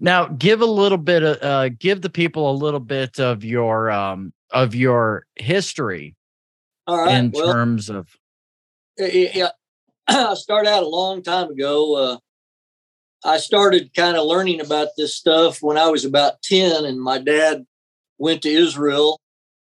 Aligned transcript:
Now, 0.00 0.26
give 0.26 0.62
a 0.62 0.66
little 0.66 0.98
bit 0.98 1.22
of 1.22 1.42
uh, 1.42 1.68
give 1.68 2.00
the 2.00 2.10
people 2.10 2.50
a 2.50 2.52
little 2.52 2.80
bit 2.80 3.20
of 3.20 3.44
your 3.44 3.90
um, 3.90 4.32
of 4.50 4.74
your 4.74 5.26
history 5.36 6.16
All 6.86 6.98
right. 6.98 7.18
in 7.18 7.30
well, 7.32 7.52
terms 7.52 7.90
of 7.90 8.08
yeah, 8.98 9.50
I 10.08 10.34
started 10.34 10.70
out 10.70 10.82
a 10.82 10.88
long 10.88 11.22
time 11.22 11.50
ago. 11.50 11.96
Uh, 11.96 12.16
I 13.24 13.36
started 13.36 13.92
kind 13.94 14.16
of 14.16 14.26
learning 14.26 14.62
about 14.62 14.88
this 14.96 15.14
stuff 15.14 15.58
when 15.60 15.76
I 15.76 15.88
was 15.88 16.06
about 16.06 16.40
10, 16.42 16.86
and 16.86 16.98
my 16.98 17.18
dad 17.18 17.66
went 18.18 18.42
to 18.42 18.48
Israel 18.48 19.20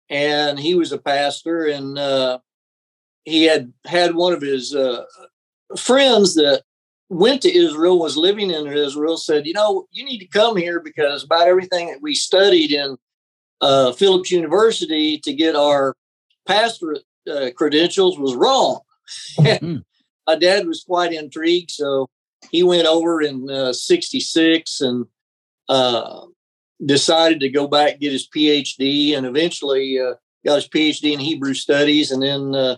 and 0.10 0.60
he 0.60 0.76
was 0.76 0.92
a 0.92 0.98
pastor, 0.98 1.66
and 1.66 1.98
uh, 1.98 2.40
he 3.26 3.44
had 3.44 3.74
had 3.86 4.16
one 4.16 4.34
of 4.34 4.42
his 4.42 4.76
uh, 4.76 5.06
friends 5.78 6.36
that 6.36 6.64
went 7.10 7.42
to 7.44 7.56
Israel, 7.56 8.00
was 8.00 8.18
living 8.18 8.52
in 8.52 8.68
Israel, 8.68 9.18
said, 9.18 9.46
You 9.46 9.54
know, 9.54 9.88
you 9.92 10.06
need 10.06 10.20
to 10.20 10.28
come 10.28 10.58
here 10.58 10.80
because 10.80 11.24
about 11.24 11.48
everything 11.48 11.88
that 11.88 12.02
we 12.02 12.16
studied 12.16 12.72
in 12.72 12.98
uh, 13.62 13.92
Phillips 13.94 14.32
University 14.32 15.20
to 15.20 15.34
get 15.34 15.56
our 15.56 15.96
pastorate 16.46 17.04
uh, 17.30 17.50
credentials 17.56 18.18
was 18.18 18.36
wrong. 18.36 18.82
Hmm. 19.40 19.78
My 20.26 20.36
dad 20.36 20.66
was 20.66 20.86
quite 20.86 21.12
intrigued, 21.12 21.72
so 21.72 22.10
he 22.52 22.64
went 22.64 22.88
over 22.88 23.22
in 23.22 23.50
uh, 23.50 23.74
66 23.74 24.80
and 24.80 25.06
uh, 25.68 26.22
decided 26.86 27.40
to 27.42 27.50
go 27.50 27.68
back 27.68 28.00
get 28.00 28.12
his 28.12 28.28
phd 28.28 29.18
and 29.18 29.26
eventually 29.26 30.00
uh, 30.00 30.14
got 30.46 30.56
his 30.56 30.68
phd 30.68 31.14
in 31.14 31.20
hebrew 31.20 31.54
studies 31.54 32.12
and 32.12 32.22
then 32.22 32.54
uh, 32.56 32.76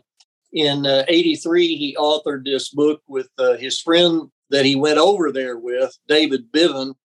in 0.56 0.86
uh, 0.86 1.04
83 1.08 1.76
he 1.76 1.96
authored 2.00 2.46
this 2.46 2.70
book 2.70 3.02
with 3.08 3.30
uh, 3.38 3.58
his 3.58 3.80
friend 3.80 4.32
that 4.50 4.66
he 4.66 4.76
went 4.76 4.98
over 4.98 5.32
there 5.32 5.58
with 5.58 5.96
david 6.08 6.52
Bivin 6.52 6.96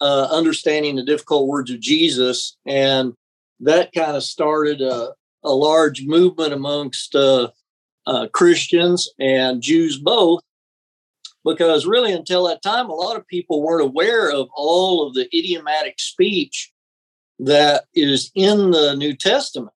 uh, 0.00 0.28
understanding 0.30 0.96
the 0.96 1.04
difficult 1.04 1.46
words 1.46 1.70
of 1.70 1.80
jesus. 1.80 2.56
And 2.66 3.14
that 3.60 3.92
kind 3.92 4.16
of 4.16 4.22
started 4.22 4.80
a, 4.80 5.12
a 5.44 5.50
large 5.50 6.04
movement 6.04 6.52
amongst 6.52 7.14
uh, 7.14 7.50
uh, 8.06 8.26
christians 8.32 9.08
and 9.20 9.60
jews 9.60 9.98
both 9.98 10.40
because 11.44 11.84
really 11.84 12.12
until 12.12 12.46
that 12.46 12.62
time 12.62 12.88
a 12.88 12.94
lot 12.94 13.16
of 13.16 13.26
people 13.26 13.62
weren't 13.62 13.84
aware 13.84 14.30
of 14.30 14.48
all 14.54 15.06
of 15.06 15.14
the 15.14 15.26
idiomatic 15.36 16.00
speech 16.00 16.72
that 17.38 17.84
is 17.94 18.30
in 18.34 18.70
the 18.70 18.94
new 18.96 19.14
testament. 19.14 19.74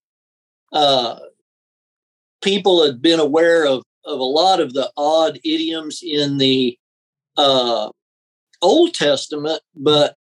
Uh, 0.73 1.19
people 2.43 2.85
had 2.85 3.01
been 3.01 3.21
aware 3.21 3.67
of, 3.67 3.83
of 4.05 4.19
a 4.19 4.25
lot 4.25 4.61
of 4.61 4.73
the 4.73 4.91
odd 4.97 5.39
idioms 5.45 6.03
in 6.03 6.39
the 6.39 6.77
uh, 7.37 7.91
old 8.61 8.95
testament 8.95 9.61
but 9.75 10.17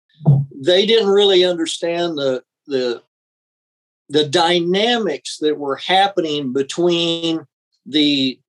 they 0.54 0.86
didn't 0.86 1.10
really 1.10 1.44
understand 1.44 2.18
the 2.18 2.44
the 2.68 3.02
the 4.10 4.28
dynamics 4.28 5.38
that 5.38 5.58
were 5.58 5.76
happening 5.76 6.52
between 6.52 7.46
the 7.86 8.40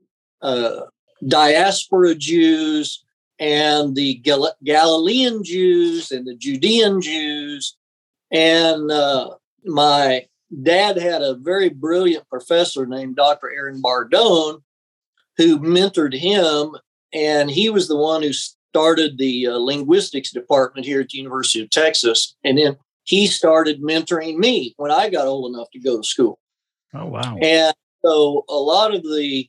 uh, 0.42 0.80
diaspora 1.26 2.14
Jews 2.14 3.04
and 3.38 3.94
the 3.94 4.14
Gal- 4.16 4.56
Galilean 4.64 5.44
Jews 5.44 6.10
and 6.10 6.26
the 6.26 6.34
Judean 6.34 7.00
Jews. 7.00 7.76
And 8.30 8.90
uh, 8.90 9.34
my 9.64 10.26
dad 10.62 10.96
had 10.96 11.22
a 11.22 11.34
very 11.34 11.68
brilliant 11.68 12.28
professor 12.28 12.86
named 12.86 13.16
Dr. 13.16 13.50
Aaron 13.50 13.80
Bardone 13.82 14.62
who 15.36 15.58
mentored 15.58 16.14
him. 16.14 16.76
And 17.12 17.50
he 17.50 17.70
was 17.70 17.88
the 17.88 17.96
one 17.96 18.22
who 18.22 18.32
started 18.32 19.18
the 19.18 19.46
uh, 19.46 19.56
linguistics 19.56 20.30
department 20.30 20.86
here 20.86 21.00
at 21.00 21.08
the 21.08 21.18
University 21.18 21.62
of 21.62 21.70
Texas. 21.70 22.36
And 22.44 22.58
then 22.58 22.76
he 23.04 23.26
started 23.26 23.82
mentoring 23.82 24.36
me 24.36 24.74
when 24.76 24.90
I 24.90 25.08
got 25.08 25.26
old 25.26 25.54
enough 25.54 25.70
to 25.72 25.80
go 25.80 25.96
to 25.96 26.06
school. 26.06 26.38
oh 26.94 27.06
wow 27.06 27.36
And 27.40 27.74
so 28.04 28.44
a 28.48 28.54
lot 28.54 28.94
of 28.94 29.02
the 29.02 29.48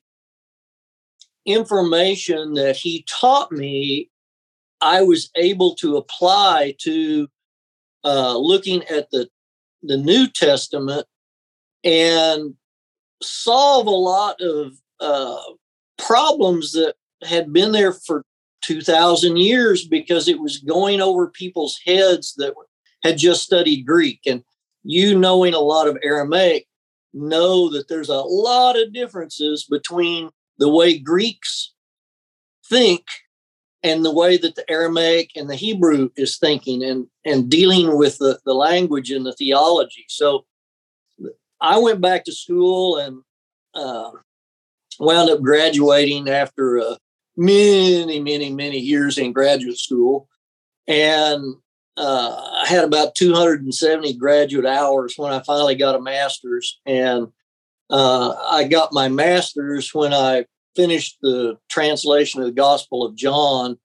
information 1.45 2.53
that 2.53 2.75
he 2.75 3.05
taught 3.09 3.51
me, 3.51 4.09
I 4.79 5.01
was 5.01 5.29
able 5.35 5.75
to 5.75 5.97
apply 5.97 6.75
to 6.79 7.27
uh, 8.03 8.37
looking 8.37 8.83
at 8.85 9.09
the, 9.11 9.29
the 9.83 9.97
New 9.97 10.27
Testament 10.27 11.05
and 11.83 12.55
solve 13.21 13.87
a 13.87 13.89
lot 13.89 14.39
of 14.41 14.73
uh, 14.99 15.41
problems 15.97 16.73
that 16.73 16.95
had 17.23 17.51
been 17.51 17.71
there 17.71 17.93
for 17.93 18.23
2,000 18.61 19.37
years 19.37 19.87
because 19.87 20.27
it 20.27 20.39
was 20.39 20.59
going 20.59 21.01
over 21.01 21.27
people's 21.27 21.79
heads 21.85 22.35
that 22.35 22.53
had 23.03 23.17
just 23.17 23.43
studied 23.43 23.85
Greek. 23.85 24.19
And 24.25 24.43
you 24.83 25.17
knowing 25.17 25.53
a 25.53 25.59
lot 25.59 25.87
of 25.87 25.97
Aramaic 26.03 26.67
know 27.13 27.69
that 27.71 27.87
there's 27.87 28.09
a 28.09 28.15
lot 28.15 28.79
of 28.79 28.93
differences 28.93 29.65
between 29.69 30.29
the 30.57 30.69
way 30.69 30.97
Greeks 30.97 31.73
think 32.69 33.05
and 33.83 34.05
the 34.05 34.13
way 34.13 34.37
that 34.37 34.55
the 34.55 34.69
Aramaic 34.69 35.31
and 35.35 35.49
the 35.49 35.55
Hebrew 35.55 36.09
is 36.15 36.37
thinking 36.37 36.83
and, 36.83 37.07
and 37.25 37.49
dealing 37.49 37.97
with 37.97 38.17
the, 38.19 38.39
the 38.45 38.53
language 38.53 39.11
and 39.11 39.25
the 39.25 39.33
theology. 39.33 40.05
So 40.07 40.45
I 41.59 41.77
went 41.77 42.01
back 42.01 42.25
to 42.25 42.31
school 42.31 42.97
and 42.97 43.21
uh, 43.73 44.11
wound 44.99 45.29
up 45.29 45.41
graduating 45.41 46.29
after 46.29 46.79
uh, 46.79 46.95
many, 47.35 48.19
many, 48.19 48.51
many 48.51 48.77
years 48.77 49.17
in 49.17 49.33
graduate 49.33 49.79
school. 49.79 50.27
And 50.87 51.55
uh, 51.97 52.61
I 52.63 52.67
had 52.67 52.83
about 52.83 53.15
270 53.15 54.13
graduate 54.13 54.65
hours 54.65 55.15
when 55.17 55.33
I 55.33 55.41
finally 55.41 55.75
got 55.75 55.95
a 55.95 56.01
master's. 56.01 56.79
And 56.85 57.27
uh, 57.89 58.35
I 58.49 58.65
got 58.65 58.93
my 58.93 59.09
master's 59.09 59.93
when 59.93 60.13
I 60.13 60.45
finished 60.75 61.17
the 61.21 61.57
translation 61.69 62.41
of 62.41 62.47
the 62.47 62.53
Gospel 62.53 63.05
of 63.05 63.15
John, 63.15 63.77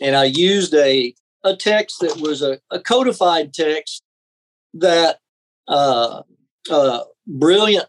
and 0.00 0.16
I 0.16 0.24
used 0.24 0.74
a 0.74 1.14
a 1.44 1.54
text 1.54 2.00
that 2.00 2.16
was 2.20 2.40
a, 2.42 2.58
a 2.70 2.80
codified 2.80 3.52
text 3.52 4.02
that 4.72 5.18
uh, 5.68 6.22
uh, 6.70 7.00
brilliant 7.26 7.86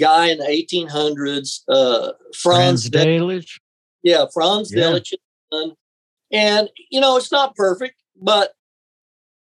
guy 0.00 0.28
in 0.28 0.38
the 0.38 0.46
1800s, 0.46 1.60
uh, 1.68 2.12
Franz, 2.34 2.88
Franz 2.88 2.90
Delitzsch. 2.90 3.58
yeah, 4.02 4.24
Franz 4.32 4.72
Yeah. 4.74 4.84
Delitzsch, 4.84 5.12
and 6.32 6.68
you 6.90 7.00
know 7.00 7.16
it's 7.16 7.32
not 7.32 7.54
perfect, 7.54 7.96
but 8.20 8.52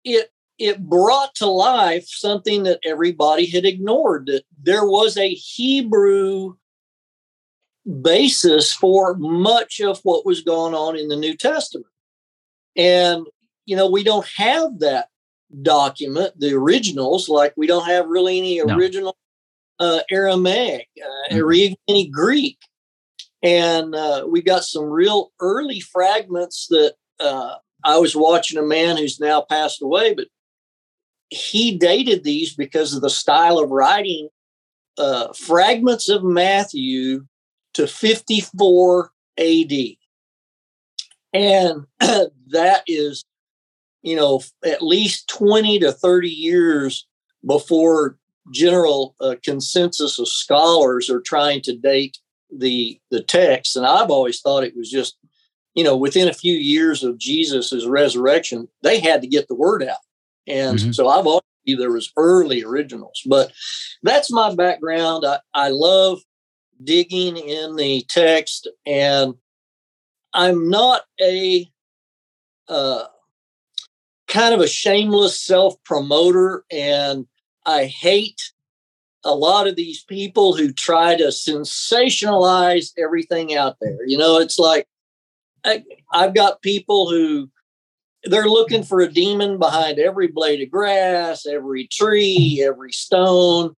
it 0.03 0.31
it 0.57 0.87
brought 0.87 1.35
to 1.35 1.45
life 1.45 2.05
something 2.07 2.63
that 2.63 2.79
everybody 2.85 3.45
had 3.45 3.65
ignored 3.65 4.27
that 4.27 4.43
there 4.61 4.85
was 4.85 5.17
a 5.17 5.33
Hebrew 5.33 6.55
basis 8.01 8.73
for 8.73 9.15
much 9.15 9.79
of 9.79 9.99
what 10.03 10.25
was 10.25 10.41
going 10.41 10.73
on 10.73 10.97
in 10.97 11.07
the 11.07 11.15
New 11.15 11.35
Testament. 11.35 11.87
And, 12.75 13.27
you 13.65 13.75
know, 13.75 13.89
we 13.89 14.03
don't 14.03 14.27
have 14.37 14.79
that 14.79 15.09
document, 15.61 16.39
the 16.39 16.53
originals, 16.53 17.29
like 17.29 17.53
we 17.55 17.67
don't 17.67 17.85
have 17.85 18.07
really 18.07 18.37
any 18.37 18.59
No. 18.59 18.75
original 18.75 19.17
uh, 19.79 19.99
Aramaic 20.09 20.87
uh, 21.03 21.33
Mhm. 21.33 21.41
or 21.41 21.53
even 21.53 21.77
any 21.87 22.07
Greek. 22.07 22.57
And 23.43 23.93
uh, 23.93 24.25
we 24.27 24.41
got 24.41 24.63
some 24.63 24.85
real 24.85 25.31
early 25.39 25.79
fragments 25.79 26.67
that 26.69 26.95
uh, 27.19 27.55
I 27.83 27.97
was 27.97 28.15
watching 28.15 28.57
a 28.57 28.63
man 28.63 28.97
who's 28.97 29.19
now 29.19 29.41
passed 29.41 29.81
away, 29.81 30.13
but 30.13 30.27
he 31.29 31.77
dated 31.77 32.23
these 32.23 32.55
because 32.55 32.93
of 32.93 33.01
the 33.01 33.09
style 33.09 33.59
of 33.59 33.69
writing 33.69 34.29
uh, 34.97 35.33
fragments 35.33 36.09
of 36.09 36.23
Matthew 36.23 37.25
to 37.75 37.87
54 37.87 39.11
AD. 39.37 39.71
And 41.33 41.85
that 41.99 42.83
is, 42.87 43.23
you 44.01 44.15
know, 44.15 44.41
at 44.65 44.81
least 44.81 45.27
20 45.29 45.79
to 45.79 45.91
30 45.91 46.29
years 46.29 47.07
before 47.45 48.17
general 48.51 49.15
uh, 49.19 49.35
consensus 49.43 50.19
of 50.19 50.27
scholars 50.27 51.09
are 51.09 51.21
trying 51.21 51.61
to 51.61 51.75
date 51.75 52.17
the 52.55 52.99
the 53.11 53.21
text. 53.21 53.75
And 53.75 53.85
I've 53.85 54.09
always 54.11 54.39
thought 54.39 54.63
it 54.63 54.75
was 54.77 54.89
just, 54.89 55.17
you 55.73 55.83
know, 55.83 55.97
within 55.97 56.27
a 56.27 56.33
few 56.33 56.53
years 56.53 57.03
of 57.03 57.17
Jesus's 57.17 57.85
resurrection, 57.87 58.67
they 58.83 58.99
had 58.99 59.21
to 59.21 59.27
get 59.27 59.47
the 59.47 59.55
word 59.55 59.83
out. 59.83 59.97
And 60.47 60.77
Mhm. 60.77 60.95
so 60.95 61.07
I've 61.09 61.25
always 61.25 61.41
believed 61.65 61.81
there 61.81 61.91
was 61.91 62.11
early 62.15 62.63
originals. 62.63 63.19
But 63.25 63.51
that's 64.03 64.31
my 64.31 64.53
background. 64.53 65.25
I, 65.25 65.39
I 65.53 65.69
love 65.69 66.21
digging 66.83 67.37
in 67.37 67.75
the 67.75 68.03
text 68.09 68.67
and 68.85 69.33
i'm 70.33 70.69
not 70.69 71.03
a 71.21 71.69
uh, 72.67 73.03
kind 74.27 74.53
of 74.53 74.59
a 74.59 74.67
shameless 74.67 75.39
self 75.39 75.75
promoter 75.83 76.65
and 76.71 77.25
i 77.65 77.85
hate 77.85 78.41
a 79.23 79.33
lot 79.33 79.67
of 79.67 79.75
these 79.75 80.03
people 80.03 80.55
who 80.55 80.71
try 80.71 81.15
to 81.15 81.25
sensationalize 81.25 82.91
everything 82.97 83.55
out 83.55 83.77
there 83.81 84.05
you 84.05 84.17
know 84.17 84.39
it's 84.39 84.59
like 84.59 84.87
I, 85.63 85.83
i've 86.11 86.33
got 86.33 86.61
people 86.61 87.09
who 87.09 87.49
they're 88.25 88.49
looking 88.49 88.83
for 88.83 89.01
a 89.01 89.11
demon 89.11 89.59
behind 89.59 89.99
every 89.99 90.27
blade 90.27 90.61
of 90.61 90.71
grass, 90.71 91.45
every 91.45 91.87
tree, 91.87 92.63
every 92.65 92.91
stone. 92.91 93.75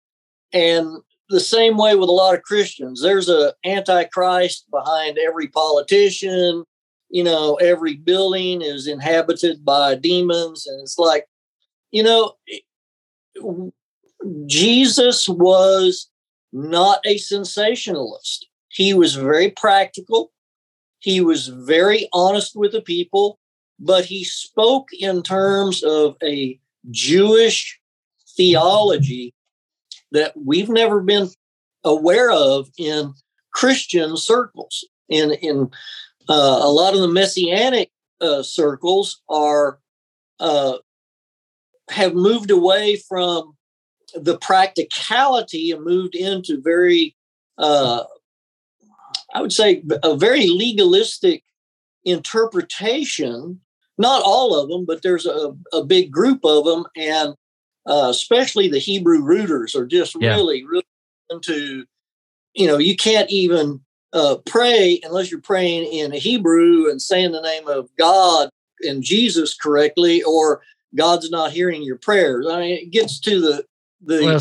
And 0.52 0.98
the 1.28 1.40
same 1.40 1.76
way 1.76 1.94
with 1.94 2.08
a 2.08 2.12
lot 2.12 2.34
of 2.34 2.42
Christians. 2.42 3.02
There's 3.02 3.28
a 3.28 3.54
antichrist 3.64 4.70
behind 4.70 5.18
every 5.18 5.48
politician. 5.48 6.64
You 7.08 7.24
know, 7.24 7.54
every 7.56 7.94
building 7.94 8.62
is 8.62 8.86
inhabited 8.86 9.64
by 9.64 9.94
demons, 9.94 10.66
and 10.66 10.80
it's 10.82 10.98
like, 10.98 11.26
you 11.92 12.02
know, 12.02 12.34
Jesus 14.46 15.28
was 15.28 16.08
not 16.52 17.00
a 17.04 17.18
sensationalist. 17.18 18.48
He 18.68 18.92
was 18.92 19.14
very 19.14 19.50
practical. 19.50 20.32
He 20.98 21.20
was 21.20 21.48
very 21.48 22.08
honest 22.12 22.56
with 22.56 22.72
the 22.72 22.80
people, 22.80 23.38
but 23.78 24.04
he 24.04 24.24
spoke 24.24 24.88
in 24.92 25.22
terms 25.22 25.84
of 25.84 26.16
a 26.22 26.58
Jewish 26.90 27.80
theology 28.36 29.34
that 30.16 30.32
we've 30.36 30.68
never 30.70 31.00
been 31.00 31.28
aware 31.84 32.30
of 32.30 32.68
in 32.78 33.14
Christian 33.52 34.16
circles. 34.16 34.84
In 35.08 35.32
in 35.32 35.70
uh, 36.28 36.60
a 36.62 36.70
lot 36.70 36.94
of 36.94 37.00
the 37.00 37.08
messianic 37.08 37.90
uh, 38.20 38.42
circles 38.42 39.22
are 39.28 39.78
uh, 40.40 40.78
have 41.90 42.14
moved 42.14 42.50
away 42.50 42.96
from 42.96 43.56
the 44.14 44.38
practicality 44.38 45.70
and 45.70 45.84
moved 45.84 46.14
into 46.14 46.60
very, 46.60 47.14
uh, 47.58 48.04
I 49.34 49.40
would 49.40 49.52
say, 49.52 49.82
a 50.02 50.16
very 50.16 50.46
legalistic 50.48 51.44
interpretation. 52.04 53.60
Not 53.98 54.22
all 54.24 54.58
of 54.58 54.68
them, 54.68 54.84
but 54.84 55.02
there's 55.02 55.26
a, 55.26 55.54
a 55.72 55.82
big 55.84 56.10
group 56.10 56.40
of 56.44 56.64
them, 56.64 56.84
and 56.96 57.34
uh, 57.86 58.08
especially 58.10 58.68
the 58.68 58.78
Hebrew 58.78 59.22
rooters 59.22 59.74
are 59.74 59.86
just 59.86 60.16
yeah. 60.20 60.34
really, 60.34 60.64
really 60.64 60.84
into, 61.30 61.84
you 62.54 62.66
know, 62.66 62.78
you 62.78 62.96
can't 62.96 63.30
even 63.30 63.80
uh, 64.12 64.36
pray 64.46 65.00
unless 65.04 65.30
you're 65.30 65.40
praying 65.40 65.92
in 65.92 66.12
Hebrew 66.12 66.90
and 66.90 67.00
saying 67.00 67.32
the 67.32 67.40
name 67.40 67.68
of 67.68 67.88
God 67.98 68.50
and 68.80 69.02
Jesus 69.02 69.54
correctly, 69.54 70.22
or 70.22 70.62
God's 70.94 71.30
not 71.30 71.52
hearing 71.52 71.82
your 71.82 71.98
prayers. 71.98 72.46
I 72.48 72.60
mean, 72.60 72.78
it 72.78 72.90
gets 72.90 73.20
to 73.20 73.40
the 73.40 73.64
the. 74.04 74.24
Well, 74.24 74.40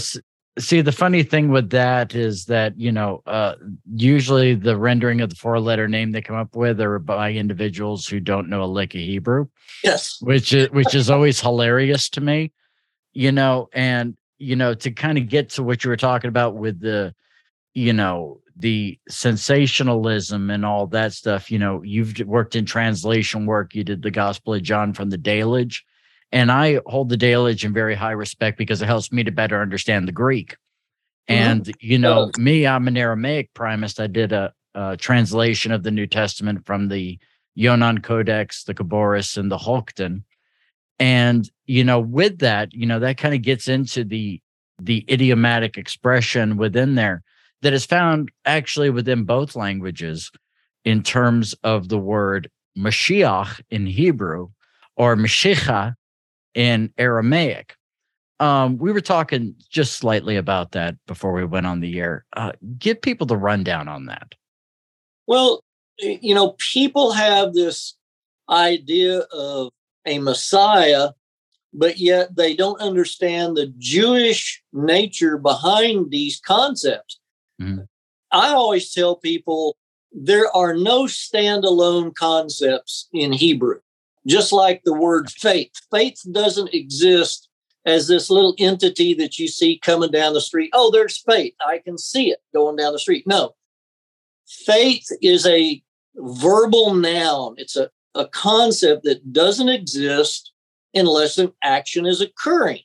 see, 0.60 0.82
the 0.82 0.92
funny 0.92 1.24
thing 1.24 1.50
with 1.50 1.70
that 1.72 2.16
is 2.16 2.46
that 2.46 2.80
you 2.80 2.92
know, 2.92 3.22
uh, 3.26 3.56
usually 3.94 4.56
the 4.56 4.78
rendering 4.78 5.22
of 5.22 5.30
the 5.30 5.36
four-letter 5.36 5.88
name 5.88 6.12
they 6.12 6.22
come 6.22 6.36
up 6.36 6.56
with 6.56 6.80
are 6.82 7.00
by 7.00 7.32
individuals 7.32 8.08
who 8.08 8.20
don't 8.20 8.50
know 8.50 8.64
a 8.64 8.66
lick 8.66 8.94
of 8.94 9.02
Hebrew. 9.02 9.48
Yes, 9.84 10.18
which 10.22 10.54
is 10.54 10.70
which 10.72 10.96
is 10.96 11.10
always 11.10 11.42
hilarious 11.42 12.10
to 12.10 12.22
me 12.22 12.52
you 13.16 13.32
know, 13.32 13.70
and 13.74 14.16
you 14.38 14.56
know, 14.56 14.74
to 14.74 14.92
kind 14.92 15.18
of 15.18 15.28
get 15.28 15.50
to 15.52 15.64
what 15.64 15.84
you 15.84 15.90
were 15.90 15.98
talking 15.98 16.28
about 16.28 16.56
with 16.56 16.80
the, 16.80 17.16
you 17.74 17.94
know, 17.94 18.42
the 18.58 19.00
sensationalism 19.10 20.50
and 20.50 20.66
all 20.66 20.88
that 20.88 21.14
stuff, 21.14 21.50
you 21.50 21.58
know, 21.58 21.82
you've 21.84 22.20
worked 22.20 22.56
in 22.56 22.66
translation 22.66 23.46
work, 23.46 23.74
you 23.74 23.84
did 23.84 24.02
the 24.02 24.12
Gospel 24.12 24.54
of 24.54 24.62
John 24.64 24.94
from 24.94 25.10
the 25.10 25.18
Delitzsch. 25.18 25.80
And 26.32 26.52
I 26.52 26.80
hold 26.86 27.10
the 27.10 27.18
Delitzsch 27.18 27.64
in 27.64 27.74
very 27.74 27.96
high 27.96 28.12
respect 28.12 28.58
because 28.58 28.82
it 28.82 28.88
helps 28.88 29.12
me 29.12 29.24
to 29.24 29.32
better 29.32 29.62
understand 29.62 30.08
the 30.08 30.14
Greek. 30.14 30.58
Mm-hmm. 31.30 31.34
And, 31.34 31.72
you 31.80 31.98
know, 31.98 32.32
me, 32.38 32.68
I'm 32.68 32.88
an 32.88 32.98
Aramaic 32.98 33.54
primist. 33.54 34.00
I 34.00 34.08
did 34.08 34.32
a, 34.34 34.54
a 34.74 34.98
translation 34.98 35.72
of 35.72 35.84
the 35.84 35.92
New 35.92 36.08
Testament 36.08 36.66
from 36.66 36.90
the 36.90 37.20
Yonan 37.56 38.02
Codex, 38.02 38.64
the 38.66 38.74
Khabouris, 38.74 39.38
and 39.38 39.50
the 39.50 39.58
Halkton. 39.58 40.24
And, 41.00 41.50
you 41.66 41.84
know, 41.84 42.00
with 42.00 42.40
that, 42.40 42.74
you 42.74 42.86
know, 42.86 43.00
that 43.00 43.18
kind 43.18 43.36
of 43.36 43.42
gets 43.42 43.68
into 43.68 44.04
the 44.04 44.42
the 44.78 45.06
idiomatic 45.10 45.78
expression 45.78 46.58
within 46.58 46.96
there 46.96 47.24
that 47.62 47.74
is 47.74 47.86
found 47.86 48.30
actually 48.44 48.90
within 48.90 49.24
both 49.24 49.56
languages 49.56 50.32
in 50.84 51.02
terms 51.02 51.54
of 51.64 51.88
the 51.88 51.98
word 51.98 52.50
Mashiach 52.78 53.62
in 53.70 53.86
Hebrew 53.86 54.50
or 54.98 55.16
Mashiach 55.16 55.96
in 56.54 56.94
Aramaic. 56.98 57.76
Um, 58.40 58.78
we 58.78 58.92
were 58.92 59.02
talking 59.02 59.56
just 59.70 59.94
slightly 59.94 60.36
about 60.36 60.74
that 60.74 60.96
before 61.08 61.32
we 61.32 61.46
went 61.46 61.66
on 61.66 61.80
the 61.80 62.00
air. 62.00 62.26
Uh, 62.36 62.52
give 62.78 63.02
people 63.02 63.26
the 63.26 63.38
rundown 63.38 63.88
on 63.88 64.08
that. 64.08 64.36
Well, 65.26 65.64
you 66.00 66.36
know, 66.36 66.56
people 66.74 67.14
have 67.14 67.54
this 67.54 67.96
idea 68.50 69.20
of 69.32 69.72
a 70.06 70.20
Messiah, 70.20 71.10
but 71.74 71.98
yet 71.98 72.36
they 72.36 72.56
don't 72.56 72.80
understand 72.82 73.56
the 73.56 73.74
Jewish 73.78 74.64
nature 74.74 75.38
behind 75.38 76.12
these 76.12 76.40
concepts. 76.40 77.20
Mm-hmm. 77.62 77.84
I 78.32 78.50
always 78.50 78.92
tell 78.92 79.16
people 79.16 79.78
there 80.12 80.56
are 80.56 80.74
no 80.74 81.04
standalone 81.04 82.16
concepts 82.16 83.08
in 83.14 83.34
Hebrew, 83.34 83.80
just 84.26 84.52
like 84.52 84.82
the 84.84 84.94
word 84.94 85.30
faith. 85.30 85.72
Faith 85.92 86.22
doesn't 86.32 86.74
exist 86.74 87.50
as 87.86 88.08
this 88.08 88.30
little 88.30 88.56
entity 88.58 89.14
that 89.14 89.38
you 89.38 89.48
see 89.48 89.78
coming 89.78 90.12
down 90.12 90.34
the 90.34 90.42
street. 90.42 90.72
Oh, 90.74 90.90
there's 90.92 91.18
faith. 91.18 91.54
I 91.66 91.80
can 91.80 91.98
see 91.98 92.32
it 92.32 92.40
going 92.54 92.78
down 92.78 92.94
the 92.94 93.00
street. 93.00 93.28
No, 93.28 93.56
faith 94.48 95.06
is 95.22 95.46
a 95.46 95.82
verbal 96.16 96.94
noun, 96.94 97.56
it's 97.58 97.76
a 97.76 97.90
a 98.16 98.28
concept 98.28 99.04
that 99.04 99.34
doesn't 99.34 99.70
exist 99.70 100.52
unless 100.94 101.38
an 101.38 101.52
action 101.64 102.06
is 102.06 102.22
occurring. 102.22 102.80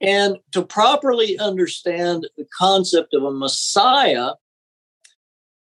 And 0.00 0.38
to 0.52 0.62
properly 0.62 1.38
understand 1.38 2.28
the 2.36 2.46
concept 2.56 3.14
of 3.14 3.22
a 3.22 3.30
Messiah, 3.30 4.32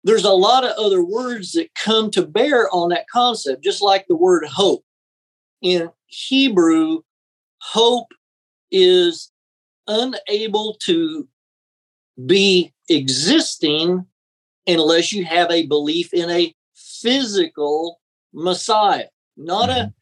there's 0.04 0.24
a 0.24 0.32
lot 0.32 0.64
of 0.64 0.72
other 0.78 1.04
words 1.04 1.52
that 1.54 1.76
come 1.76 2.10
to 2.12 2.26
bear 2.26 2.74
on 2.74 2.90
that 2.90 3.08
concept, 3.12 3.64
just 3.64 3.82
like 3.82 4.06
the 4.08 4.16
word 4.16 4.46
hope. 4.46 4.84
In 5.62 5.90
Hebrew, 6.08 7.02
hope 7.60 8.08
is 8.72 9.32
unable 9.88 10.76
to 10.84 11.28
be 12.26 12.74
existing 12.90 14.06
unless 14.68 15.12
you 15.12 15.26
have 15.26 15.52
a 15.52 15.68
belief 15.68 16.14
in 16.14 16.30
a 16.30 16.54
physical 16.76 18.00
Messiah, 18.36 19.08
not 19.38 19.70
mm-hmm. 19.70 19.80
a, 19.80 19.94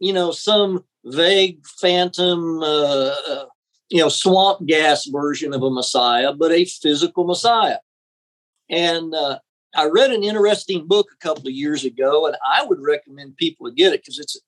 you 0.00 0.12
know, 0.12 0.32
some 0.32 0.84
vague 1.04 1.64
phantom, 1.66 2.60
uh, 2.62 3.14
uh, 3.28 3.44
you 3.88 4.00
know, 4.00 4.08
swamp 4.08 4.66
gas 4.66 5.06
version 5.06 5.54
of 5.54 5.62
a 5.62 5.70
Messiah, 5.70 6.32
but 6.34 6.52
a 6.52 6.64
physical 6.64 7.24
Messiah. 7.24 7.78
And 8.68 9.14
uh, 9.14 9.38
I 9.74 9.86
read 9.86 10.10
an 10.10 10.24
interesting 10.24 10.86
book 10.86 11.08
a 11.12 11.24
couple 11.24 11.46
of 11.46 11.54
years 11.54 11.84
ago, 11.84 12.26
and 12.26 12.36
I 12.44 12.64
would 12.64 12.80
recommend 12.80 13.36
people 13.36 13.66
to 13.66 13.74
get 13.74 13.92
it 13.92 14.02
because 14.02 14.18
it's 14.18 14.36
a 14.36 14.40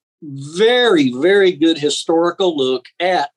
very, 0.56 1.12
very 1.12 1.52
good 1.52 1.78
historical 1.78 2.56
look 2.56 2.86
at 2.98 3.30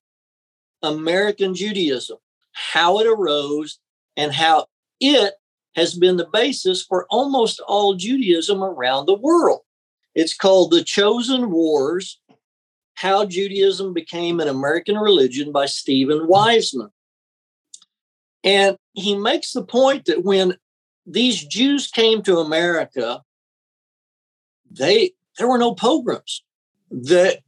American 0.82 1.56
Judaism, 1.56 2.18
how 2.52 3.00
it 3.00 3.08
arose, 3.08 3.80
and 4.18 4.34
how 4.34 4.66
it 5.00 5.34
has 5.76 5.96
been 5.96 6.18
the 6.18 6.28
basis 6.32 6.84
for 6.84 7.06
almost 7.10 7.60
all 7.68 7.96
Judaism 7.96 8.64
around 8.64 9.06
the 9.06 9.16
world. 9.16 9.62
It's 10.16 10.36
called 10.36 10.72
The 10.72 10.84
Chosen 10.84 11.52
Wars 11.52 12.20
How 12.96 13.26
Judaism 13.26 13.94
Became 13.94 14.40
an 14.40 14.48
American 14.48 14.98
Religion 14.98 15.52
by 15.52 15.66
Steven 15.66 16.28
Weisman. 16.28 16.92
And 18.44 18.78
he 18.94 19.16
makes 19.16 19.54
the 19.54 19.64
point 19.64 20.06
that 20.06 20.24
when 20.24 20.58
these 21.06 21.44
Jews 21.44 21.88
came 21.88 22.22
to 22.24 22.40
America, 22.40 23.22
they 24.70 25.12
there 25.38 25.48
were 25.48 25.58
no 25.58 25.74
pogroms. 25.74 26.44
That 26.92 27.40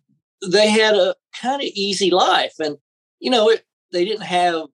they 0.45 0.69
had 0.69 0.95
a 0.95 1.15
kind 1.39 1.61
of 1.61 1.67
easy 1.73 2.11
life, 2.11 2.55
and 2.59 2.77
you 3.19 3.29
know 3.29 3.49
it, 3.49 3.65
they 3.91 4.05
didn't 4.05 4.23
have 4.23 4.65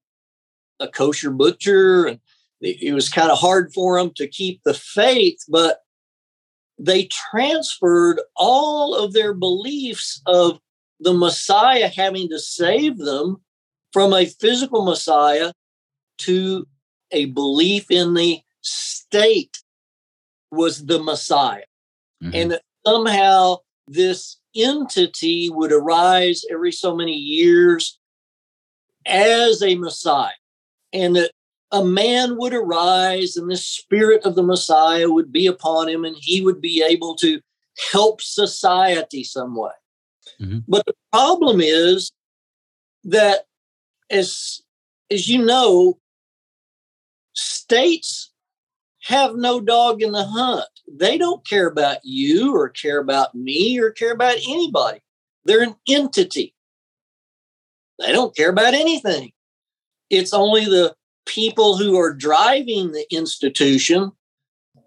a 0.79 0.87
kosher 0.87 1.31
butcher, 1.31 2.05
and 2.05 2.19
it 2.61 2.93
was 2.93 3.09
kind 3.09 3.31
of 3.31 3.39
hard 3.39 3.73
for 3.73 3.97
them 3.97 4.11
to 4.15 4.27
keep 4.27 4.61
the 4.63 4.73
faith, 4.73 5.39
but 5.49 5.79
they 6.77 7.07
transferred 7.31 8.21
all 8.35 8.95
of 8.95 9.13
their 9.13 9.33
beliefs 9.33 10.21
of 10.27 10.59
the 10.99 11.13
Messiah 11.13 11.87
having 11.87 12.29
to 12.29 12.39
save 12.39 12.97
them 12.97 13.37
from 13.91 14.13
a 14.13 14.25
physical 14.25 14.85
Messiah 14.85 15.53
to 16.19 16.67
a 17.11 17.25
belief 17.25 17.89
in 17.89 18.13
the 18.13 18.39
state 18.61 19.57
was 20.51 20.85
the 20.85 21.01
Messiah. 21.01 21.63
Mm-hmm. 22.23 22.35
And 22.35 22.51
that 22.51 22.61
somehow 22.85 23.57
this 23.87 24.37
entity 24.55 25.49
would 25.49 25.71
arise 25.71 26.43
every 26.51 26.71
so 26.71 26.95
many 26.95 27.15
years 27.15 27.99
as 29.05 29.61
a 29.63 29.75
Messiah. 29.75 30.29
And 30.93 31.15
that 31.15 31.31
a 31.71 31.83
man 31.83 32.37
would 32.37 32.53
arise 32.53 33.37
and 33.37 33.49
the 33.49 33.57
spirit 33.57 34.25
of 34.25 34.35
the 34.35 34.43
Messiah 34.43 35.09
would 35.09 35.31
be 35.31 35.47
upon 35.47 35.87
him 35.87 36.03
and 36.03 36.15
he 36.19 36.41
would 36.41 36.61
be 36.61 36.83
able 36.87 37.15
to 37.15 37.39
help 37.91 38.21
society 38.21 39.23
some 39.23 39.55
way. 39.55 39.71
Mm-hmm. 40.41 40.59
But 40.67 40.85
the 40.85 40.93
problem 41.11 41.61
is 41.61 42.11
that 43.05 43.45
as 44.09 44.61
as 45.09 45.27
you 45.27 45.43
know, 45.43 45.99
states 47.33 48.31
have 49.03 49.35
no 49.35 49.59
dog 49.59 50.01
in 50.01 50.11
the 50.11 50.23
hunt. 50.23 50.67
They 50.87 51.17
don't 51.17 51.45
care 51.45 51.67
about 51.67 51.97
you 52.03 52.55
or 52.55 52.69
care 52.69 52.99
about 52.99 53.33
me 53.33 53.79
or 53.79 53.91
care 53.91 54.11
about 54.11 54.35
anybody. 54.47 54.99
They're 55.45 55.63
an 55.63 55.75
entity. 55.87 56.53
They 57.99 58.11
don't 58.11 58.35
care 58.35 58.49
about 58.49 58.73
anything. 58.73 59.31
It's 60.09 60.33
only 60.33 60.65
the 60.65 60.95
people 61.25 61.77
who 61.77 61.97
are 61.97 62.13
driving 62.13 62.91
the 62.91 63.05
institution 63.11 64.11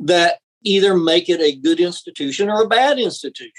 that 0.00 0.38
either 0.62 0.96
make 0.96 1.28
it 1.28 1.40
a 1.40 1.56
good 1.56 1.80
institution 1.80 2.48
or 2.48 2.62
a 2.62 2.68
bad 2.68 2.98
institution. 2.98 3.52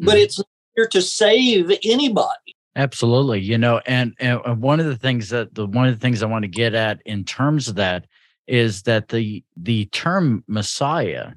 Mm-hmm. 0.00 0.06
But 0.06 0.18
it's 0.18 0.42
here 0.74 0.88
to 0.88 1.02
save 1.02 1.70
anybody. 1.84 2.56
Absolutely. 2.76 3.40
You 3.40 3.58
know, 3.58 3.80
and, 3.86 4.14
and 4.20 4.62
one 4.62 4.80
of 4.80 4.86
the 4.86 4.96
things 4.96 5.28
that 5.30 5.54
the 5.54 5.66
one 5.66 5.88
of 5.88 5.94
the 5.94 6.00
things 6.00 6.22
I 6.22 6.26
want 6.26 6.44
to 6.44 6.48
get 6.48 6.74
at 6.74 7.02
in 7.04 7.24
terms 7.24 7.68
of 7.68 7.74
that 7.76 8.06
is 8.46 8.82
that 8.82 9.08
the 9.08 9.44
the 9.56 9.86
term 9.86 10.44
Messiah, 10.46 11.32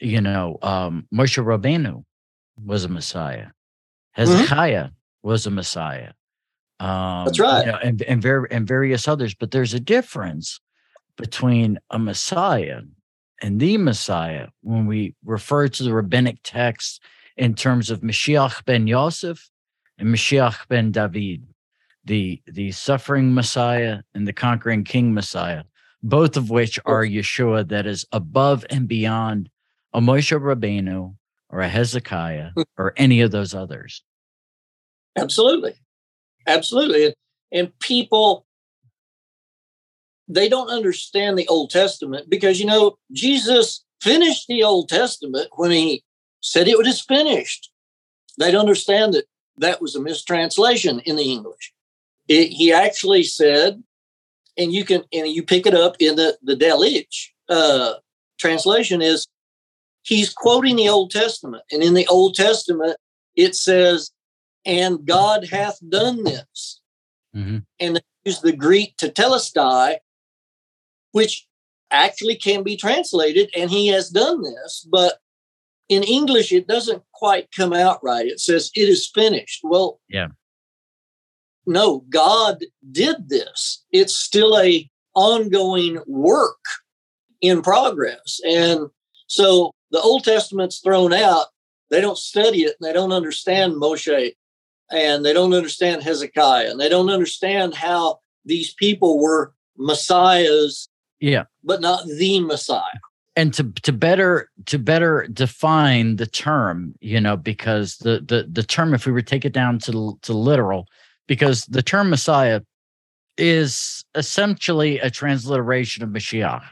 you 0.00 0.20
know, 0.20 0.58
um, 0.62 1.06
Moshe 1.12 1.42
Rabbeinu 1.42 2.04
was 2.64 2.84
a 2.84 2.88
Messiah. 2.88 3.46
Mm-hmm. 3.46 4.22
Hezekiah 4.22 4.84
mm-hmm. 4.84 5.28
was 5.28 5.46
a 5.46 5.50
Messiah. 5.50 6.12
Um, 6.80 7.26
That's 7.26 7.38
right. 7.38 7.66
You 7.66 7.72
know, 7.72 7.78
and 7.82 8.02
and, 8.02 8.22
ver- 8.22 8.46
and 8.46 8.66
various 8.66 9.06
others, 9.06 9.34
but 9.34 9.50
there's 9.50 9.74
a 9.74 9.80
difference 9.80 10.60
between 11.16 11.78
a 11.90 11.98
Messiah 11.98 12.80
and 13.42 13.60
the 13.60 13.76
Messiah 13.76 14.48
when 14.62 14.86
we 14.86 15.14
refer 15.24 15.68
to 15.68 15.82
the 15.82 15.92
rabbinic 15.92 16.38
texts 16.42 16.98
in 17.36 17.54
terms 17.54 17.90
of 17.90 18.00
Mashiach 18.00 18.64
ben 18.64 18.86
Yosef 18.86 19.50
and 19.98 20.08
Mashiach 20.08 20.68
ben 20.68 20.90
David, 20.90 21.46
the 22.04 22.42
the 22.46 22.72
suffering 22.72 23.34
Messiah 23.34 24.00
and 24.14 24.26
the 24.26 24.32
conquering 24.32 24.84
King 24.84 25.12
Messiah, 25.12 25.64
both 26.02 26.36
of 26.36 26.48
which 26.48 26.78
are 26.86 27.04
Yeshua 27.04 27.68
that 27.68 27.86
is 27.86 28.06
above 28.12 28.64
and 28.70 28.88
beyond 28.88 29.50
a 29.92 30.00
Moshe 30.00 30.38
Rabbeinu 30.38 31.14
or 31.50 31.60
a 31.60 31.68
Hezekiah 31.68 32.50
hmm. 32.54 32.62
or 32.78 32.94
any 32.96 33.20
of 33.20 33.30
those 33.30 33.54
others. 33.54 34.02
Absolutely. 35.16 35.74
Absolutely. 36.46 37.14
And 37.52 37.76
people, 37.80 38.46
they 40.28 40.48
don't 40.48 40.70
understand 40.70 41.36
the 41.36 41.48
Old 41.48 41.70
Testament 41.70 42.30
because, 42.30 42.60
you 42.60 42.66
know, 42.66 42.96
Jesus 43.12 43.84
finished 44.00 44.46
the 44.48 44.62
Old 44.62 44.88
Testament 44.88 45.48
when 45.56 45.70
he 45.70 46.02
said 46.40 46.68
it 46.68 46.78
was 46.78 47.00
finished. 47.00 47.70
They 48.38 48.50
don't 48.50 48.60
understand 48.60 49.14
that 49.14 49.24
that 49.58 49.82
was 49.82 49.94
a 49.94 50.00
mistranslation 50.00 51.00
in 51.00 51.16
the 51.16 51.30
English. 51.30 51.72
It, 52.28 52.48
he 52.48 52.72
actually 52.72 53.24
said, 53.24 53.82
and 54.56 54.72
you 54.72 54.84
can, 54.84 55.02
and 55.12 55.28
you 55.28 55.42
pick 55.42 55.66
it 55.66 55.74
up 55.74 55.96
in 55.98 56.16
the, 56.16 56.38
the 56.42 56.56
Delitzsch 56.56 57.28
uh, 57.48 57.94
translation 58.38 59.02
is 59.02 59.26
he's 60.02 60.32
quoting 60.32 60.76
the 60.76 60.88
Old 60.88 61.10
Testament. 61.10 61.64
And 61.70 61.82
in 61.82 61.94
the 61.94 62.06
Old 62.06 62.34
Testament, 62.34 62.96
it 63.36 63.54
says, 63.54 64.10
and 64.64 65.04
God 65.04 65.48
hath 65.48 65.78
done 65.88 66.24
this. 66.24 66.80
Mm-hmm. 67.34 67.58
And 67.78 67.96
they 67.96 68.00
use 68.24 68.40
the 68.40 68.52
Greek 68.52 68.96
to 68.98 69.08
tetelestai, 69.08 69.96
which 71.12 71.46
actually 71.90 72.36
can 72.36 72.62
be 72.62 72.76
translated, 72.76 73.50
and 73.56 73.70
he 73.70 73.88
has 73.88 74.10
done 74.10 74.42
this, 74.42 74.86
but 74.90 75.18
in 75.88 76.04
English, 76.04 76.52
it 76.52 76.68
doesn't 76.68 77.02
quite 77.12 77.50
come 77.50 77.72
out 77.72 77.98
right. 78.02 78.26
It 78.26 78.38
says 78.38 78.70
it 78.74 78.88
is 78.88 79.10
finished. 79.12 79.60
Well, 79.64 80.00
yeah. 80.08 80.28
No, 81.66 82.04
God 82.08 82.64
did 82.90 83.28
this. 83.28 83.84
It's 83.90 84.16
still 84.16 84.56
a 84.58 84.88
ongoing 85.14 86.00
work 86.06 86.64
in 87.40 87.60
progress. 87.60 88.40
And 88.46 88.88
so 89.26 89.72
the 89.90 90.00
Old 90.00 90.24
Testament's 90.24 90.78
thrown 90.78 91.12
out. 91.12 91.46
They 91.90 92.00
don't 92.00 92.16
study 92.16 92.62
it 92.62 92.76
and 92.80 92.88
they 92.88 92.92
don't 92.92 93.12
understand 93.12 93.74
Moshe 93.74 94.32
and 94.90 95.24
they 95.24 95.32
don't 95.32 95.54
understand 95.54 96.02
Hezekiah 96.02 96.70
and 96.70 96.80
they 96.80 96.88
don't 96.88 97.10
understand 97.10 97.74
how 97.74 98.20
these 98.44 98.72
people 98.74 99.18
were 99.20 99.52
messiahs, 99.76 100.88
yeah, 101.20 101.44
but 101.62 101.80
not 101.80 102.06
the 102.06 102.40
Messiah. 102.40 102.82
And 103.36 103.54
to 103.54 103.64
to 103.82 103.92
better 103.92 104.50
to 104.66 104.78
better 104.78 105.26
define 105.32 106.16
the 106.16 106.26
term 106.26 106.94
you 107.00 107.20
know 107.20 107.36
because 107.36 107.96
the 107.98 108.20
the 108.20 108.48
the 108.50 108.62
term 108.62 108.92
if 108.92 109.06
we 109.06 109.12
were 109.12 109.22
to 109.22 109.26
take 109.26 109.44
it 109.44 109.52
down 109.52 109.78
to 109.80 110.18
to 110.22 110.32
literal 110.32 110.86
because 111.26 111.64
the 111.66 111.82
term 111.82 112.10
messiah 112.10 112.60
is 113.38 114.04
essentially 114.16 114.98
a 114.98 115.10
transliteration 115.10 116.02
of 116.02 116.10
mashiach 116.10 116.64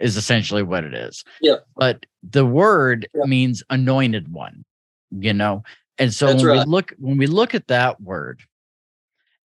is 0.00 0.16
essentially 0.16 0.62
what 0.62 0.84
it 0.84 0.94
is. 0.94 1.24
Yeah. 1.40 1.56
But 1.76 2.06
the 2.22 2.46
word 2.46 3.06
yeah. 3.14 3.26
means 3.26 3.62
anointed 3.68 4.32
one 4.32 4.64
you 5.10 5.32
know 5.32 5.62
and 5.98 6.12
so 6.12 6.26
That's 6.26 6.42
when 6.42 6.58
right. 6.58 6.66
we 6.66 6.70
look 6.70 6.94
when 6.98 7.18
we 7.18 7.26
look 7.26 7.54
at 7.54 7.68
that 7.68 8.00
word 8.00 8.42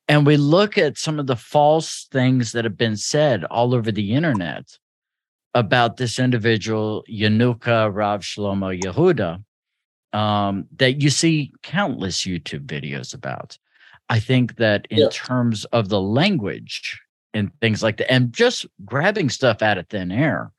and 0.07 0.25
we 0.25 0.37
look 0.37 0.77
at 0.77 0.97
some 0.97 1.19
of 1.19 1.27
the 1.27 1.35
false 1.35 2.07
things 2.11 2.51
that 2.51 2.65
have 2.65 2.77
been 2.77 2.97
said 2.97 3.43
all 3.45 3.73
over 3.73 3.91
the 3.91 4.13
internet 4.13 4.77
about 5.53 5.97
this 5.97 6.19
individual, 6.19 7.03
Yanuka 7.09 7.93
Rav 7.93 8.21
Shlomo 8.21 8.79
Yehuda, 8.79 9.43
um, 10.17 10.65
that 10.77 11.01
you 11.01 11.09
see 11.09 11.53
countless 11.61 12.23
YouTube 12.23 12.65
videos 12.65 13.13
about. 13.13 13.57
I 14.09 14.19
think 14.19 14.57
that 14.57 14.87
in 14.89 14.99
yeah. 14.99 15.09
terms 15.11 15.65
of 15.65 15.89
the 15.89 16.01
language 16.01 17.01
and 17.33 17.51
things 17.61 17.81
like 17.81 17.97
that, 17.97 18.11
and 18.11 18.33
just 18.33 18.65
grabbing 18.85 19.29
stuff 19.29 19.61
out 19.61 19.77
of 19.77 19.87
thin 19.87 20.11
air, 20.11 20.51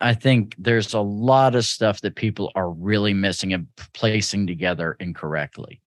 I 0.00 0.14
think 0.14 0.54
there's 0.58 0.92
a 0.92 1.00
lot 1.00 1.54
of 1.54 1.64
stuff 1.64 2.02
that 2.02 2.16
people 2.16 2.52
are 2.54 2.70
really 2.70 3.14
missing 3.14 3.52
and 3.52 3.66
placing 3.94 4.46
together 4.46 4.96
incorrectly. 5.00 5.80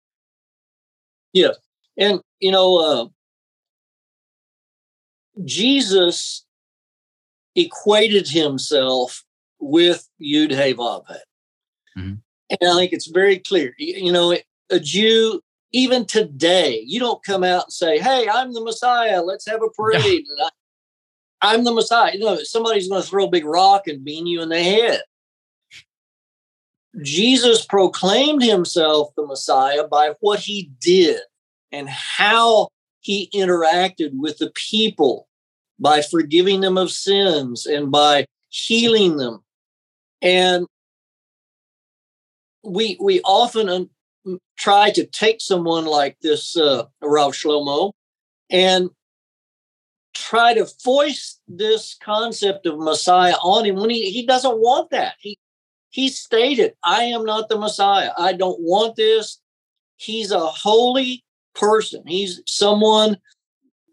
Yeah. 1.33 1.51
And, 1.97 2.21
you 2.39 2.51
know, 2.51 2.77
uh, 2.77 3.07
Jesus 5.45 6.45
equated 7.55 8.29
himself 8.29 9.23
with 9.59 10.07
Yud 10.21 10.53
Hey 10.53 10.73
mm-hmm. 10.73 11.15
And 11.97 12.19
I 12.61 12.75
think 12.75 12.93
it's 12.93 13.07
very 13.07 13.37
clear. 13.39 13.75
You 13.77 14.11
know, 14.11 14.35
a 14.71 14.79
Jew, 14.79 15.41
even 15.71 16.05
today, 16.05 16.83
you 16.85 16.99
don't 16.99 17.23
come 17.23 17.43
out 17.43 17.65
and 17.65 17.73
say, 17.73 17.99
Hey, 17.99 18.27
I'm 18.27 18.53
the 18.53 18.61
Messiah. 18.63 19.21
Let's 19.21 19.45
have 19.47 19.61
a 19.61 19.69
parade. 19.75 20.25
Am 21.41 21.63
the 21.63 21.73
Messiah. 21.73 22.11
You 22.13 22.25
know, 22.25 22.37
somebody's 22.43 22.87
going 22.87 23.01
to 23.01 23.07
throw 23.07 23.25
a 23.25 23.29
big 23.29 23.45
rock 23.45 23.87
and 23.87 24.03
bean 24.03 24.27
you 24.27 24.41
in 24.41 24.49
the 24.49 24.61
head. 24.61 25.01
Jesus 27.01 27.65
proclaimed 27.65 28.43
himself 28.43 29.09
the 29.15 29.25
Messiah 29.25 29.87
by 29.87 30.13
what 30.19 30.39
he 30.39 30.71
did 30.81 31.19
and 31.71 31.87
how 31.87 32.69
he 33.01 33.29
interacted 33.33 34.11
with 34.13 34.37
the 34.39 34.51
people 34.55 35.27
by 35.79 36.01
forgiving 36.01 36.61
them 36.61 36.77
of 36.77 36.91
sins 36.91 37.65
and 37.65 37.91
by 37.91 38.25
healing 38.49 39.17
them. 39.17 39.43
And 40.21 40.65
we 42.63 42.97
we 42.99 43.21
often 43.21 43.89
try 44.57 44.89
to 44.91 45.05
take 45.05 45.41
someone 45.41 45.85
like 45.85 46.17
this 46.21 46.57
uh, 46.57 46.85
Rav 47.01 47.31
Shlomo 47.31 47.93
and 48.49 48.89
try 50.13 50.53
to 50.53 50.65
foist 50.65 51.41
this 51.47 51.95
concept 52.01 52.65
of 52.65 52.79
Messiah 52.79 53.35
on 53.43 53.65
him 53.65 53.75
when 53.75 53.89
he, 53.89 54.11
he 54.11 54.25
doesn't 54.25 54.59
want 54.59 54.91
that. 54.91 55.15
He 55.19 55.37
he 55.91 56.07
stated, 56.07 56.73
I 56.83 57.05
am 57.05 57.25
not 57.25 57.49
the 57.49 57.57
Messiah. 57.57 58.11
I 58.17 58.33
don't 58.33 58.59
want 58.61 58.95
this. 58.95 59.41
He's 59.97 60.31
a 60.31 60.39
holy 60.39 61.23
person. 61.55 62.03
He's 62.05 62.41
someone 62.45 63.17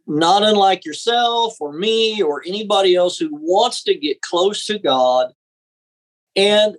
not 0.07 0.43
unlike 0.43 0.85
yourself 0.85 1.57
or 1.61 1.73
me 1.73 2.23
or 2.23 2.43
anybody 2.47 2.95
else 2.95 3.19
who 3.19 3.31
wants 3.33 3.83
to 3.85 3.95
get 3.95 4.21
close 4.21 4.67
to 4.67 4.79
God. 4.79 5.33
And 6.37 6.77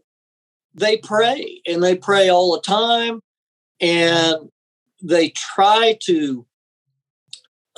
they 0.76 0.98
pray 0.98 1.62
and 1.68 1.84
they 1.84 1.96
pray 1.96 2.30
all 2.30 2.54
the 2.54 2.62
time 2.62 3.22
and 3.82 4.50
they 5.02 5.30
try 5.30 5.98
to 6.04 6.46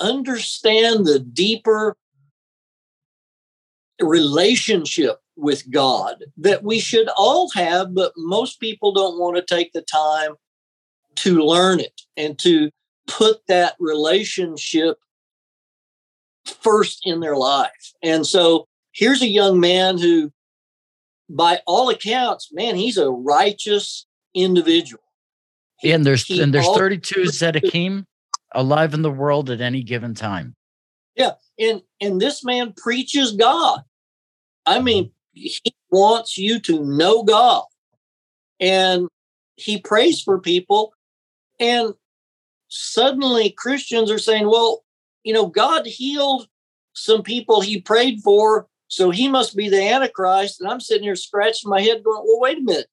understand 0.00 1.06
the 1.06 1.18
deeper 1.18 1.96
relationship 4.00 5.18
with 5.36 5.70
God 5.70 6.24
that 6.36 6.62
we 6.62 6.80
should 6.80 7.08
all 7.16 7.50
have, 7.54 7.94
but 7.94 8.12
most 8.16 8.60
people 8.60 8.92
don't 8.92 9.18
want 9.18 9.36
to 9.36 9.54
take 9.54 9.72
the 9.72 9.82
time 9.82 10.34
to 11.16 11.40
learn 11.40 11.80
it 11.80 12.02
and 12.16 12.38
to 12.38 12.70
put 13.06 13.46
that 13.48 13.74
relationship 13.78 14.98
first 16.46 17.00
in 17.04 17.20
their 17.20 17.36
life. 17.36 17.92
And 18.02 18.26
so 18.26 18.66
here's 18.92 19.22
a 19.22 19.28
young 19.28 19.60
man 19.60 19.98
who, 19.98 20.32
by 21.28 21.60
all 21.66 21.90
accounts, 21.90 22.50
man, 22.52 22.76
he's 22.76 22.96
a 22.96 23.10
righteous 23.10 24.06
individual. 24.34 25.02
and 25.94 26.04
there's 26.04 26.24
he 26.24 26.40
and 26.40 26.52
there's 26.52 26.68
32 26.68 27.20
Tzaddikim 27.24 28.04
alive 28.52 28.94
in 28.94 29.02
the 29.02 29.10
world 29.10 29.50
at 29.50 29.60
any 29.60 29.82
given 29.82 30.14
time. 30.14 30.54
Yeah, 31.16 31.32
and 31.58 31.82
and 32.00 32.20
this 32.20 32.44
man 32.44 32.72
preaches 32.76 33.32
God. 33.32 33.82
I 34.66 34.76
mm-hmm. 34.76 34.84
mean, 34.84 35.10
he 35.32 35.60
wants 35.90 36.38
you 36.38 36.60
to 36.60 36.84
know 36.84 37.22
God, 37.22 37.64
and 38.58 39.08
he 39.56 39.78
prays 39.78 40.22
for 40.22 40.40
people, 40.40 40.94
and 41.58 41.94
suddenly 42.68 43.50
Christians 43.50 44.10
are 44.10 44.18
saying, 44.18 44.46
"Well, 44.46 44.84
you 45.24 45.34
know, 45.34 45.46
God 45.46 45.86
healed 45.86 46.48
some 46.94 47.22
people 47.22 47.60
he 47.60 47.80
prayed 47.80 48.20
for, 48.22 48.66
so 48.88 49.10
he 49.10 49.28
must 49.28 49.56
be 49.56 49.68
the 49.68 49.82
Antichrist." 49.82 50.60
And 50.60 50.70
I'm 50.70 50.80
sitting 50.80 51.04
here 51.04 51.16
scratching 51.16 51.70
my 51.70 51.80
head, 51.80 52.04
going, 52.04 52.22
"Well, 52.24 52.40
wait 52.40 52.58
a 52.58 52.62
minute." 52.62 52.86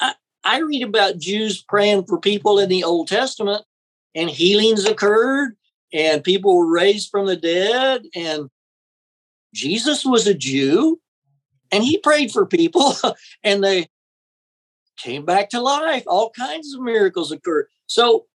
I, 0.00 0.14
I 0.44 0.60
read 0.60 0.82
about 0.82 1.18
Jews 1.18 1.62
praying 1.62 2.06
for 2.06 2.18
people 2.18 2.58
in 2.58 2.68
the 2.68 2.84
Old 2.84 3.08
Testament, 3.08 3.64
and 4.18 4.28
healings 4.28 4.84
occurred, 4.84 5.56
and 5.92 6.24
people 6.24 6.56
were 6.56 6.66
raised 6.66 7.08
from 7.10 7.26
the 7.26 7.36
dead, 7.36 8.02
and 8.14 8.50
Jesus 9.54 10.04
was 10.04 10.26
a 10.26 10.34
Jew, 10.34 11.00
and 11.70 11.84
he 11.84 11.98
prayed 11.98 12.32
for 12.32 12.44
people, 12.44 12.94
and 13.44 13.62
they 13.62 13.86
came 14.98 15.24
back 15.24 15.50
to 15.50 15.60
life. 15.60 16.02
All 16.08 16.30
kinds 16.30 16.74
of 16.74 16.80
miracles 16.80 17.30
occurred. 17.30 17.68
So 17.86 18.26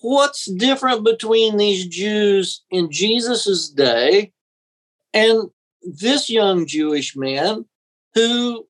what's 0.00 0.46
different 0.46 1.04
between 1.04 1.58
these 1.58 1.86
Jews 1.86 2.64
in 2.70 2.90
Jesus's 2.90 3.68
day 3.68 4.32
and 5.12 5.50
this 5.82 6.30
young 6.30 6.66
Jewish 6.66 7.14
man 7.14 7.66
who, 8.14 8.66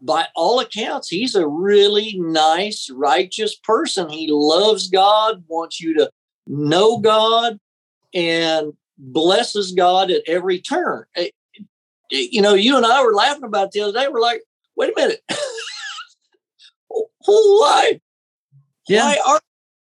by 0.00 0.26
all 0.34 0.60
accounts, 0.60 1.08
he's 1.08 1.34
a 1.34 1.46
really 1.46 2.18
nice, 2.18 2.90
righteous 2.90 3.56
person. 3.56 4.08
He 4.08 4.28
loves 4.30 4.88
God, 4.88 5.44
wants 5.48 5.80
you 5.80 5.94
to 5.98 6.10
know 6.46 6.98
God, 6.98 7.58
and 8.14 8.72
blesses 8.96 9.72
God 9.72 10.10
at 10.10 10.22
every 10.26 10.60
turn. 10.60 11.04
Eh, 11.16 11.28
you 12.10 12.40
know, 12.40 12.54
you 12.54 12.76
and 12.76 12.86
I 12.86 13.02
were 13.04 13.14
laughing 13.14 13.44
about 13.44 13.72
the 13.72 13.80
other 13.80 13.92
day. 13.92 14.08
We're 14.08 14.20
like, 14.20 14.42
wait 14.76 14.92
a 14.96 15.00
minute. 15.00 15.22
why? 16.88 18.00
Yeah. 18.88 19.04
Why 19.04 19.18
are 19.26 19.40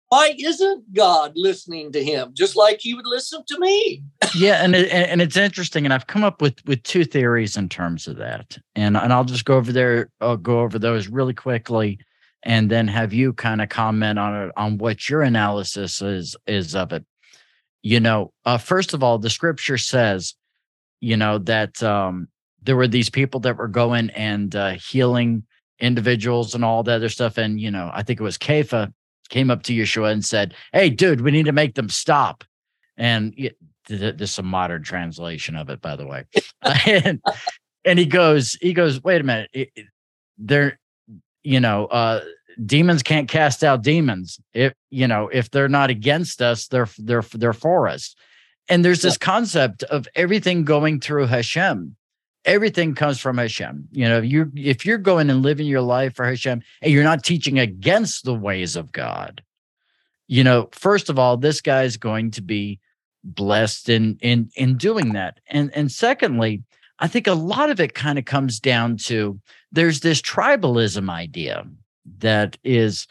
why 0.10 0.36
isn't 0.38 0.94
God 0.94 1.34
listening 1.36 1.92
to 1.92 2.04
him 2.04 2.32
just 2.34 2.56
like 2.56 2.80
he 2.82 2.96
would 2.96 3.06
listen 3.06 3.44
to 3.48 3.60
me? 3.60 4.04
yeah, 4.36 4.64
and 4.64 4.76
it, 4.76 4.92
and 4.92 5.22
it's 5.22 5.38
interesting, 5.38 5.86
and 5.86 5.94
I've 5.94 6.08
come 6.08 6.24
up 6.24 6.42
with 6.42 6.56
with 6.66 6.84
two 6.84 7.06
theories 7.06 7.56
in 7.56 7.70
terms 7.70 8.08
of 8.08 8.18
that, 8.18 8.58
and 8.76 8.98
and 8.98 9.14
I'll 9.14 9.24
just 9.24 9.46
go 9.46 9.56
over 9.56 9.72
there, 9.72 10.10
I'll 10.20 10.38
go 10.38 10.62
over 10.62 10.80
those 10.80 11.08
really 11.08 11.36
quickly, 11.36 12.00
and 12.44 12.70
then 12.70 12.88
have 12.88 13.14
you 13.14 13.34
kind 13.34 13.62
of 13.62 13.70
comment 13.70 14.18
on 14.18 14.48
it 14.48 14.52
on 14.58 14.80
what 14.80 15.08
your 15.10 15.22
analysis 15.22 16.02
is 16.02 16.36
is 16.48 16.76
of 16.76 16.92
it. 16.92 17.06
You 17.84 18.00
know, 18.00 18.34
uh, 18.46 18.58
first 18.58 18.94
of 18.94 19.04
all, 19.04 19.20
the 19.20 19.30
scripture 19.30 19.78
says, 19.78 20.34
you 21.00 21.16
know, 21.16 21.38
that 21.38 21.82
um, 21.84 22.28
there 22.62 22.76
were 22.76 22.88
these 22.88 23.10
people 23.10 23.40
that 23.42 23.58
were 23.58 23.70
going 23.70 24.10
and 24.10 24.54
uh, 24.56 24.72
healing 24.72 25.44
individuals 25.80 26.56
and 26.56 26.66
all 26.66 26.84
that 26.84 26.96
other 26.96 27.10
stuff, 27.10 27.38
and 27.38 27.62
you 27.62 27.70
know, 27.70 27.92
I 27.94 28.02
think 28.02 28.20
it 28.20 28.24
was 28.24 28.40
Kepha 28.40 28.92
came 29.30 29.50
up 29.50 29.64
to 29.64 29.74
Yeshua 29.74 30.12
and 30.12 30.26
said, 30.26 30.54
Hey, 30.74 30.90
dude, 30.90 31.22
we 31.22 31.32
need 31.32 31.46
to 31.46 31.52
make 31.52 31.76
them 31.76 31.90
stop. 31.90 32.44
And 32.98 33.34
it, 33.38 33.58
there's 33.88 34.32
some 34.32 34.46
modern 34.46 34.84
translation 34.84 35.56
of 35.56 35.70
it, 35.70 35.82
by 35.82 35.96
the 35.96 36.06
way. 36.06 36.26
and, 36.86 37.22
and 37.86 38.00
he 38.00 38.06
goes, 38.06 38.58
he 38.62 38.74
goes, 38.74 39.04
wait 39.04 39.22
a 39.22 39.24
minute. 39.24 39.50
It, 39.54 39.70
it, 39.76 39.86
they're, 40.38 40.80
you 41.44 41.60
know, 41.60 41.88
uh, 41.88 42.24
demons 42.66 43.04
can't 43.04 43.28
cast 43.28 43.64
out 43.64 43.82
demons. 43.82 44.40
If, 44.54 44.74
you 44.90 45.08
know, 45.08 45.30
if 45.30 45.50
they're 45.50 45.70
not 45.70 45.90
against 45.90 46.42
us, 46.42 46.68
they're, 46.68 46.90
they're, 46.98 47.24
they're 47.34 47.54
for 47.54 47.88
us. 47.88 48.16
And 48.68 48.86
there's 48.86 49.02
this 49.02 49.18
concept 49.18 49.82
of 49.84 50.08
everything 50.16 50.64
going 50.64 51.00
through 51.00 51.26
Hashem 51.26 51.96
everything 52.46 52.96
comes 52.96 53.20
from 53.20 53.38
Hashem. 53.38 53.88
You 53.92 54.08
know, 54.08 54.22
you 54.22 54.52
if 54.56 54.86
you're 54.86 54.98
going 54.98 55.30
and 55.30 55.42
living 55.42 55.68
your 55.68 55.82
life 55.82 56.16
for 56.16 56.26
Hashem 56.26 56.62
and 56.82 56.92
you're 56.92 57.04
not 57.04 57.24
teaching 57.24 57.60
against 57.60 58.26
the 58.26 58.34
ways 58.34 58.76
of 58.76 58.92
God, 58.92 59.44
you 60.28 60.44
know, 60.44 60.70
first 60.72 61.10
of 61.10 61.18
all, 61.20 61.38
this 61.38 61.62
guy's 61.62 61.98
going 61.98 62.32
to 62.32 62.42
be 62.42 62.80
blessed 63.24 63.90
in 63.90 64.18
in 64.22 64.50
in 64.56 64.78
doing 64.78 65.14
that. 65.14 65.40
And 65.48 65.72
and 65.76 65.92
secondly, 65.92 66.64
I 67.00 67.08
think 67.08 67.28
a 67.28 67.34
lot 67.34 67.70
of 67.70 67.80
it 67.80 67.94
kind 67.96 68.20
of 68.20 68.26
comes 68.26 68.60
down 68.60 68.98
to 69.06 69.40
there's 69.72 70.02
this 70.02 70.22
tribalism 70.22 71.10
idea 71.10 71.66
that 72.20 72.58
is 72.64 73.08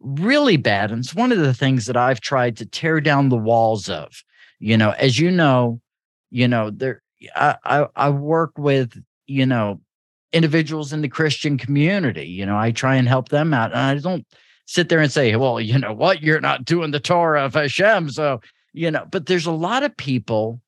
really 0.00 0.56
bad. 0.56 0.90
And 0.90 1.00
it's 1.00 1.14
one 1.14 1.32
of 1.32 1.38
the 1.38 1.54
things 1.54 1.86
that 1.86 1.96
I've 1.96 2.20
tried 2.20 2.56
to 2.56 2.66
tear 2.66 3.00
down 3.00 3.28
the 3.28 3.36
walls 3.36 3.88
of. 3.88 4.24
You 4.58 4.76
know, 4.76 4.90
as 4.92 5.18
you 5.18 5.30
know, 5.30 5.80
you 6.30 6.46
know, 6.46 6.70
there 6.70 7.02
I, 7.34 7.86
I, 7.96 8.10
work 8.10 8.56
with, 8.56 9.02
you 9.26 9.46
know, 9.46 9.80
individuals 10.32 10.92
in 10.92 11.02
the 11.02 11.08
Christian 11.08 11.58
community. 11.58 12.26
You 12.26 12.46
know, 12.46 12.56
I 12.56 12.70
try 12.70 12.96
and 12.96 13.08
help 13.08 13.28
them 13.28 13.52
out. 13.52 13.72
And 13.72 13.80
I 13.80 13.98
don't 13.98 14.26
sit 14.66 14.88
there 14.88 15.00
and 15.00 15.12
say, 15.12 15.34
well, 15.36 15.60
you 15.60 15.78
know 15.78 15.92
what, 15.92 16.22
you're 16.22 16.40
not 16.40 16.64
doing 16.64 16.92
the 16.92 17.00
Torah 17.00 17.44
of 17.44 17.54
Hashem. 17.54 18.10
So, 18.10 18.40
you 18.72 18.90
know, 18.90 19.06
but 19.10 19.26
there's 19.26 19.46
a 19.46 19.52
lot 19.52 19.82
of 19.82 19.96
people 19.96 20.60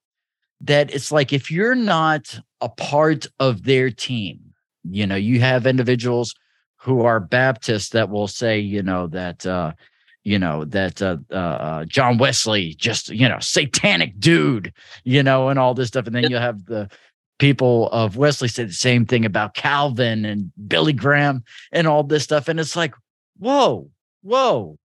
that 0.60 0.92
it's 0.94 1.12
like 1.12 1.32
if 1.32 1.50
you're 1.50 1.74
not 1.74 2.40
a 2.60 2.68
part 2.68 3.26
of 3.38 3.64
their 3.64 3.90
team, 3.90 4.40
you 4.84 5.06
know, 5.06 5.16
you 5.16 5.40
have 5.40 5.66
individuals 5.66 6.34
who 6.76 7.02
are 7.02 7.20
Baptists 7.20 7.90
that 7.90 8.10
will 8.10 8.26
say, 8.26 8.58
you 8.58 8.82
know, 8.82 9.06
that 9.06 9.46
uh, 9.46 9.72
you 10.24 10.38
know 10.38 10.64
that 10.66 11.02
uh, 11.02 11.16
uh, 11.30 11.34
uh, 11.34 11.84
John 11.84 12.18
Wesley 12.18 12.74
just 12.74 13.08
you 13.10 13.28
know 13.28 13.38
satanic 13.40 14.18
dude, 14.18 14.72
you 15.04 15.22
know, 15.22 15.48
and 15.48 15.58
all 15.58 15.74
this 15.74 15.88
stuff, 15.88 16.06
and 16.06 16.14
then 16.14 16.30
you 16.30 16.36
have 16.36 16.64
the 16.66 16.88
people 17.38 17.88
of 17.90 18.16
Wesley 18.16 18.48
say 18.48 18.64
the 18.64 18.72
same 18.72 19.04
thing 19.04 19.24
about 19.24 19.54
Calvin 19.54 20.24
and 20.24 20.52
Billy 20.68 20.92
Graham 20.92 21.42
and 21.72 21.86
all 21.86 22.04
this 22.04 22.22
stuff, 22.22 22.48
and 22.48 22.60
it's 22.60 22.76
like, 22.76 22.94
whoa, 23.38 23.90
whoa. 24.22 24.78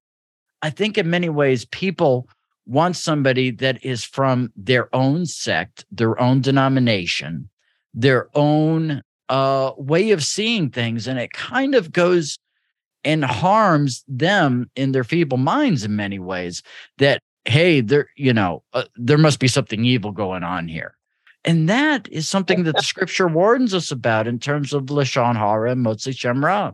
I 0.64 0.72
think 0.72 0.98
in 0.98 1.10
many 1.10 1.30
ways 1.30 1.66
people 1.66 2.28
want 2.66 2.96
somebody 2.96 3.52
that 3.52 3.84
is 3.86 4.04
from 4.04 4.52
their 4.56 4.94
own 4.94 5.26
sect, 5.26 5.86
their 5.92 6.20
own 6.20 6.42
denomination, 6.42 7.50
their 7.94 8.28
own 8.36 9.04
uh, 9.30 9.72
way 9.78 10.12
of 10.12 10.24
seeing 10.24 10.70
things, 10.70 11.08
and 11.08 11.20
it 11.20 11.32
kind 11.32 11.76
of 11.76 11.92
goes 11.92 12.38
and 13.08 13.24
harms 13.24 14.04
them 14.10 14.70
in 14.76 14.92
their 14.92 15.06
feeble 15.06 15.38
minds 15.38 15.86
in 15.86 15.96
many 15.96 16.20
ways 16.20 16.62
that 16.98 17.22
hey 17.46 17.80
there 17.80 18.10
you 18.18 18.34
know 18.34 18.62
uh, 18.74 18.84
there 18.98 19.18
must 19.18 19.40
be 19.40 19.48
something 19.48 19.86
evil 19.86 20.12
going 20.12 20.44
on 20.44 20.68
here. 20.68 20.94
And 21.46 21.70
that 21.70 22.10
is 22.12 22.28
something 22.28 22.66
that 22.66 22.76
the 22.76 22.84
scripture 22.94 23.30
warns 23.30 23.74
us 23.74 23.92
about 23.92 24.28
in 24.28 24.40
terms 24.40 24.74
of 24.74 24.84
lashon 24.84 25.38
hara 25.38 25.72
and 25.72 25.86
motzi 25.86 26.16
shem 26.16 26.44
ra 26.44 26.74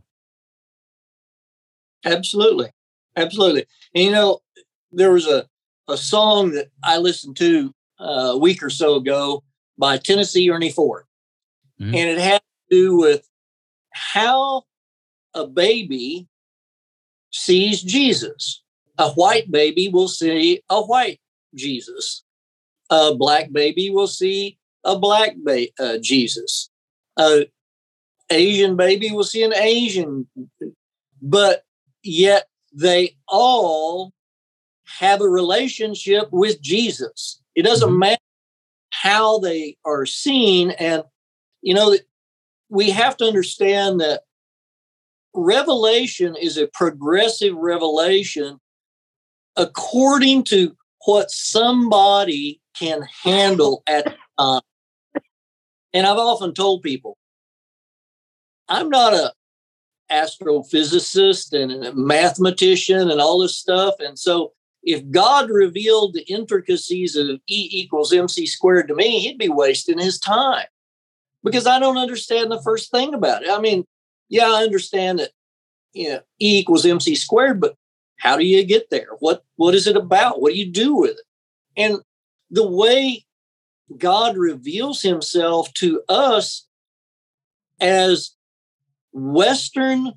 absolutely. 2.04 2.72
Absolutely. 3.16 3.66
And 3.94 4.04
you 4.04 4.12
know 4.12 4.40
there 4.92 5.14
was 5.14 5.28
a 5.28 5.46
a 5.88 5.98
song 5.98 6.52
that 6.52 6.70
i 6.84 6.98
listened 6.98 7.38
to 7.38 7.74
uh, 8.00 8.32
a 8.34 8.38
week 8.38 8.64
or 8.64 8.72
so 8.72 8.96
ago 8.96 9.44
by 9.78 9.98
tennessee 9.98 10.50
ernie 10.50 10.72
ford. 10.72 11.04
Mm-hmm. 11.80 11.94
and 11.94 12.10
it 12.10 12.20
had 12.20 12.42
to 12.42 12.76
do 12.76 12.98
with 12.98 13.28
how 13.92 14.64
a 15.34 15.48
baby 15.48 16.28
sees 17.32 17.82
Jesus. 17.82 18.62
A 18.98 19.12
white 19.12 19.52
baby 19.52 19.90
will 19.90 20.08
see 20.08 20.62
a 20.70 20.82
white 20.82 21.20
Jesus. 21.56 22.24
A 22.90 23.16
black 23.16 23.52
baby 23.52 23.90
will 23.90 24.08
see 24.08 24.58
a 24.84 24.98
black 24.98 25.36
ba- 25.38 25.68
uh, 25.80 25.98
Jesus. 25.98 26.70
A 27.18 27.48
Asian 28.30 28.76
baby 28.76 29.12
will 29.12 29.24
see 29.24 29.44
an 29.44 29.54
Asian, 29.54 30.28
but 31.22 31.64
yet 32.04 32.48
they 32.74 33.16
all 33.28 34.14
have 35.00 35.22
a 35.22 35.30
relationship 35.30 36.30
with 36.32 36.62
Jesus. 36.62 37.42
It 37.56 37.64
doesn't 37.64 37.90
mm-hmm. 37.90 38.00
matter 38.00 38.22
how 38.92 39.40
they 39.40 39.78
are 39.86 40.06
seen, 40.06 40.72
and 40.72 41.04
you 41.62 41.74
know 41.74 41.96
we 42.70 42.90
have 42.92 43.18
to 43.18 43.26
understand 43.26 44.00
that 44.02 44.22
revelation 45.34 46.36
is 46.40 46.58
a 46.58 46.68
progressive 46.68 47.56
revelation 47.56 48.60
according 49.56 50.44
to 50.44 50.76
what 51.06 51.30
somebody 51.32 52.62
can 52.78 53.04
handle 53.24 53.84
at 53.88 54.06
the 54.06 54.16
time. 54.40 54.62
And 55.94 56.08
I've 56.08 56.18
often 56.18 56.54
told 56.54 56.82
people, 56.82 57.18
I'm 58.68 58.90
not 58.90 59.14
a 59.14 59.34
astrophysicist 60.12 61.54
and 61.54 61.86
a 61.86 61.94
mathematician 61.94 63.10
and 63.10 63.20
all 63.20 63.40
this 63.40 63.58
stuff. 63.58 63.96
And 64.00 64.18
so 64.18 64.54
if 64.84 65.10
God 65.12 65.50
revealed 65.50 66.14
the 66.14 66.24
intricacies 66.24 67.16
of 67.16 67.28
E 67.48 67.70
equals 67.72 68.14
MC 68.14 68.46
squared 68.46 68.88
to 68.90 68.96
me, 68.96 69.20
he'd 69.20 69.38
be 69.38 69.50
wasting 69.50 69.98
his 70.00 70.20
time 70.20 70.66
because 71.44 71.66
I 71.66 71.80
don't 71.80 71.98
understand 71.98 72.52
the 72.52 72.62
first 72.62 72.92
thing 72.92 73.14
about 73.14 73.44
it. 73.44 73.50
I 73.50 73.60
mean, 73.60 73.86
yeah, 74.34 74.48
I 74.48 74.64
understand 74.64 75.20
that 75.20 75.30
you 75.94 76.10
know, 76.10 76.22
E 76.42 76.58
equals 76.58 76.88
MC 76.88 77.14
squared, 77.14 77.62
but 77.62 77.76
how 78.18 78.36
do 78.36 78.44
you 78.44 78.66
get 78.66 78.90
there? 78.90 79.10
What 79.20 79.44
what 79.58 79.76
is 79.76 79.86
it 79.86 79.96
about? 79.96 80.42
What 80.42 80.54
do 80.54 80.58
you 80.58 80.72
do 80.72 80.96
with 80.96 81.12
it? 81.12 81.26
And 81.78 82.02
the 82.50 82.68
way 82.68 83.26
God 83.96 84.36
reveals 84.36 85.04
himself 85.04 85.72
to 85.74 86.02
us 86.10 86.66
as 87.80 88.32
Western 89.12 90.14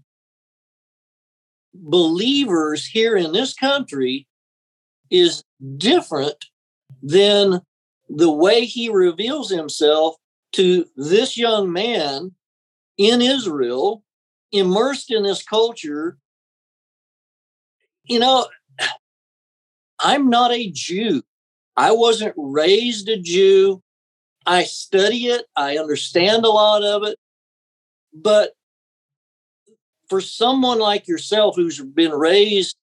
believers 1.74 2.86
here 2.86 3.18
in 3.18 3.32
this 3.32 3.52
country 3.52 4.26
is 5.10 5.44
different 5.76 6.46
than 7.02 7.60
the 8.08 8.32
way 8.32 8.64
he 8.64 8.88
reveals 8.88 9.50
himself 9.50 10.16
to 10.52 10.86
this 10.96 11.36
young 11.36 11.70
man 11.70 12.32
in 12.96 13.20
Israel, 13.20 14.02
immersed 14.52 15.10
in 15.10 15.22
this 15.22 15.42
culture. 15.42 16.18
You 18.04 18.18
know, 18.18 18.46
I'm 19.98 20.30
not 20.30 20.52
a 20.52 20.70
Jew. 20.70 21.22
I 21.76 21.92
wasn't 21.92 22.34
raised 22.36 23.08
a 23.08 23.20
Jew. 23.20 23.82
I 24.46 24.62
study 24.62 25.26
it, 25.26 25.44
I 25.56 25.76
understand 25.76 26.44
a 26.44 26.50
lot 26.50 26.84
of 26.84 27.02
it. 27.02 27.18
But 28.14 28.52
for 30.08 30.20
someone 30.20 30.78
like 30.78 31.08
yourself 31.08 31.56
who's 31.56 31.80
been 31.82 32.12
raised 32.12 32.76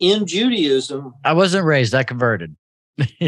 in 0.00 0.26
Judaism, 0.26 1.14
I 1.24 1.32
wasn't 1.32 1.66
raised, 1.66 1.94
I 1.94 2.02
converted. 2.02 2.56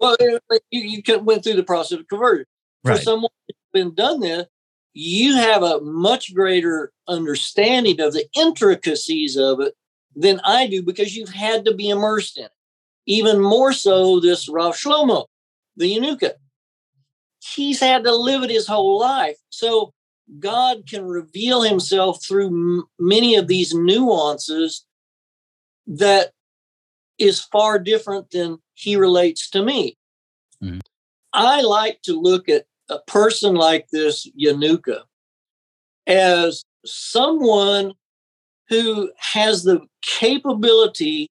well, 0.00 0.16
you, 0.20 0.40
you 0.70 1.02
went 1.20 1.44
through 1.44 1.54
the 1.54 1.62
process 1.62 1.98
of 1.98 2.08
conversion. 2.08 2.46
For 2.82 2.92
Right. 2.92 3.00
someone 3.00 3.30
who's 3.46 3.56
been 3.72 3.94
done 3.94 4.20
this, 4.20 4.46
you 4.94 5.36
have 5.36 5.62
a 5.62 5.80
much 5.82 6.34
greater 6.34 6.92
understanding 7.08 8.00
of 8.00 8.12
the 8.12 8.26
intricacies 8.36 9.36
of 9.36 9.60
it 9.60 9.74
than 10.14 10.40
I 10.44 10.66
do 10.66 10.82
because 10.82 11.16
you've 11.16 11.30
had 11.32 11.64
to 11.64 11.74
be 11.74 11.88
immersed 11.88 12.38
in 12.38 12.44
it. 12.44 12.50
Even 13.06 13.40
more 13.40 13.72
so, 13.72 14.20
this 14.20 14.48
Rav 14.48 14.76
Shlomo, 14.76 15.26
the 15.76 15.96
Yanuka, 15.96 16.32
he's 17.40 17.80
had 17.80 18.04
to 18.04 18.14
live 18.14 18.42
it 18.44 18.50
his 18.50 18.66
whole 18.66 18.98
life. 19.00 19.36
So 19.50 19.92
God 20.38 20.84
can 20.88 21.04
reveal 21.04 21.62
himself 21.62 22.24
through 22.24 22.46
m- 22.46 22.84
many 22.98 23.34
of 23.34 23.48
these 23.48 23.74
nuances 23.74 24.84
that 25.86 26.32
is 27.18 27.40
far 27.40 27.78
different 27.78 28.30
than 28.30 28.58
he 28.74 28.96
relates 28.96 29.50
to 29.50 29.64
me. 29.64 29.96
Mhm. 30.62 30.80
I 31.32 31.62
like 31.62 32.02
to 32.02 32.18
look 32.18 32.48
at 32.48 32.66
a 32.88 33.00
person 33.00 33.54
like 33.54 33.88
this 33.90 34.28
Yanuka 34.38 35.02
as 36.06 36.64
someone 36.84 37.92
who 38.68 39.10
has 39.18 39.64
the 39.64 39.80
capability 40.02 41.28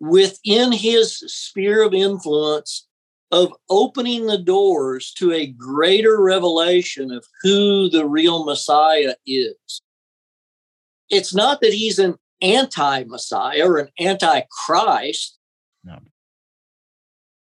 within 0.00 0.72
his 0.72 1.18
sphere 1.18 1.82
of 1.82 1.94
influence 1.94 2.86
of 3.30 3.52
opening 3.68 4.26
the 4.26 4.38
doors 4.38 5.12
to 5.12 5.32
a 5.32 5.46
greater 5.46 6.20
revelation 6.20 7.10
of 7.10 7.24
who 7.42 7.88
the 7.90 8.06
real 8.06 8.44
Messiah 8.44 9.14
is. 9.26 9.82
It's 11.10 11.34
not 11.34 11.60
that 11.60 11.72
he's 11.72 11.98
an 11.98 12.16
anti 12.40 13.04
Messiah 13.04 13.66
or 13.66 13.78
an 13.78 13.88
anti 13.98 14.42
Christ. 14.66 15.38
No. 15.84 15.98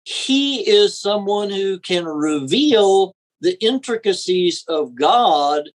He 0.05 0.69
is 0.69 0.99
someone 1.01 1.51
who 1.51 1.79
can 1.79 2.05
reveal 2.05 3.15
the 3.41 3.63
intricacies 3.63 4.65
of 4.69 4.95
God, 4.95 5.71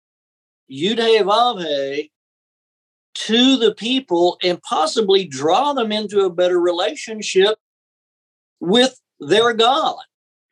Vavhe, 0.69 2.09
to 3.15 3.57
the 3.57 3.73
people 3.73 4.37
and 4.43 4.61
possibly 4.61 5.25
draw 5.25 5.73
them 5.73 5.91
into 5.91 6.21
a 6.21 6.29
better 6.29 6.59
relationship 6.59 7.57
with 8.59 8.99
their 9.19 9.53
God. 9.53 9.97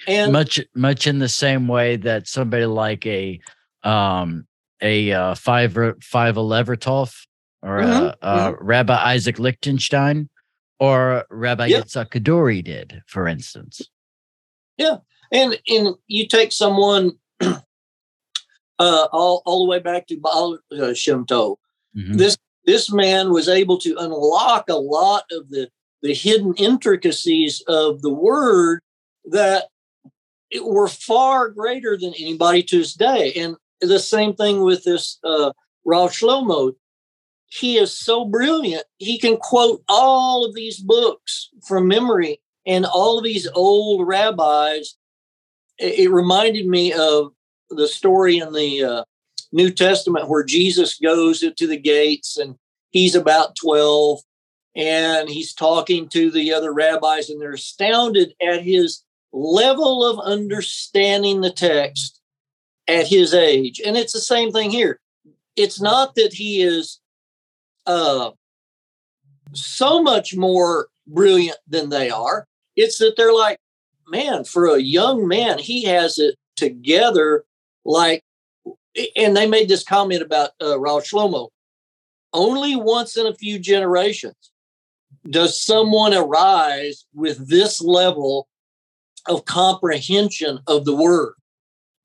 And 0.08 0.32
much 0.32 0.60
much 0.76 1.08
in 1.08 1.20
the 1.20 1.30
same 1.30 1.68
way 1.68 1.96
that 1.98 2.28
somebody 2.28 2.66
like 2.66 3.06
a 3.06 3.40
um 3.84 4.48
a 4.82 5.12
uh, 5.12 5.36
five 5.36 5.74
five 6.02 6.36
Levertoff 6.36 7.26
or 7.62 7.80
Mhm, 7.80 8.16
uh, 8.22 8.26
uh, 8.26 8.54
Rabbi 8.60 8.96
Isaac 9.14 9.40
Lichtenstein 9.40 10.30
or 10.80 11.26
Rabbi 11.30 11.68
Yeah. 11.68 11.82
Yitzhak 11.82 12.10
Kaduri 12.10 12.64
did, 12.64 13.02
for 13.08 13.28
instance. 13.28 13.82
Yeah, 14.78 14.98
and 15.32 15.58
and 15.70 15.96
you 16.08 16.28
take 16.28 16.52
someone 16.52 17.14
uh, 18.84 19.08
all, 19.12 19.42
all 19.46 19.64
the 19.64 19.70
way 19.70 19.80
back 19.80 20.08
to 20.08 20.20
Baal 20.20 20.58
uh, 20.78 20.94
Shem 20.94 21.26
Tov. 21.26 21.56
Mhm. 21.96 22.18
This 22.18 22.38
this 22.66 22.92
man 22.92 23.32
was 23.32 23.48
able 23.50 23.78
to 23.80 23.96
unlock 23.98 24.70
a 24.70 24.76
lot 24.76 25.24
of 25.32 25.50
the 25.50 25.70
the 26.02 26.14
hidden 26.14 26.54
intricacies 26.56 27.62
of 27.68 28.02
the 28.02 28.14
word 28.14 28.82
that 29.26 29.68
it 30.52 30.66
were 30.66 30.90
far 30.90 31.50
greater 31.50 31.98
than 31.98 32.14
anybody 32.20 32.62
to 32.64 32.80
this 32.80 32.94
day. 32.94 33.34
And 33.34 33.56
the 33.80 34.00
same 34.00 34.34
thing 34.34 34.62
with 34.62 34.84
this 34.84 35.18
uh, 35.24 35.52
Rav 35.86 36.12
Shlomo. 36.12 36.74
He 37.48 37.78
is 37.78 37.92
so 37.98 38.26
brilliant. 38.26 38.84
He 38.98 39.20
can 39.20 39.38
quote 39.38 39.84
all 39.88 40.44
of 40.44 40.56
these 40.56 40.80
books 40.80 41.50
from 41.68 41.88
memory 41.88 42.42
and 42.66 42.86
all 42.86 43.18
of 43.20 43.24
these 43.24 43.48
old 43.54 44.08
rabbis. 44.08 44.96
It, 45.78 46.00
it 46.00 46.10
reminded 46.10 46.66
me 46.66 46.94
of 46.94 47.32
the 47.70 47.88
story 47.88 48.38
in 48.38 48.54
the 48.54 48.84
uh, 48.84 49.04
New 49.52 49.72
Testament 49.72 50.30
where 50.30 50.44
Jesus 50.44 50.98
goes 50.98 51.40
to 51.40 51.68
the 51.68 51.78
gates 51.78 52.38
and 52.38 52.56
he's 52.92 53.16
about 53.16 53.56
12 53.56 54.20
and 54.76 55.30
he's 55.30 55.54
talking 55.54 56.10
to 56.10 56.32
the 56.32 56.54
other 56.54 56.74
rabbis 56.74 57.30
and 57.30 57.40
they're 57.40 57.54
astounded 57.54 58.34
at 58.42 58.64
his 58.64 59.04
level 59.32 60.06
of 60.06 60.20
understanding 60.20 61.42
the 61.42 61.52
text 61.52 62.20
at 62.88 63.08
his 63.08 63.34
age. 63.34 63.82
And 63.86 63.96
it's 63.96 64.14
the 64.14 64.20
same 64.20 64.52
thing 64.52 64.72
here. 64.72 65.00
It's 65.56 65.80
not 65.80 66.16
that 66.16 66.34
he 66.34 66.62
is 66.62 67.00
uh, 67.86 68.32
so 69.54 70.02
much 70.02 70.36
more 70.36 70.88
brilliant 71.08 71.58
than 71.68 71.90
they 71.90 72.10
are. 72.10 72.48
It's 72.76 72.98
that 72.98 73.16
they're 73.18 73.34
like, 73.34 73.60
man, 74.08 74.44
for 74.44 74.68
a 74.68 74.80
young 74.80 75.28
man, 75.28 75.60
he 75.60 75.84
has 75.84 76.18
it 76.18 76.36
together 76.56 77.46
like 77.86 78.24
and 79.16 79.36
they 79.36 79.48
made 79.48 79.68
this 79.68 79.84
comment 79.84 80.22
about 80.22 80.52
uh, 80.62 80.80
Rav 80.80 81.04
Shlomo. 81.04 81.50
Only 82.32 82.76
once 82.76 83.18
in 83.18 83.26
a 83.26 83.36
few 83.36 83.60
generations 83.60 84.36
does 85.30 85.60
someone 85.60 86.14
arise 86.14 87.06
with 87.14 87.48
this 87.50 87.82
level 87.82 88.48
of 89.28 89.46
comprehension 89.46 90.60
of 90.68 90.86
the 90.86 90.96
word. 90.96 91.34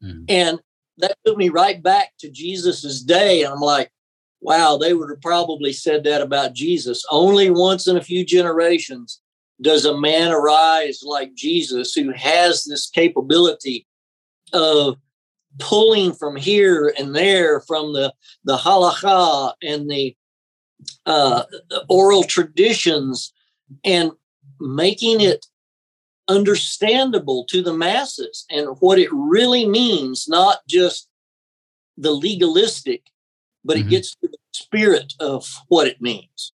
Mhm. 0.03 0.25
And 0.29 0.61
that 0.99 1.17
took 1.25 1.37
me 1.37 1.49
right 1.49 1.83
back 1.83 2.13
to 2.21 2.31
Jesus's 2.31 3.03
day. 3.03 3.43
And 3.43 3.53
I'm 3.53 3.61
like, 3.61 3.91
wow, 4.41 4.77
they 4.77 4.95
would 4.95 5.11
have 5.11 5.21
probably 5.21 5.73
said 5.73 6.05
that 6.05 6.21
about 6.21 6.55
Jesus. 6.55 7.05
Only 7.11 7.51
once 7.51 7.87
in 7.87 7.97
a 7.97 8.03
few 8.03 8.25
generations 8.25 9.21
does 9.61 9.85
a 9.85 9.99
man 9.99 10.31
arise 10.31 11.03
like 11.03 11.35
Jesus 11.35 11.93
who 11.95 12.13
has 12.13 12.65
this 12.65 12.89
capability 12.89 13.87
of 14.53 14.97
pulling 15.59 16.13
from 16.13 16.37
here 16.37 16.93
and 16.99 17.15
there 17.15 17.61
from 17.61 17.93
the 17.93 18.13
the 18.45 18.57
halacha 18.57 19.53
and 19.63 19.91
the, 19.91 20.17
uh, 21.07 21.43
oral 21.89 22.23
traditions 22.23 23.33
and 23.85 24.13
making 24.61 25.21
it 25.21 25.47
understandable 26.29 27.45
to 27.47 27.63
the 27.63 27.73
masses 27.73 28.45
and 28.51 28.69
what 28.81 28.99
it 28.99 29.09
really 29.13 29.67
means 29.67 30.27
not 30.29 30.59
just 30.69 31.09
the 31.97 32.11
legalistic 32.13 33.03
but 33.65 33.77
Mhm. 33.77 33.81
it 33.81 33.89
gets 33.89 34.11
to 34.17 34.29
the 34.29 34.39
spirit 34.53 35.15
of 35.21 35.47
what 35.69 35.87
it 35.87 36.01
means 36.01 36.53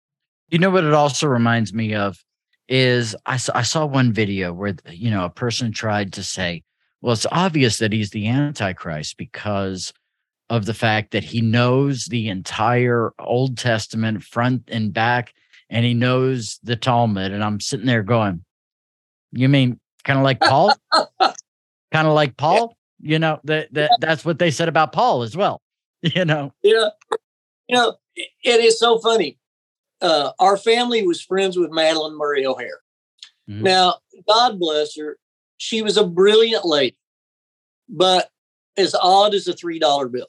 You 0.50 0.58
know 0.58 0.70
what 0.70 0.84
it 0.84 0.92
also 0.92 1.26
reminds 1.26 1.72
me 1.72 1.94
of 1.94 2.22
is 2.68 3.16
I 3.26 3.38
saw, 3.38 3.52
I 3.56 3.62
saw 3.62 3.86
one 3.86 4.12
video 4.12 4.52
where 4.52 4.74
you 4.90 5.10
know 5.10 5.24
a 5.24 5.30
person 5.30 5.72
tried 5.72 6.12
to 6.14 6.22
say, 6.22 6.62
well, 7.02 7.12
it's 7.12 7.26
obvious 7.30 7.78
that 7.78 7.92
he's 7.92 8.10
the 8.10 8.28
Antichrist 8.28 9.16
because 9.18 9.92
of 10.48 10.64
the 10.66 10.74
fact 10.74 11.10
that 11.10 11.24
he 11.24 11.40
knows 11.40 12.06
the 12.06 12.28
entire 12.28 13.12
Old 13.18 13.58
Testament 13.58 14.22
front 14.22 14.64
and 14.68 14.92
back, 14.92 15.34
and 15.68 15.84
he 15.84 15.94
knows 15.94 16.58
the 16.62 16.76
Talmud. 16.76 17.32
And 17.32 17.42
I'm 17.42 17.60
sitting 17.60 17.86
there 17.86 18.02
going, 18.02 18.44
"You 19.32 19.48
mean 19.48 19.80
kind 20.04 20.18
of 20.18 20.24
like 20.24 20.40
Paul? 20.40 20.74
kind 21.20 22.06
of 22.08 22.14
like 22.14 22.36
Paul? 22.36 22.76
You 23.00 23.18
know 23.18 23.40
that 23.44 23.72
that 23.74 23.90
that's 24.00 24.24
what 24.24 24.38
they 24.38 24.50
said 24.50 24.68
about 24.68 24.92
Paul 24.92 25.22
as 25.22 25.36
well. 25.36 25.60
You 26.02 26.24
know, 26.24 26.52
Yeah. 26.62 26.88
You 27.68 27.76
know, 27.76 27.94
it- 28.16 28.60
is 28.64 28.78
so 28.78 28.98
funny. 28.98 29.38
Uh, 30.00 30.32
our 30.40 30.56
family 30.56 31.06
was 31.06 31.22
friends 31.22 31.56
with 31.56 31.70
Madalyn 31.70 32.16
Murray 32.16 32.44
O'Hair. 32.44 32.80
Mhm. 33.48 33.62
Now, 33.62 33.98
God 34.28 34.58
bless 34.58 34.96
her. 34.96 35.16
She 35.62 35.80
was 35.80 35.96
a 35.96 36.04
brilliant 36.04 36.64
lady, 36.64 36.96
but 37.88 38.30
as 38.76 38.96
odd 39.00 39.32
as 39.32 39.46
a 39.46 39.54
$3 39.54 40.10
bill. 40.10 40.26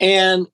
And 0.00 0.46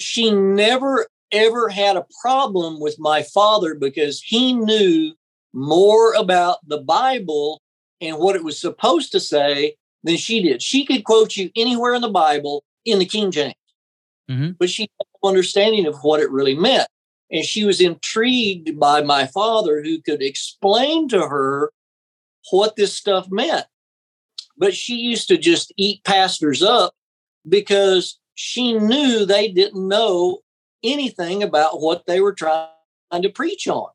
she 0.00 0.32
never 0.32 1.06
ever 1.30 1.68
had 1.68 1.96
a 1.96 2.06
problem 2.20 2.80
with 2.80 2.98
my 2.98 3.22
father 3.22 3.76
because 3.76 4.20
he 4.20 4.52
knew 4.52 5.12
more 5.52 6.12
about 6.14 6.58
the 6.66 6.78
Bible 6.78 7.62
and 8.00 8.18
what 8.18 8.34
it 8.34 8.42
was 8.42 8.60
supposed 8.60 9.12
to 9.12 9.20
say 9.20 9.76
than 10.02 10.16
she 10.16 10.42
did. 10.42 10.60
She 10.60 10.84
could 10.84 11.04
quote 11.04 11.36
you 11.36 11.50
anywhere 11.54 11.94
in 11.94 12.02
the 12.02 12.08
Bible 12.08 12.64
in 12.84 12.98
the 12.98 13.06
King 13.06 13.30
James, 13.30 13.54
mm-hmm. 14.28 14.52
but 14.58 14.70
she 14.70 14.82
had 14.82 15.06
no 15.22 15.28
understanding 15.28 15.86
of 15.86 15.94
what 16.02 16.18
it 16.18 16.32
really 16.32 16.56
meant. 16.56 16.88
And 17.30 17.44
she 17.44 17.62
was 17.62 17.80
intrigued 17.80 18.76
by 18.80 19.02
my 19.02 19.26
father, 19.26 19.84
who 19.84 20.02
could 20.02 20.20
explain 20.20 21.08
to 21.10 21.28
her 21.28 21.70
what 22.50 22.76
this 22.76 22.94
stuff 22.94 23.28
meant. 23.30 23.66
But 24.56 24.74
she 24.74 24.94
used 24.94 25.28
to 25.28 25.38
just 25.38 25.72
eat 25.76 26.04
pastors 26.04 26.62
up 26.62 26.94
because 27.48 28.18
she 28.34 28.74
knew 28.74 29.24
they 29.24 29.48
didn't 29.48 29.88
know 29.88 30.40
anything 30.82 31.42
about 31.42 31.80
what 31.80 32.06
they 32.06 32.20
were 32.20 32.32
trying 32.32 32.68
to 33.22 33.28
preach 33.28 33.66
on. 33.68 33.90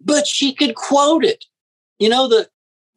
But 0.00 0.26
she 0.26 0.54
could 0.54 0.74
quote 0.74 1.24
it. 1.24 1.44
You 1.98 2.08
know, 2.08 2.28
that 2.28 2.48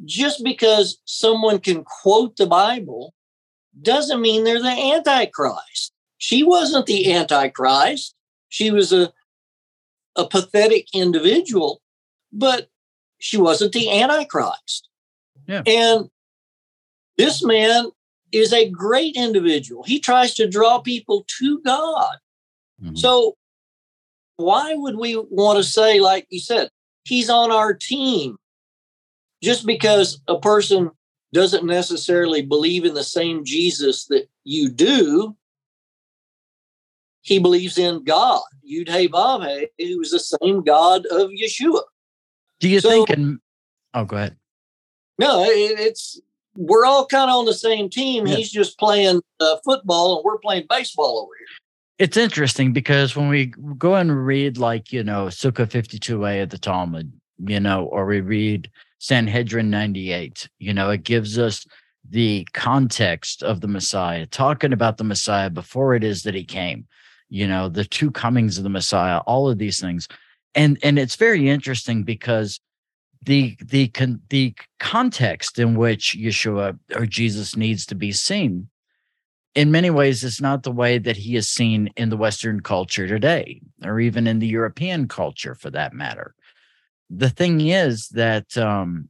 just 0.04 0.44
because 0.44 1.00
someone 1.06 1.60
can 1.60 1.84
quote 1.84 2.38
the 2.38 2.48
Bible 2.48 3.14
doesn't 3.82 4.22
mean 4.22 4.44
they're 4.44 4.62
the 4.62 4.68
Antichrist. 4.70 5.94
She 6.18 6.44
wasn't 6.44 6.86
the 6.86 7.14
Antichrist. 7.14 8.16
She 8.50 8.72
was 8.72 8.92
a, 8.92 9.14
a 10.16 10.28
pathetic 10.28 10.88
individual, 10.94 11.82
but 12.32 12.70
she 13.20 13.38
wasn't 13.38 13.74
the 13.74 13.90
Antichrist. 13.90 14.90
Yeah. 15.48 15.64
And 15.66 16.10
this 17.18 17.44
man 17.44 17.92
is 18.32 18.52
a 18.52 18.70
great 18.70 19.16
individual. 19.16 19.84
He 19.84 20.00
tries 20.00 20.34
to 20.36 20.50
draw 20.50 20.80
people 20.80 21.26
to 21.40 21.62
God. 21.62 22.18
Mm-hmm. 22.84 22.96
So, 22.96 23.38
why 24.38 24.74
would 24.74 24.98
we 24.98 25.16
want 25.16 25.58
to 25.58 25.64
say, 25.64 26.02
like 26.02 26.28
you 26.30 26.42
said, 26.42 26.70
he's 27.06 27.30
on 27.30 27.52
our 27.52 27.74
team? 27.74 28.38
Just 29.42 29.66
because 29.66 30.22
a 30.28 30.40
person 30.40 30.92
doesn't 31.34 31.66
necessarily 31.66 32.42
believe 32.42 32.84
in 32.84 32.94
the 32.94 33.04
same 33.04 33.46
Jesus 33.46 34.06
that 34.08 34.28
you 34.44 34.70
do, 34.70 35.36
he 37.22 37.40
believes 37.40 37.78
in 37.78 38.04
God, 38.04 38.44
Yud 38.70 38.88
He 38.88 39.08
Vav 39.08 39.68
He, 39.78 39.94
who 39.94 40.02
is 40.02 40.12
the 40.12 40.20
same 40.20 40.64
God 40.64 41.06
of 41.08 41.30
Yeshua. 41.32 41.82
Do 42.66 42.72
you 42.72 42.80
so, 42.80 42.90
think? 42.90 43.12
In, 43.12 43.40
oh, 43.94 44.06
go 44.06 44.18
ahead. 44.18 44.38
No, 45.20 45.44
it, 45.44 45.80
it's 45.80 46.20
we're 46.56 46.84
all 46.84 47.06
kind 47.06 47.30
of 47.30 47.36
on 47.36 47.46
the 47.46 47.54
same 47.54 47.92
team. 47.92 48.26
Yeah. 48.26 48.38
He's 48.38 48.52
just 48.52 48.80
playing 48.80 49.22
uh, 49.40 49.58
football, 49.64 50.16
and 50.16 50.26
we're 50.26 50.40
playing 50.40 50.66
baseball 50.68 51.20
over 51.20 51.32
here. 51.38 51.46
It's 52.00 52.18
interesting 52.18 52.74
because 52.74 53.16
when 53.16 53.30
we 53.30 53.54
go 53.78 53.94
and 53.94 54.26
read, 54.26 54.58
like 54.58 54.92
you 54.92 55.04
know, 55.04 55.28
Sukkah 55.28 55.70
fifty 55.70 56.00
two 56.00 56.26
a 56.26 56.42
of 56.42 56.50
the 56.50 56.58
Talmud, 56.58 57.14
you 57.38 57.60
know, 57.60 57.86
or 57.86 58.08
we 58.08 58.22
read 58.22 58.72
Sanhedrin 58.98 59.70
ninety 59.70 60.12
eight, 60.12 60.50
you 60.58 60.74
know, 60.74 60.90
it 60.90 61.04
gives 61.04 61.38
us 61.38 61.68
the 62.10 62.48
context 62.56 63.44
of 63.44 63.62
the 63.62 63.68
Messiah, 63.68 64.26
talking 64.26 64.74
about 64.74 64.98
the 64.98 65.04
Messiah 65.04 65.52
before 65.52 65.94
it 65.94 66.04
is 66.04 66.24
that 66.24 66.34
he 66.34 66.44
came, 66.44 66.88
you 67.30 67.48
know, 67.48 67.70
the 67.70 67.86
two 67.86 68.10
comings 68.10 68.58
of 68.58 68.64
the 68.64 68.72
Messiah, 68.72 69.20
all 69.28 69.48
of 69.48 69.60
these 69.60 69.80
things. 69.80 70.08
And 70.56 70.80
and 70.82 70.98
it's 70.98 71.16
very 71.16 71.50
interesting 71.50 72.04
because 72.04 72.60
the 73.22 73.58
the 73.62 73.90
con, 73.90 74.22
the 74.30 74.54
context 74.80 75.60
in 75.60 75.76
which 75.76 76.18
Yeshua 76.18 76.78
or 76.96 77.06
Jesus 77.06 77.56
needs 77.56 77.86
to 77.88 77.96
be 77.96 78.12
seen 78.12 78.70
in 79.56 79.72
many 79.72 79.90
ways 79.90 80.24
is 80.24 80.42
not 80.42 80.64
the 80.64 80.72
way 80.72 80.98
that 80.98 81.18
he 81.18 81.36
is 81.36 81.50
seen 81.50 81.90
in 81.96 82.10
the 82.10 82.18
western 82.18 82.60
culture 82.60 83.08
today 83.08 83.62
or 83.84 84.00
even 84.00 84.28
in 84.28 84.40
the 84.40 84.48
European 84.48 85.08
culture 85.08 85.56
for 85.56 85.70
that 85.72 85.94
matter. 85.94 86.36
The 87.10 87.30
thing 87.30 87.62
is 87.62 88.10
that 88.10 88.58
um 88.58 89.10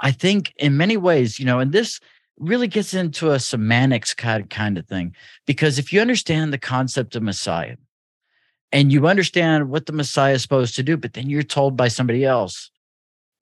I 0.00 0.10
think 0.10 0.52
in 0.56 0.76
many 0.76 0.96
ways 0.96 1.38
you 1.38 1.46
know 1.46 1.60
and 1.60 1.72
this 1.72 2.00
really 2.38 2.66
gets 2.66 2.94
into 2.94 3.30
a 3.30 3.38
semantics 3.38 4.12
kind 4.12 4.50
kind 4.50 4.76
of 4.76 4.86
thing 4.86 5.14
because 5.46 5.78
if 5.78 5.92
you 5.92 6.00
understand 6.00 6.52
the 6.52 6.58
concept 6.58 7.14
of 7.14 7.22
Messiah 7.22 7.76
and 8.74 8.92
you 8.92 9.06
understand 9.06 9.70
what 9.70 9.86
the 9.86 9.92
Messiah 9.92 10.34
is 10.34 10.42
supposed 10.42 10.74
to 10.76 10.82
do 10.82 10.96
but 10.96 11.14
then 11.14 11.30
you're 11.30 11.42
told 11.42 11.76
by 11.76 11.88
somebody 11.88 12.24
else 12.24 12.70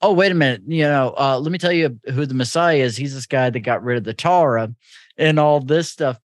oh 0.03 0.13
wait 0.13 0.33
a 0.33 0.35
minute 0.35 0.63
you 0.67 0.83
know 0.83 1.15
uh, 1.17 1.39
let 1.39 1.51
me 1.51 1.59
tell 1.59 1.73
you 1.73 1.99
who 2.13 2.27
the 2.27 2.35
messiah 2.35 2.77
is. 2.77 2.97
He's 2.97 3.15
this 3.15 3.27
guy 3.27 3.49
that 3.49 3.61
got 3.61 3.83
rid 3.83 3.97
of 3.97 4.05
the 4.05 4.13
torah 4.13 4.75
and 5.17 5.39
all 5.39 5.61
this 5.61 5.91
stuff. 5.91 6.19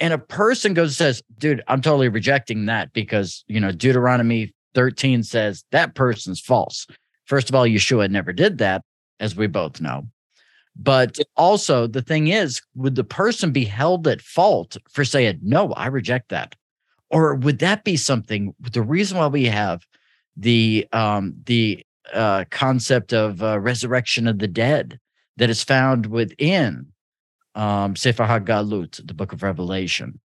And 0.00 0.12
a 0.12 0.18
person 0.18 0.74
goes 0.74 0.90
and 0.90 0.96
says 0.96 1.22
dude 1.38 1.62
i'm 1.68 1.80
totally 1.80 2.08
rejecting 2.08 2.66
that 2.66 2.92
because 2.92 3.44
you 3.46 3.60
know 3.60 3.72
deuteronomy 3.72 4.52
13 4.74 5.22
says 5.22 5.64
that 5.70 5.94
person's 5.94 6.40
false. 6.40 6.86
First 7.26 7.48
of 7.48 7.54
all 7.54 7.64
yeshua 7.64 8.10
never 8.10 8.32
did 8.32 8.58
that 8.58 8.82
as 9.20 9.36
we 9.36 9.46
both 9.46 9.80
know. 9.80 10.08
But 10.76 11.18
also 11.36 11.86
the 11.86 12.02
thing 12.02 12.28
is 12.28 12.60
would 12.74 12.96
the 12.96 13.04
person 13.04 13.52
be 13.52 13.64
held 13.64 14.08
at 14.08 14.20
fault 14.20 14.76
for 14.90 15.04
saying 15.04 15.38
no 15.42 15.72
i 15.74 15.86
reject 15.86 16.30
that 16.30 16.56
or 17.14 17.36
would 17.36 17.60
that 17.60 17.84
be 17.84 17.96
something 17.96 18.54
the 18.58 18.82
reason 18.82 19.16
why 19.16 19.28
we 19.28 19.46
have 19.46 19.86
the 20.36 20.86
um 20.92 21.34
the 21.46 21.86
uh, 22.12 22.44
concept 22.50 23.14
of 23.14 23.42
uh, 23.42 23.58
resurrection 23.58 24.26
of 24.28 24.38
the 24.38 24.48
dead 24.48 25.00
that 25.38 25.48
is 25.48 25.64
found 25.64 26.04
within 26.06 26.86
um, 27.54 27.96
Sefer 27.96 28.24
HaGalut, 28.24 29.06
the 29.06 29.14
book 29.14 29.32
of 29.32 29.42
Revelation, 29.42 30.20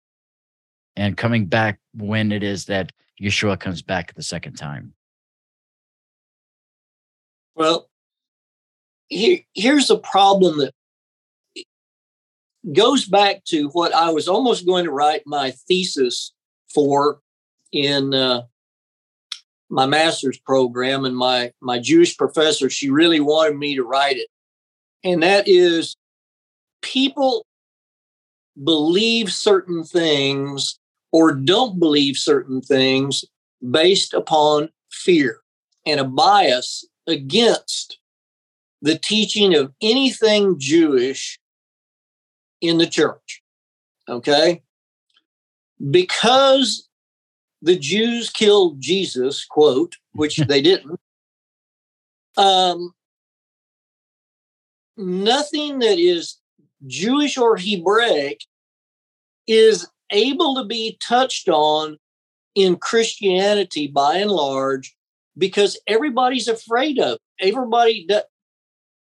and 0.98 1.16
coming 1.16 1.46
back 1.46 1.80
when 1.94 2.34
it 2.34 2.44
is 2.44 2.66
that 2.66 2.92
Yeshua 3.22 3.58
comes 3.58 3.82
back 3.82 4.14
the 4.14 4.24
second 4.24 4.56
time. 4.56 4.94
Well, 7.56 7.90
here, 9.08 9.40
here's 9.54 9.90
a 9.90 9.98
problem 9.98 10.60
that 10.60 10.74
goes 12.74 13.06
back 13.06 13.46
to 13.46 13.70
what 13.70 13.94
I 13.94 14.10
was 14.10 14.28
almost 14.28 14.66
going 14.66 14.84
to 14.84 14.92
write 14.92 15.22
my 15.26 15.52
thesis 15.52 16.34
for 16.74 17.20
in 17.72 18.14
uh, 18.14 18.44
my 19.70 19.86
master's 19.86 20.40
program 20.40 21.06
and 21.06 21.16
my 21.16 21.52
my 21.62 21.80
Jewish 21.80 22.18
professor 22.18 22.70
she 22.70 22.90
really 22.90 23.20
wanted 23.20 23.58
me 23.58 23.76
to 23.76 23.84
write 23.84 24.18
it 24.18 24.28
and 25.04 25.24
that 25.24 25.48
is 25.48 25.96
people 26.82 27.46
believe 28.64 29.32
certain 29.32 29.84
things 29.84 30.80
or 31.12 31.34
don't 31.34 31.80
believe 31.80 32.18
certain 32.18 32.62
things 32.62 33.26
based 33.72 34.14
upon 34.14 34.70
fear 34.92 35.40
and 35.86 36.00
a 36.00 36.04
bias 36.04 36.88
against 37.08 38.00
the 38.82 38.98
teaching 38.98 39.56
of 39.56 39.74
anything 39.82 40.58
Jewish 40.60 41.40
in 42.62 42.78
the 42.78 42.88
church. 42.88 43.42
Okay? 44.08 44.62
Because 45.90 46.88
the 47.62 47.78
Jews 47.78 48.30
killed 48.30 48.80
Jesus, 48.80 49.46
quote, 49.46 49.96
which 50.14 50.38
they 50.48 50.62
didn't. 50.62 51.00
Um, 52.38 52.94
nothing 54.98 55.80
that 55.80 56.00
is 56.00 56.38
Jewish 56.88 57.38
or 57.38 57.58
Hebraic 57.58 58.42
is 59.48 59.88
able 60.12 60.56
to 60.56 60.64
be 60.64 60.98
touched 61.02 61.50
on 61.50 61.98
in 62.56 62.78
Christianity 62.78 63.88
by 63.88 64.18
and 64.18 64.32
large 64.32 64.96
because 65.38 65.80
everybody's 65.88 66.48
afraid 66.48 67.00
of 67.00 67.18
it. 67.40 67.50
everybody 67.50 68.06
that 68.10 68.26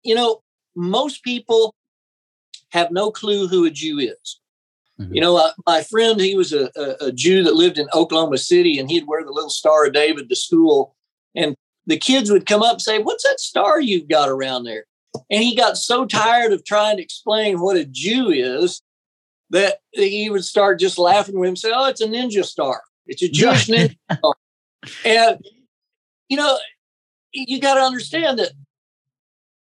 you 0.03 0.15
know 0.15 0.41
most 0.75 1.23
people 1.23 1.75
have 2.69 2.91
no 2.91 3.11
clue 3.11 3.47
who 3.47 3.65
a 3.65 3.69
Jew 3.69 3.99
is. 3.99 4.39
Mm-hmm. 4.99 5.15
You 5.15 5.21
know, 5.21 5.37
uh, 5.37 5.51
my 5.65 5.81
friend, 5.83 6.19
he 6.19 6.35
was 6.35 6.51
a, 6.51 6.69
a, 6.75 7.07
a, 7.07 7.11
Jew 7.11 7.43
that 7.43 7.55
lived 7.55 7.77
in 7.77 7.87
Oklahoma 7.93 8.37
City, 8.37 8.77
and 8.77 8.89
he'd 8.89 9.07
wear 9.07 9.23
the 9.23 9.31
little 9.31 9.49
Star 9.49 9.85
of 9.85 9.93
David 9.93 10.27
to 10.27 10.35
school. 10.35 10.93
And 11.35 11.55
the 11.85 11.97
kids 11.97 12.29
would 12.29 12.45
come 12.45 12.61
up 12.61 12.73
and 12.73 12.81
say, 12.81 12.99
What's 12.99 13.23
that 13.23 13.39
star 13.39 13.79
you've 13.79 14.09
got 14.09 14.27
around 14.27 14.65
there? 14.65 14.85
And 15.31 15.41
he 15.41 15.55
got 15.55 15.77
so 15.77 16.05
tired 16.05 16.51
of 16.51 16.65
trying 16.65 16.97
to 16.97 17.03
explain 17.03 17.59
what 17.59 17.77
a 17.77 17.85
Jew 17.85 18.29
is 18.29 18.81
that 19.51 19.77
he 19.93 20.29
would 20.29 20.43
start 20.43 20.79
just 20.79 20.97
laughing 20.97 21.39
with 21.39 21.49
him, 21.49 21.55
say, 21.55 21.71
Oh, 21.73 21.87
it's 21.87 22.01
a 22.01 22.07
ninja 22.07 22.43
star. 22.43 22.81
It's 23.07 23.23
a 23.23 23.29
Jewish 23.31 23.67
ninja 23.67 23.95
star. 24.17 24.35
And, 25.05 25.39
you 26.27 26.35
know, 26.35 26.57
you 27.31 27.61
got 27.61 27.75
to 27.75 27.81
understand 27.81 28.39
that 28.39 28.51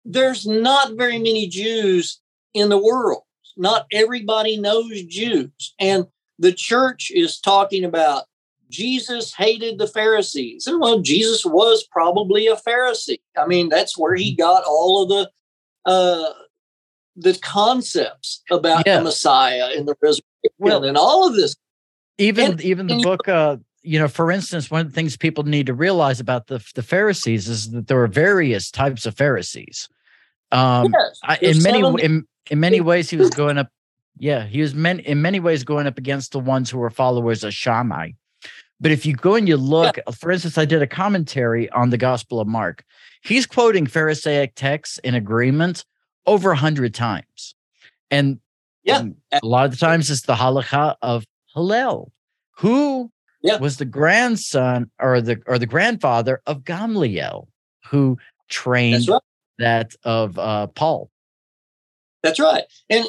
there's 0.03 0.47
not 0.47 0.93
very 0.93 1.19
many 1.19 1.47
Jews 1.47 2.19
in 2.55 2.69
the 2.69 2.77
world 2.77 3.21
not 3.61 3.85
everybody 3.91 4.57
knows 4.57 5.03
Jews. 5.03 5.73
And 5.79 6.07
the 6.39 6.51
church 6.51 7.11
is 7.13 7.39
talking 7.39 7.85
about 7.85 8.23
Jesus 8.69 9.33
hated 9.35 9.77
the 9.77 9.87
Pharisees. 9.87 10.65
And 10.65 10.81
well, 10.81 10.99
Jesus 10.99 11.45
was 11.45 11.85
probably 11.91 12.47
a 12.47 12.55
Pharisee. 12.55 13.19
I 13.37 13.45
mean, 13.45 13.69
that's 13.69 13.97
where 13.97 14.15
he 14.15 14.35
got 14.35 14.63
all 14.65 15.03
of 15.03 15.09
the 15.09 15.29
uh 15.85 16.33
the 17.15 17.37
concepts 17.41 18.41
about 18.49 18.83
yeah. 18.85 18.97
the 18.97 19.03
Messiah 19.03 19.69
and 19.75 19.87
the 19.87 19.95
resurrection 20.01 20.23
well, 20.57 20.83
and 20.83 20.97
all 20.97 21.27
of 21.27 21.35
this. 21.35 21.55
even 22.17 22.51
and, 22.51 22.61
even 22.61 22.87
the 22.87 23.01
book 23.01 23.27
uh 23.27 23.57
you 23.83 23.99
know 23.99 24.07
for 24.07 24.31
instance 24.31 24.71
one 24.71 24.81
of 24.81 24.87
the 24.87 24.93
things 24.93 25.17
people 25.17 25.43
need 25.43 25.65
to 25.65 25.73
realize 25.73 26.19
about 26.19 26.47
the 26.47 26.63
the 26.75 26.83
pharisees 26.83 27.49
is 27.49 27.71
that 27.71 27.87
there 27.87 27.97
were 27.97 28.07
various 28.07 28.69
types 28.69 29.05
of 29.05 29.15
pharisees 29.15 29.89
um 30.51 30.93
yes, 30.93 31.19
I, 31.23 31.37
in 31.41 31.63
many 31.63 31.79
in, 32.03 32.27
in 32.49 32.59
many 32.59 32.81
ways 32.89 33.09
he 33.09 33.17
was 33.17 33.29
going 33.29 33.57
up 33.57 33.69
yeah 34.17 34.45
he 34.45 34.61
was 34.61 34.73
many 34.73 35.03
in 35.03 35.21
many 35.21 35.39
ways 35.39 35.63
going 35.63 35.87
up 35.87 35.97
against 35.97 36.31
the 36.31 36.39
ones 36.39 36.69
who 36.69 36.79
were 36.79 36.89
followers 36.89 37.43
of 37.43 37.53
shammai 37.53 38.11
but 38.79 38.91
if 38.91 39.05
you 39.05 39.15
go 39.15 39.35
and 39.35 39.47
you 39.47 39.57
look 39.57 39.97
yeah. 39.97 40.13
for 40.13 40.31
instance 40.31 40.57
i 40.57 40.65
did 40.65 40.81
a 40.81 40.87
commentary 40.87 41.69
on 41.71 41.89
the 41.89 41.97
gospel 41.97 42.39
of 42.39 42.47
mark 42.47 42.83
he's 43.21 43.45
quoting 43.45 43.85
pharisaic 43.85 44.53
texts 44.55 44.97
in 44.99 45.15
agreement 45.15 45.85
over 46.25 46.51
a 46.51 46.57
hundred 46.57 46.93
times 46.93 47.55
and 48.09 48.39
yeah 48.83 48.99
and 48.99 49.15
a 49.31 49.45
lot 49.45 49.65
of 49.65 49.71
the 49.71 49.77
times 49.77 50.09
it's 50.09 50.23
the 50.23 50.35
halacha 50.35 50.95
of 51.01 51.25
hillel 51.53 52.11
who 52.57 53.11
yeah. 53.41 53.57
was 53.57 53.77
the 53.77 53.85
grandson 53.85 54.89
or 54.99 55.21
the 55.21 55.41
or 55.47 55.57
the 55.57 55.65
grandfather 55.65 56.41
of 56.45 56.63
Gamliel, 56.63 57.47
who 57.87 58.17
trained 58.49 59.07
right. 59.07 59.21
That 59.61 59.93
of 60.03 60.37
uh, 60.37 60.67
Paul. 60.67 61.09
That's 62.23 62.39
right. 62.39 62.63
And 62.89 63.05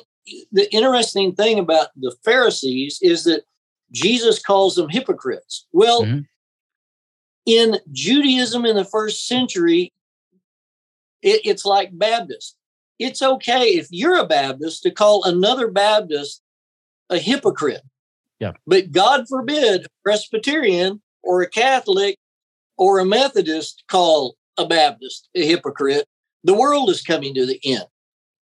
the 0.52 0.72
interesting 0.72 1.34
thing 1.34 1.58
about 1.58 1.88
the 1.96 2.14
Pharisees 2.24 2.98
is 3.02 3.24
that 3.24 3.42
Jesus 3.90 4.38
calls 4.38 4.76
them 4.76 4.88
hypocrites. 4.88 5.66
Well, 5.72 6.04
mm-hmm. 6.04 6.20
in 7.46 7.78
Judaism 7.90 8.64
in 8.64 8.76
the 8.76 8.84
first 8.84 9.26
century, 9.26 9.92
it, 11.22 11.40
it's 11.44 11.64
like 11.64 11.96
Baptists. 11.96 12.56
It's 12.98 13.22
okay 13.22 13.64
if 13.64 13.88
you're 13.90 14.18
a 14.18 14.26
Baptist 14.26 14.82
to 14.84 14.90
call 14.90 15.24
another 15.24 15.68
Baptist 15.68 16.42
a 17.10 17.18
hypocrite. 17.18 17.82
Yeah. 18.38 18.52
But 18.66 18.92
God 18.92 19.26
forbid 19.28 19.84
a 19.84 19.88
Presbyterian 20.02 21.02
or 21.22 21.42
a 21.42 21.48
Catholic 21.48 22.18
or 22.76 22.98
a 22.98 23.04
Methodist 23.04 23.84
call 23.88 24.36
a 24.56 24.66
Baptist 24.66 25.28
a 25.34 25.46
hypocrite. 25.46 26.06
The 26.44 26.54
world 26.54 26.90
is 26.90 27.02
coming 27.02 27.34
to 27.34 27.46
the 27.46 27.60
end. 27.64 27.84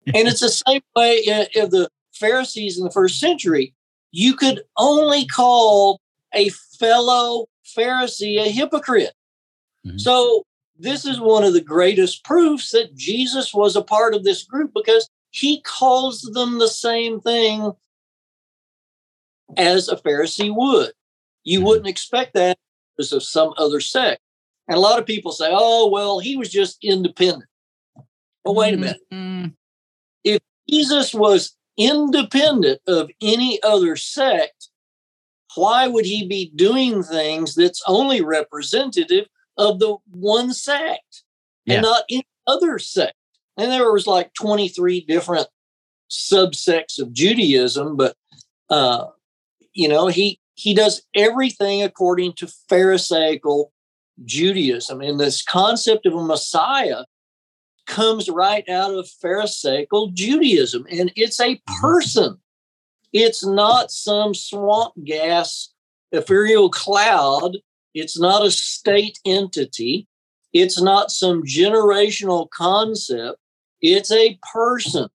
and 0.06 0.28
it's 0.28 0.40
the 0.40 0.48
same 0.48 0.82
way 0.96 1.48
of 1.56 1.70
the 1.70 1.88
Pharisees 2.14 2.78
in 2.78 2.84
the 2.84 2.90
first 2.90 3.20
century. 3.20 3.74
You 4.10 4.34
could 4.34 4.62
only 4.76 5.26
call 5.26 6.00
a 6.34 6.48
fellow 6.78 7.46
Pharisee 7.76 8.40
a 8.40 8.50
hypocrite. 8.50 9.12
Mm-hmm. 9.86 9.98
So, 9.98 10.44
this 10.80 11.04
is 11.04 11.18
one 11.18 11.42
of 11.42 11.54
the 11.54 11.60
greatest 11.60 12.24
proofs 12.24 12.70
that 12.70 12.94
Jesus 12.94 13.52
was 13.52 13.74
a 13.74 13.82
part 13.82 14.14
of 14.14 14.22
this 14.22 14.44
group 14.44 14.70
because 14.72 15.08
he 15.30 15.60
calls 15.62 16.22
them 16.22 16.58
the 16.58 16.68
same 16.68 17.20
thing 17.20 17.72
as 19.56 19.88
a 19.88 19.96
Pharisee 19.96 20.54
would. 20.54 20.92
You 21.42 21.58
mm-hmm. 21.58 21.66
wouldn't 21.66 21.88
expect 21.88 22.34
that 22.34 22.58
because 22.96 23.12
of 23.12 23.22
some 23.24 23.54
other 23.56 23.80
sect. 23.80 24.20
And 24.68 24.76
a 24.76 24.80
lot 24.80 24.98
of 24.98 25.06
people 25.06 25.32
say, 25.32 25.48
oh, 25.50 25.88
well, 25.88 26.18
he 26.18 26.36
was 26.36 26.50
just 26.50 26.78
independent. 26.82 27.47
Wait 28.54 28.74
a 28.74 28.76
minute. 28.76 29.00
Mm-hmm. 29.12 29.48
If 30.24 30.40
Jesus 30.68 31.14
was 31.14 31.56
independent 31.76 32.80
of 32.86 33.10
any 33.20 33.62
other 33.62 33.96
sect, 33.96 34.68
why 35.54 35.88
would 35.88 36.04
he 36.04 36.26
be 36.26 36.52
doing 36.54 37.02
things 37.02 37.54
that's 37.54 37.82
only 37.86 38.20
representative 38.20 39.26
of 39.56 39.78
the 39.78 39.96
one 40.10 40.52
sect 40.52 41.24
yeah. 41.64 41.74
and 41.74 41.82
not 41.82 42.04
any 42.10 42.26
other 42.46 42.78
sect? 42.78 43.14
And 43.56 43.72
there 43.72 43.92
was 43.92 44.06
like 44.06 44.32
23 44.34 45.00
different 45.02 45.48
subsects 46.10 47.00
of 47.00 47.12
Judaism, 47.12 47.96
but 47.96 48.16
uh, 48.70 49.06
you 49.72 49.88
know, 49.88 50.08
he 50.08 50.40
he 50.54 50.74
does 50.74 51.02
everything 51.14 51.82
according 51.82 52.32
to 52.34 52.48
Pharisaical 52.68 53.72
Judaism. 54.24 55.00
And 55.00 55.20
this 55.20 55.42
concept 55.42 56.06
of 56.06 56.14
a 56.14 56.22
Messiah 56.22 57.04
comes 57.88 58.28
right 58.28 58.68
out 58.68 58.94
of 58.94 59.08
Pharisaical 59.08 60.08
Judaism. 60.12 60.86
And 60.90 61.10
it's 61.16 61.40
a 61.40 61.56
mm-hmm. 61.56 61.80
person. 61.80 62.38
It's 63.12 63.44
not 63.44 63.90
some 63.90 64.34
swamp 64.34 64.92
gas 65.02 65.72
ethereal 66.12 66.70
cloud. 66.70 67.56
It's 67.94 68.18
not 68.18 68.46
a 68.46 68.50
state 68.50 69.18
entity. 69.24 70.06
It's 70.52 70.80
not 70.80 71.10
some 71.10 71.42
generational 71.42 72.48
concept. 72.50 73.38
It's 73.80 74.12
a 74.12 74.38
person. 74.52 75.08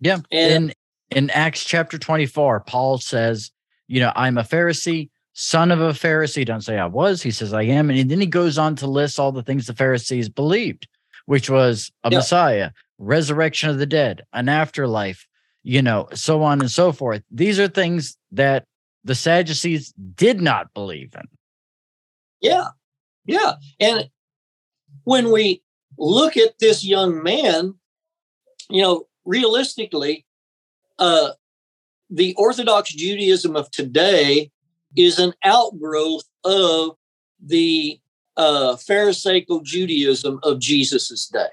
Yeah. 0.00 0.18
And 0.30 0.74
in, 1.10 1.18
in 1.24 1.30
Acts 1.30 1.64
chapter 1.64 1.98
24, 1.98 2.60
Paul 2.60 2.98
says, 2.98 3.50
you 3.88 4.00
know, 4.00 4.12
I'm 4.16 4.38
a 4.38 4.42
Pharisee, 4.42 5.10
son 5.32 5.70
of 5.70 5.80
a 5.80 5.90
Pharisee. 5.90 6.44
Don't 6.44 6.62
say 6.62 6.78
I 6.78 6.86
was. 6.86 7.22
He 7.22 7.30
says 7.30 7.52
I 7.52 7.62
am. 7.62 7.90
And 7.90 8.10
then 8.10 8.20
he 8.20 8.26
goes 8.26 8.58
on 8.58 8.76
to 8.76 8.86
list 8.86 9.18
all 9.18 9.32
the 9.32 9.42
things 9.42 9.66
the 9.66 9.74
Pharisees 9.74 10.28
believed, 10.28 10.88
which 11.26 11.50
was 11.50 11.92
a. 12.02 12.10
Messiah, 12.10 12.70
resurrection 12.98 13.70
of 13.70 13.78
the 13.78 13.86
dead, 13.86 14.22
an 14.32 14.48
afterlife, 14.48 15.26
you 15.62 15.82
know, 15.82 16.08
so 16.14 16.42
on 16.42 16.60
and 16.60 16.70
so 16.70 16.92
forth. 16.92 17.22
These 17.30 17.60
are 17.60 17.68
things 17.68 18.16
that 18.32 18.64
the 19.04 19.14
Sadducees 19.14 19.92
did 20.14 20.40
not 20.40 20.72
believe 20.74 21.14
in. 21.14 21.28
Yeah. 22.40 22.68
Yeah. 23.24 23.54
And 23.78 24.08
when 25.04 25.30
we 25.30 25.62
look 25.98 26.36
at 26.36 26.58
this 26.58 26.84
young 26.84 27.22
man, 27.22 27.74
you 28.68 28.82
know, 28.82 29.06
realistically, 29.24 30.26
uh, 30.98 31.30
the 32.10 32.34
Orthodox 32.34 32.92
Judaism 32.92 33.56
of 33.56 33.70
today 33.70 34.50
is 34.96 35.18
an 35.18 35.34
outgrowth 35.44 36.24
of 36.44 36.96
the 37.44 38.00
uh, 38.36 38.76
Pharisaical 38.76 39.60
Judaism 39.60 40.40
of 40.42 40.58
Jesus's 40.58 41.26
day. 41.26 41.46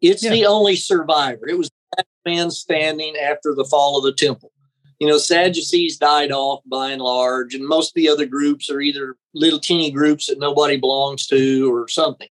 It's 0.00 0.22
yeah. 0.22 0.30
the 0.30 0.46
only 0.46 0.76
survivor. 0.76 1.48
It 1.48 1.58
was 1.58 1.70
that 1.96 2.06
man 2.24 2.50
standing 2.50 3.16
after 3.16 3.54
the 3.54 3.64
fall 3.64 3.98
of 3.98 4.04
the 4.04 4.12
temple. 4.12 4.50
You 4.98 5.08
know, 5.08 5.18
Sadducees 5.18 5.96
died 5.96 6.30
off 6.30 6.60
by 6.66 6.90
and 6.90 7.02
large, 7.02 7.54
and 7.54 7.66
most 7.66 7.88
of 7.88 7.94
the 7.94 8.08
other 8.08 8.26
groups 8.26 8.70
are 8.70 8.80
either 8.80 9.16
little 9.34 9.58
teeny 9.58 9.90
groups 9.90 10.26
that 10.26 10.38
nobody 10.38 10.76
belongs 10.76 11.26
to 11.26 11.72
or 11.72 11.88
something. 11.88 12.28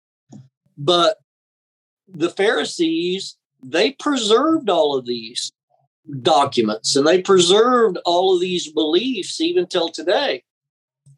But 0.76 1.18
the 2.08 2.30
Pharisees, 2.30 3.36
they 3.62 3.92
preserved 3.92 4.68
all 4.68 4.96
of 4.96 5.06
these 5.06 5.52
documents 6.22 6.94
and 6.94 7.06
they 7.06 7.20
preserved 7.20 7.98
all 8.04 8.34
of 8.34 8.40
these 8.40 8.70
beliefs 8.72 9.40
even 9.40 9.66
till 9.66 9.88
today. 9.88 10.42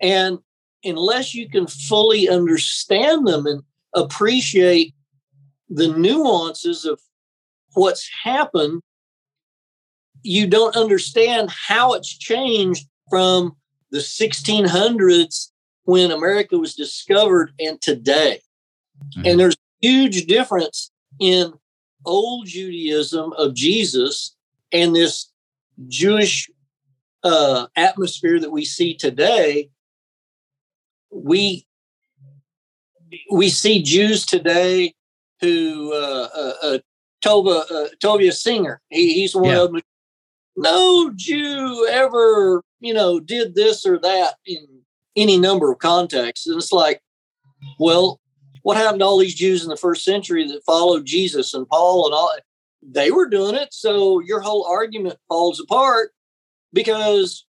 And 0.00 0.38
unless 0.84 1.34
you 1.34 1.48
can 1.48 1.66
fully 1.66 2.28
understand 2.28 3.26
them 3.26 3.46
and 3.46 3.62
appreciate 3.94 4.94
the 5.68 5.88
nuances 5.88 6.84
of 6.84 7.00
what's 7.74 8.08
happened, 8.22 8.82
you 10.22 10.46
don't 10.46 10.76
understand 10.76 11.50
how 11.50 11.94
it's 11.94 12.16
changed 12.16 12.86
from 13.10 13.56
the 13.90 13.98
1600s 13.98 15.50
when 15.84 16.10
America 16.10 16.58
was 16.58 16.74
discovered 16.74 17.52
and 17.58 17.80
today. 17.80 18.40
Mm-hmm. 19.16 19.26
And 19.26 19.40
there's 19.40 19.54
a 19.54 19.86
huge 19.86 20.26
difference 20.26 20.90
in 21.20 21.52
old 22.04 22.46
Judaism 22.46 23.32
of 23.34 23.54
Jesus 23.54 24.36
and 24.72 24.94
this 24.94 25.30
Jewish 25.86 26.50
uh, 27.24 27.66
atmosphere 27.76 28.38
that 28.40 28.50
we 28.50 28.64
see 28.64 28.94
today, 28.94 29.70
we 31.10 31.66
we 33.30 33.48
see 33.48 33.82
Jews 33.82 34.26
today 34.26 34.94
who 35.40 35.92
uh, 35.92 36.28
uh, 36.34 36.52
uh 36.62 36.78
Tova 37.24 37.70
uh, 37.70 37.88
Tovia 38.02 38.32
Singer. 38.32 38.80
He, 38.90 39.14
he's 39.14 39.34
one 39.34 39.44
yeah. 39.44 39.62
of 39.62 39.72
them. 39.72 39.82
No 40.56 41.12
Jew 41.14 41.88
ever, 41.90 42.62
you 42.80 42.92
know, 42.92 43.20
did 43.20 43.54
this 43.54 43.86
or 43.86 43.98
that 44.00 44.34
in 44.44 44.66
any 45.16 45.38
number 45.38 45.70
of 45.70 45.78
contexts. 45.78 46.46
And 46.46 46.56
it's 46.56 46.72
like, 46.72 47.00
well, 47.78 48.20
what 48.62 48.76
happened 48.76 49.00
to 49.00 49.06
all 49.06 49.18
these 49.18 49.34
Jews 49.34 49.62
in 49.62 49.68
the 49.68 49.76
first 49.76 50.04
century 50.04 50.46
that 50.48 50.64
followed 50.66 51.06
Jesus 51.06 51.54
and 51.54 51.68
Paul 51.68 52.06
and 52.06 52.14
all? 52.14 52.30
they 52.82 53.10
were 53.10 53.28
doing 53.28 53.54
it. 53.54 53.72
So 53.72 54.20
your 54.20 54.40
whole 54.40 54.66
argument 54.66 55.18
falls 55.28 55.60
apart 55.60 56.10
because 56.72 57.46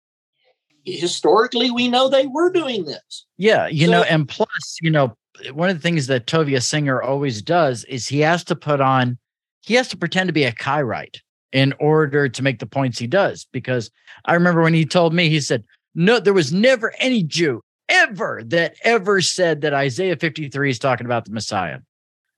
historically 0.91 1.69
we 1.71 1.87
know 1.87 2.07
they 2.07 2.27
were 2.27 2.51
doing 2.51 2.85
this. 2.85 3.25
Yeah, 3.37 3.67
you 3.67 3.85
so, 3.85 3.91
know, 3.91 4.03
and 4.03 4.27
plus, 4.27 4.77
you 4.81 4.89
know, 4.89 5.15
one 5.53 5.69
of 5.69 5.75
the 5.75 5.81
things 5.81 6.07
that 6.07 6.25
Tovia 6.25 6.63
Singer 6.63 7.01
always 7.01 7.41
does 7.41 7.83
is 7.85 8.07
he 8.07 8.19
has 8.21 8.43
to 8.45 8.55
put 8.55 8.81
on, 8.81 9.17
he 9.61 9.75
has 9.75 9.87
to 9.89 9.97
pretend 9.97 10.27
to 10.27 10.33
be 10.33 10.45
a 10.45 10.51
Karaite 10.51 11.19
in 11.51 11.73
order 11.79 12.27
to 12.27 12.43
make 12.43 12.59
the 12.59 12.65
points 12.65 12.97
he 12.97 13.07
does. 13.07 13.47
Because 13.51 13.91
I 14.25 14.33
remember 14.33 14.61
when 14.61 14.73
he 14.73 14.85
told 14.85 15.13
me, 15.13 15.29
he 15.29 15.41
said, 15.41 15.63
No, 15.95 16.19
there 16.19 16.33
was 16.33 16.53
never 16.53 16.93
any 16.99 17.23
Jew 17.23 17.61
ever 17.89 18.41
that 18.47 18.75
ever 18.83 19.21
said 19.21 19.61
that 19.61 19.73
Isaiah 19.73 20.15
53 20.15 20.69
is 20.69 20.79
talking 20.79 21.05
about 21.05 21.25
the 21.25 21.31
Messiah. 21.31 21.79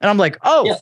And 0.01 0.09
I'm 0.09 0.17
like, 0.17 0.37
oh, 0.43 0.65
yeah. 0.65 0.77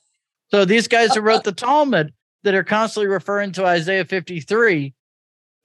So 0.52 0.66
these 0.66 0.88
guys 0.88 1.14
who 1.14 1.22
wrote 1.22 1.44
the 1.44 1.52
Talmud 1.52 2.14
that 2.44 2.54
are 2.54 2.64
constantly 2.64 3.08
referring 3.08 3.52
to 3.54 3.66
Isaiah 3.66 4.06
53 4.06 4.94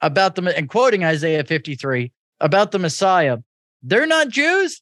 about 0.03 0.35
them 0.35 0.47
and 0.47 0.69
quoting 0.69 1.03
Isaiah 1.03 1.43
53 1.43 2.11
about 2.39 2.71
the 2.71 2.77
Messiah. 2.77 3.37
They're 3.81 4.05
not 4.05 4.29
Jews. 4.29 4.81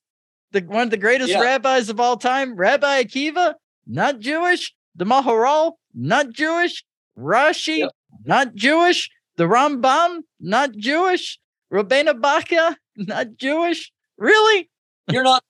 The 0.52 0.62
one 0.62 0.84
of 0.84 0.90
the 0.90 0.98
greatest 0.98 1.30
Yeah. 1.30 1.40
rabbis 1.40 1.88
of 1.90 2.00
all 2.00 2.18
time, 2.18 2.56
Rabbi 2.56 3.04
Akiva, 3.04 3.54
not 3.88 4.20
Jewish. 4.20 4.74
The 4.96 5.06
Maharal, 5.06 5.74
not 5.94 6.32
Jewish. 6.32 6.84
Rashi, 7.18 7.88
not 8.26 8.56
Jewish. 8.56 9.10
The 9.38 9.46
Rambam, 9.46 10.22
not 10.42 10.74
Jewish. 10.74 11.40
Rabbeinu 11.72 12.20
Bachya, 12.20 12.76
not 12.98 13.38
Jewish. 13.38 13.92
Really? 14.18 14.70
You're 15.10 15.24
not 15.24 15.44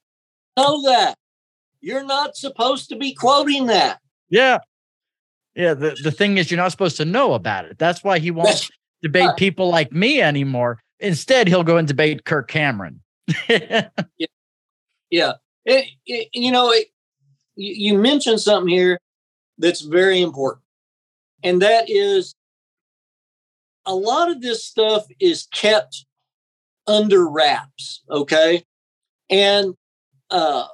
know 0.57 0.83
that. 0.83 1.17
You're 1.79 2.03
not 2.03 2.35
supposed 2.35 2.89
to 2.89 2.95
be 2.95 3.13
quoting 3.13 3.65
that. 3.67 3.99
Yeah. 4.29 4.59
Yeah. 5.55 5.73
The, 5.73 5.97
the 6.03 6.11
thing 6.11 6.37
is, 6.37 6.51
you're 6.51 6.59
not 6.59 6.71
supposed 6.71 6.97
to 6.97 7.05
know 7.05 7.33
about 7.33 7.65
it. 7.65 7.79
That's 7.79 8.03
why 8.03 8.19
he 8.19 8.29
won't 8.29 8.49
That's 8.49 8.69
debate 9.01 9.35
people 9.37 9.69
like 9.69 9.91
me 9.91 10.21
anymore. 10.21 10.79
Instead, 10.99 11.47
he'll 11.47 11.63
go 11.63 11.77
and 11.77 11.87
debate 11.87 12.25
Kirk 12.25 12.47
Cameron. 12.47 13.01
Yeah. 15.11 15.33
It, 15.65 15.89
it- 16.05 16.29
you 16.33 16.51
know, 16.51 16.71
it, 16.71 16.87
you, 17.55 17.91
you 17.93 17.97
mentioned 17.99 18.39
something 18.39 18.73
here 18.73 18.97
that's 19.57 19.81
very 19.81 20.21
important. 20.21 20.63
And 21.43 21.61
that 21.61 21.89
is 21.89 22.33
a 23.85 23.93
lot 23.93 24.31
of 24.31 24.41
this 24.41 24.63
stuff 24.63 25.05
is 25.19 25.47
kept 25.53 26.05
under 26.87 27.27
wraps. 27.27 28.01
Okay. 28.09 28.63
And 29.29 29.75
uh, 30.29 30.67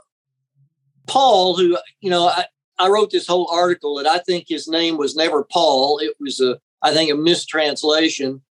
Paul, 1.08 1.58
who, 1.58 1.78
you 2.00 2.10
know, 2.10 2.28
I, 2.28 2.46
I 2.78 2.90
wrote 2.90 3.10
this 3.12 3.28
whole 3.28 3.50
article 3.52 3.96
that 3.96 4.06
I 4.08 4.20
think 4.20 4.46
his 4.48 4.68
name 4.68 4.98
was 4.98 5.16
never 5.16 5.44
Paul. 5.44 6.00
It 6.00 6.14
was 6.20 6.40
a, 6.40 6.60
I 6.82 6.94
think, 6.94 7.12
a 7.12 7.16
mistranslation. 7.16 8.42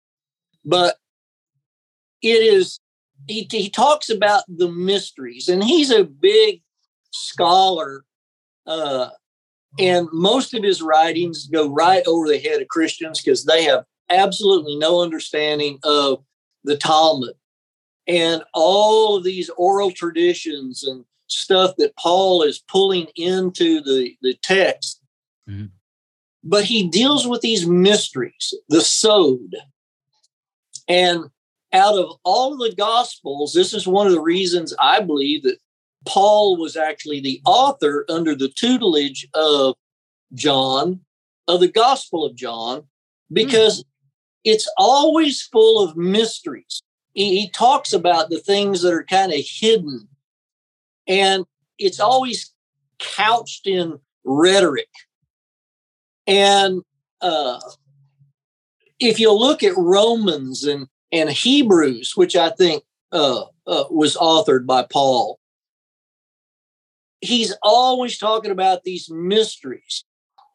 But 0.65 0.97
it 2.21 2.41
is 2.41 2.79
he, 3.27 3.47
he 3.51 3.69
talks 3.69 4.09
about 4.09 4.43
the 4.47 4.71
mysteries 4.71 5.49
and 5.49 5.63
he's 5.63 5.91
a 5.91 6.03
big 6.03 6.61
scholar 7.11 8.05
uh, 8.65 9.09
and 9.79 10.07
most 10.11 10.53
of 10.53 10.63
his 10.63 10.81
writings 10.81 11.47
go 11.47 11.69
right 11.69 12.03
over 12.07 12.27
the 12.27 12.39
head 12.39 12.61
of 12.61 12.67
christians 12.67 13.21
because 13.21 13.45
they 13.45 13.63
have 13.63 13.85
absolutely 14.09 14.75
no 14.75 15.01
understanding 15.01 15.79
of 15.83 16.23
the 16.63 16.77
talmud 16.77 17.33
and 18.07 18.43
all 18.53 19.17
of 19.17 19.23
these 19.23 19.49
oral 19.57 19.91
traditions 19.91 20.83
and 20.83 21.03
stuff 21.27 21.75
that 21.77 21.95
paul 21.97 22.43
is 22.43 22.63
pulling 22.67 23.07
into 23.15 23.81
the, 23.81 24.15
the 24.21 24.35
text 24.41 25.01
Mhm. 25.49 25.71
But 26.43 26.65
he 26.65 26.87
deals 26.87 27.27
with 27.27 27.41
these 27.41 27.67
mysteries 27.67 28.53
the 28.69 28.81
sod 28.81 29.55
and 30.87 31.25
out 31.73 31.97
of 31.97 32.13
all 32.23 32.57
the 32.57 32.73
gospels, 32.75 33.53
this 33.53 33.73
is 33.73 33.87
one 33.87 34.07
of 34.07 34.13
the 34.13 34.21
reasons 34.21 34.73
I 34.79 35.01
believe 35.01 35.43
that 35.43 35.57
Paul 36.05 36.57
was 36.57 36.77
actually 36.77 37.19
the 37.19 37.41
author 37.45 38.05
under 38.09 38.35
the 38.35 38.49
tutelage 38.49 39.27
of 39.33 39.75
John, 40.33 41.01
of 41.47 41.59
the 41.59 41.67
Gospel 41.67 42.25
of 42.25 42.35
John, 42.35 42.83
because 43.31 43.83
it's 44.43 44.69
always 44.77 45.41
full 45.41 45.83
of 45.83 45.97
mysteries. 45.97 46.81
He, 47.13 47.41
he 47.41 47.49
talks 47.49 47.91
about 47.91 48.29
the 48.29 48.39
things 48.39 48.81
that 48.81 48.93
are 48.93 49.03
kind 49.03 49.33
of 49.33 49.39
hidden, 49.45 50.07
and 51.05 51.45
it's 51.77 51.99
always 51.99 52.53
couched 52.99 53.67
in 53.67 53.99
rhetoric. 54.23 54.89
And 56.27 56.81
uh, 57.21 57.59
if 58.99 59.19
you 59.19 59.31
look 59.33 59.63
at 59.63 59.77
Romans 59.77 60.65
and 60.65 60.87
and 61.11 61.29
Hebrews, 61.29 62.13
which 62.15 62.35
I 62.35 62.49
think 62.49 62.83
uh, 63.13 63.43
uh, 63.65 63.85
was 63.89 64.17
authored 64.17 64.65
by 64.65 64.85
Paul, 64.91 65.39
he's 67.21 67.55
always 67.63 68.17
talking 68.17 68.51
about 68.51 68.83
these 68.83 69.09
mysteries. 69.09 70.03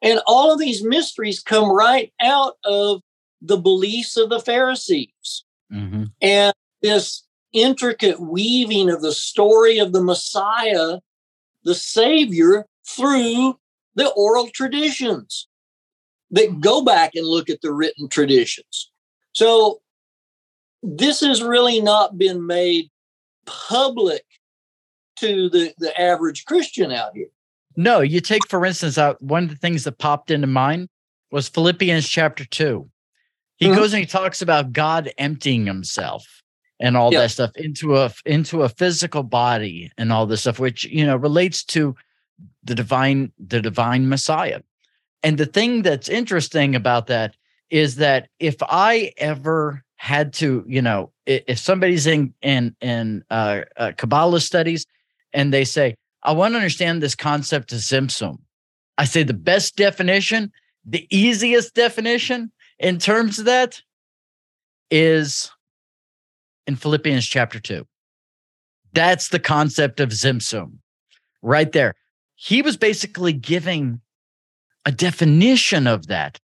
And 0.03 0.19
all 0.27 0.51
of 0.53 0.59
these 0.59 0.83
mysteries 0.83 1.41
come 1.41 1.71
right 1.71 2.13
out 2.21 2.57
of 2.65 3.01
the 3.41 3.57
beliefs 3.57 4.15
of 4.15 4.29
the 4.29 4.39
Pharisees 4.39 5.43
Mhm. 5.71 6.11
and 6.21 6.53
this 6.81 7.23
intricate 7.51 8.19
weaving 8.19 8.89
of 8.89 9.01
the 9.01 9.13
story 9.13 9.79
of 9.79 9.91
the 9.91 10.03
Messiah, 10.03 10.99
the 11.63 11.75
Savior, 11.75 12.67
through 12.85 13.59
the 13.95 14.09
oral 14.09 14.49
traditions 14.49 15.47
that 16.33 16.59
go 16.59 16.83
back 16.83 17.11
and 17.15 17.25
look 17.25 17.49
at 17.49 17.61
the 17.61 17.71
written 17.71 18.09
traditions. 18.09 18.91
So 19.31 19.81
this 20.81 21.21
has 21.21 21.41
really 21.41 21.79
not 21.79 22.17
been 22.17 22.45
made 22.45 22.89
public 23.45 24.25
to 25.17 25.49
the, 25.49 25.73
the 25.77 25.99
average 25.99 26.45
Christian 26.45 26.91
out 26.91 27.11
here. 27.15 27.27
No, 27.75 28.01
you 28.01 28.19
take, 28.19 28.47
for 28.49 28.65
instance, 28.65 28.97
out 28.97 29.21
one 29.21 29.43
of 29.43 29.49
the 29.49 29.55
things 29.55 29.83
that 29.83 29.97
popped 29.97 30.31
into 30.31 30.47
mind 30.47 30.89
was 31.31 31.47
Philippians 31.47 32.07
chapter 32.07 32.45
two. 32.45 32.89
He 33.57 33.67
Mhm. 33.67 33.75
goes 33.75 33.93
and 33.93 33.99
he 34.01 34.05
talks 34.05 34.41
about 34.41 34.73
God 34.73 35.11
emptying 35.17 35.65
himself 35.65 36.43
and 36.79 36.97
all 36.97 37.13
Yeah. 37.13 37.21
that 37.21 37.31
stuff 37.31 37.51
into 37.55 37.95
a 37.97 38.11
into 38.25 38.63
a 38.63 38.69
physical 38.69 39.23
body 39.23 39.91
and 39.97 40.11
all 40.11 40.25
this 40.25 40.41
stuff, 40.41 40.59
which 40.59 40.83
you 40.85 41.05
know 41.05 41.15
relates 41.15 41.63
to 41.65 41.95
the 42.63 42.75
divine, 42.75 43.31
the 43.39 43.61
divine 43.61 44.09
Messiah. 44.09 44.61
And 45.23 45.37
the 45.37 45.45
thing 45.45 45.81
that's 45.81 46.09
interesting 46.09 46.75
about 46.75 47.07
that 47.07 47.35
is 47.69 47.95
that 47.95 48.29
if 48.39 48.57
I 48.61 49.13
ever 49.17 49.83
had 49.95 50.33
to, 50.33 50.65
you 50.67 50.81
know, 50.81 51.11
if 51.25 51.57
somebody's 51.57 52.05
in 52.05 52.33
in 52.41 52.75
in 52.81 53.23
uh, 53.29 53.61
uh, 53.77 53.93
Kabbalah 53.97 54.41
studies 54.41 54.85
and 55.31 55.53
they 55.53 55.63
say, 55.63 55.95
I 56.23 56.33
want 56.33 56.53
to 56.53 56.57
understand 56.57 57.01
this 57.01 57.15
concept 57.15 57.71
of 57.71 57.79
Tzimtzum. 57.79 58.37
I 58.97 59.05
say 59.05 59.23
the 59.23 59.33
best 59.33 59.75
definition, 59.75 60.51
the 60.85 61.07
easiest 61.09 61.73
definition 61.73 62.51
in 62.79 62.99
terms 62.99 63.39
of 63.39 63.45
that 63.45 63.81
is 64.91 65.49
in 66.67 66.75
Philippians 66.75 67.25
chapter 67.25 67.59
2. 67.59 67.85
That's 68.91 69.29
the 69.29 69.39
concept 69.39 69.99
of 69.99 70.09
Tzimtzum 70.09 70.77
right 71.41 71.71
there. 71.71 71.95
He 72.35 72.61
was 72.61 72.77
basically 72.77 73.33
giving 73.33 74.01
a 74.85 74.91
definition 74.91 75.87
of 75.87 76.07
that, 76.07 76.39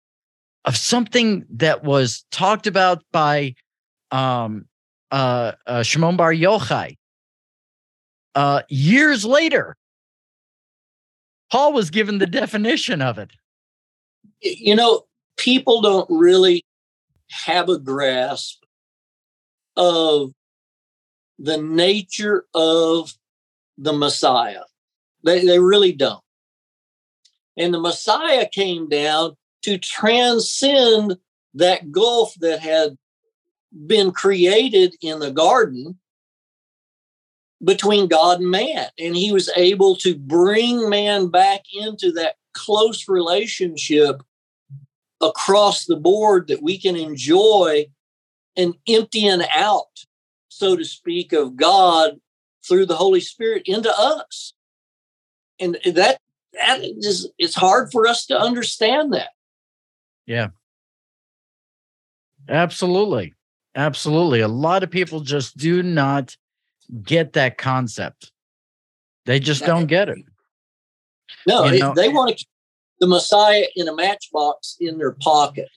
of 0.64 0.76
something 0.76 1.44
that 1.50 1.84
was 1.84 2.24
talked 2.30 2.66
about 2.66 3.02
by 3.12 3.54
um, 4.10 4.66
uh, 5.10 5.52
uh, 5.66 5.82
Shimon 5.82 6.16
Bar 6.16 6.32
Yochai 6.32 6.96
uh, 8.34 8.62
years 8.68 9.24
later. 9.24 9.76
Paul 11.50 11.72
was 11.72 11.90
given 11.90 12.18
the 12.18 12.26
definition 12.26 13.00
of 13.00 13.18
it. 13.18 13.30
You 14.40 14.74
know, 14.74 15.04
people 15.36 15.82
don't 15.82 16.08
really 16.10 16.64
have 17.30 17.68
a 17.68 17.78
grasp 17.78 18.64
of 19.76 20.32
the 21.38 21.58
nature 21.58 22.46
of 22.54 23.12
the 23.78 23.92
Messiah. 23.92 24.62
They, 25.22 25.44
they 25.44 25.58
really 25.58 25.92
don't. 25.92 26.23
And 27.56 27.72
the 27.72 27.80
Messiah 27.80 28.48
came 28.50 28.88
down 28.88 29.36
to 29.62 29.78
transcend 29.78 31.16
that 31.54 31.92
gulf 31.92 32.34
that 32.40 32.60
had 32.60 32.96
been 33.86 34.10
created 34.12 34.94
in 35.00 35.20
the 35.20 35.30
garden 35.30 35.98
between 37.62 38.08
God 38.08 38.40
and 38.40 38.50
man. 38.50 38.86
And 38.98 39.16
he 39.16 39.32
was 39.32 39.50
able 39.56 39.96
to 39.96 40.16
bring 40.16 40.88
man 40.88 41.28
back 41.28 41.62
into 41.72 42.12
that 42.12 42.36
close 42.52 43.08
relationship 43.08 44.22
across 45.20 45.86
the 45.86 45.96
board 45.96 46.48
that 46.48 46.62
we 46.62 46.78
can 46.78 46.96
enjoy 46.96 47.86
an 48.56 48.74
emptying 48.88 49.42
out, 49.54 50.04
so 50.48 50.76
to 50.76 50.84
speak, 50.84 51.32
of 51.32 51.56
God 51.56 52.20
through 52.66 52.86
the 52.86 52.96
Holy 52.96 53.20
Spirit 53.20 53.62
into 53.66 53.92
us. 53.98 54.52
And 55.58 55.78
that 55.84 56.18
that 56.54 56.80
is 56.82 57.28
it's 57.38 57.54
hard 57.54 57.90
for 57.92 58.06
us 58.06 58.26
to 58.26 58.38
understand 58.38 59.12
that. 59.12 59.30
Yeah. 60.26 60.48
Absolutely. 62.48 63.34
Absolutely. 63.74 64.40
A 64.40 64.48
lot 64.48 64.82
of 64.82 64.90
people 64.90 65.20
just 65.20 65.56
do 65.56 65.82
not 65.82 66.36
get 67.02 67.32
that 67.32 67.58
concept. 67.58 68.30
They 69.26 69.40
just 69.40 69.64
don't 69.64 69.86
get 69.86 70.08
it. 70.08 70.18
No, 71.46 71.64
You 71.64 71.80
know- 71.80 71.94
they 71.94 72.08
want 72.08 72.30
to 72.30 72.34
keep 72.36 72.48
the 73.00 73.06
Messiah 73.06 73.64
in 73.74 73.88
a 73.88 73.94
matchbox 73.94 74.76
in 74.80 74.98
their 74.98 75.12
pocket. 75.12 75.68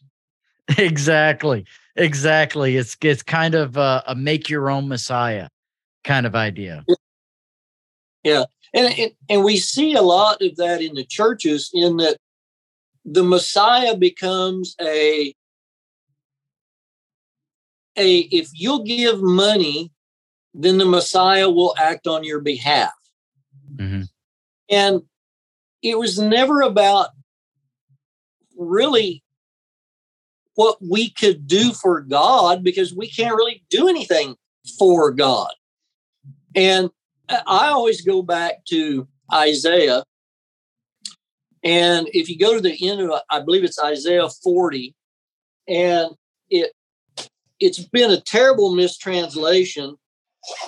exactly. 0.77 1.65
Exactly. 1.95 2.77
It's 2.77 2.95
it's 3.01 3.23
kind 3.23 3.55
of 3.55 3.77
a, 3.77 4.03
a 4.07 4.15
make 4.15 4.49
your 4.49 4.69
own 4.69 4.87
messiah 4.87 5.49
kind 6.03 6.25
of 6.25 6.35
idea. 6.35 6.85
And, 8.73 8.93
and 8.97 9.11
and 9.29 9.43
we 9.43 9.57
see 9.57 9.93
a 9.93 10.01
lot 10.01 10.41
of 10.41 10.55
that 10.57 10.81
in 10.81 10.95
the 10.95 11.05
churches 11.05 11.69
in 11.73 11.97
that 11.97 12.17
the 13.05 13.23
Messiah 13.23 13.95
becomes 13.95 14.75
a 14.81 15.33
a 17.97 18.17
if 18.19 18.49
you'll 18.53 18.83
give 18.83 19.21
money 19.21 19.91
then 20.57 20.79
the 20.79 20.85
Messiah 20.85 21.49
will 21.49 21.75
act 21.77 22.07
on 22.07 22.23
your 22.23 22.39
behalf. 22.39 22.91
Mm-hmm. 23.75 24.01
And 24.69 25.01
it 25.83 25.97
was 25.97 26.17
never 26.17 26.61
about 26.61 27.09
really 28.57 29.23
what 30.55 30.79
we 30.81 31.11
could 31.11 31.45
do 31.45 31.71
for 31.71 32.01
God 32.01 32.63
because 32.63 32.93
we 32.93 33.07
can't 33.07 33.35
really 33.35 33.63
do 33.69 33.87
anything 33.87 34.35
for 34.79 35.11
God. 35.11 35.51
And 36.55 36.89
I 37.29 37.67
always 37.67 38.01
go 38.01 38.21
back 38.21 38.65
to 38.69 39.07
Isaiah. 39.33 40.03
And 41.63 42.07
if 42.13 42.29
you 42.29 42.37
go 42.37 42.53
to 42.53 42.61
the 42.61 42.87
end 42.87 43.01
of, 43.01 43.19
I 43.29 43.41
believe 43.41 43.63
it's 43.63 43.79
Isaiah 43.79 44.29
40, 44.29 44.95
and 45.67 46.11
it 46.49 46.71
it's 47.59 47.79
been 47.79 48.11
a 48.11 48.21
terrible 48.21 48.75
mistranslation. 48.75 49.97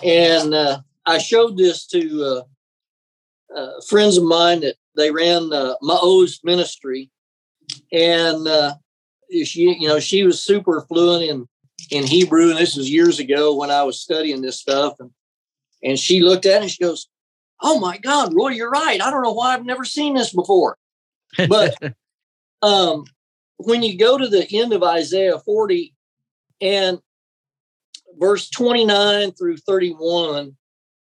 And 0.03 0.53
uh, 0.53 0.79
I 1.05 1.19
showed 1.19 1.57
this 1.57 1.85
to 1.87 2.23
uh, 2.23 3.57
uh, 3.57 3.81
friends 3.87 4.17
of 4.17 4.23
mine 4.23 4.61
that 4.61 4.75
they 4.95 5.11
ran 5.11 5.53
uh, 5.53 5.75
Ma'oz 5.81 6.39
ministry, 6.43 7.09
and 7.91 8.47
uh, 8.47 8.73
she, 9.45 9.77
you 9.79 9.87
know, 9.87 9.99
she 9.99 10.23
was 10.23 10.43
super 10.43 10.81
fluent 10.81 11.23
in 11.23 11.47
in 11.91 12.05
Hebrew, 12.05 12.49
and 12.49 12.59
this 12.59 12.75
was 12.75 12.89
years 12.89 13.19
ago 13.19 13.55
when 13.55 13.71
I 13.71 13.83
was 13.83 14.01
studying 14.01 14.41
this 14.41 14.59
stuff, 14.59 14.95
and 14.99 15.11
and 15.83 15.97
she 15.97 16.21
looked 16.21 16.45
at 16.45 16.57
it 16.57 16.61
and 16.63 16.71
she 16.71 16.83
goes, 16.83 17.07
"Oh 17.61 17.79
my 17.79 17.97
God, 17.97 18.33
Roy, 18.33 18.49
you're 18.49 18.69
right. 18.69 19.01
I 19.01 19.11
don't 19.11 19.23
know 19.23 19.33
why 19.33 19.53
I've 19.53 19.65
never 19.65 19.85
seen 19.85 20.15
this 20.15 20.33
before." 20.33 20.77
But 21.47 21.75
um, 22.61 23.05
when 23.57 23.83
you 23.83 23.97
go 23.97 24.17
to 24.17 24.27
the 24.27 24.47
end 24.57 24.73
of 24.73 24.83
Isaiah 24.83 25.39
40 25.39 25.93
and 26.61 26.99
verse 28.17 28.49
29 28.49 29.31
through 29.33 29.57
31 29.57 30.55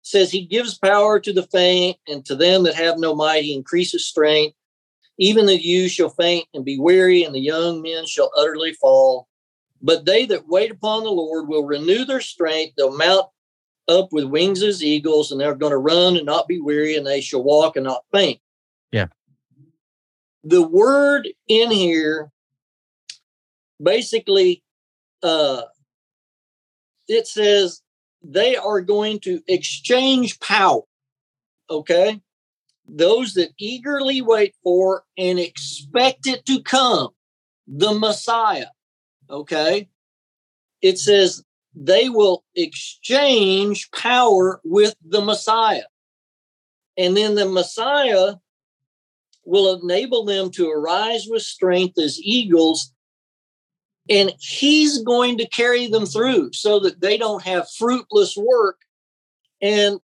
says 0.01 0.31
he 0.31 0.45
gives 0.45 0.77
power 0.77 1.19
to 1.19 1.33
the 1.33 1.43
faint 1.43 1.97
and 2.07 2.23
to 2.25 2.35
them 2.35 2.63
that 2.63 2.75
have 2.75 2.97
no 2.97 3.15
might 3.15 3.43
he 3.43 3.55
increases 3.55 4.07
strength 4.07 4.55
even 5.17 5.45
the 5.45 5.61
youth 5.61 5.91
shall 5.91 6.09
faint 6.09 6.45
and 6.53 6.65
be 6.65 6.79
weary 6.79 7.23
and 7.23 7.33
the 7.33 7.39
young 7.39 7.81
men 7.81 8.05
shall 8.05 8.31
utterly 8.37 8.73
fall 8.73 9.27
but 9.81 10.05
they 10.05 10.25
that 10.25 10.47
wait 10.47 10.71
upon 10.71 11.03
the 11.03 11.09
lord 11.09 11.47
will 11.47 11.65
renew 11.65 12.05
their 12.05 12.21
strength 12.21 12.73
they'll 12.77 12.95
mount 12.97 13.27
up 13.87 14.11
with 14.11 14.25
wings 14.25 14.63
as 14.63 14.83
eagles 14.83 15.31
and 15.31 15.39
they're 15.39 15.55
going 15.55 15.71
to 15.71 15.77
run 15.77 16.17
and 16.17 16.25
not 16.25 16.47
be 16.47 16.59
weary 16.59 16.95
and 16.95 17.05
they 17.05 17.21
shall 17.21 17.43
walk 17.43 17.75
and 17.75 17.85
not 17.85 18.03
faint. 18.11 18.39
Yeah. 18.91 19.07
The 20.43 20.61
word 20.61 21.27
in 21.47 21.71
here 21.71 22.31
basically 23.81 24.63
uh 25.21 25.63
it 27.07 27.27
says 27.27 27.81
they 28.23 28.55
are 28.55 28.81
going 28.81 29.19
to 29.19 29.41
exchange 29.47 30.39
power 30.39 30.81
okay? 31.69 32.21
Those 32.87 33.33
that 33.33 33.49
eagerly 33.57 34.21
wait 34.21 34.55
for 34.63 35.03
and 35.17 35.39
expect 35.39 36.27
it 36.27 36.45
to 36.45 36.61
come 36.61 37.09
the 37.67 37.93
messiah 37.93 38.67
okay? 39.29 39.89
It 40.81 40.99
says 40.99 41.43
they 41.75 42.09
will 42.09 42.43
exchange 42.55 43.89
power 43.91 44.61
with 44.63 44.95
the 45.03 45.21
messiah 45.21 45.83
and 46.97 47.15
then 47.15 47.35
the 47.35 47.47
messiah 47.47 48.35
will 49.45 49.79
enable 49.79 50.25
them 50.25 50.49
to 50.49 50.69
arise 50.69 51.27
with 51.29 51.41
strength 51.41 51.99
as 51.99 52.19
eagles 52.21 52.91
and 54.09 54.31
he's 54.39 55.01
going 55.01 55.37
to 55.37 55.47
carry 55.47 55.87
them 55.87 56.05
through 56.05 56.53
so 56.53 56.79
that 56.79 57.01
they 57.01 57.17
don't 57.17 57.43
have 57.43 57.69
fruitless 57.71 58.37
work 58.37 58.77
and 59.61 59.99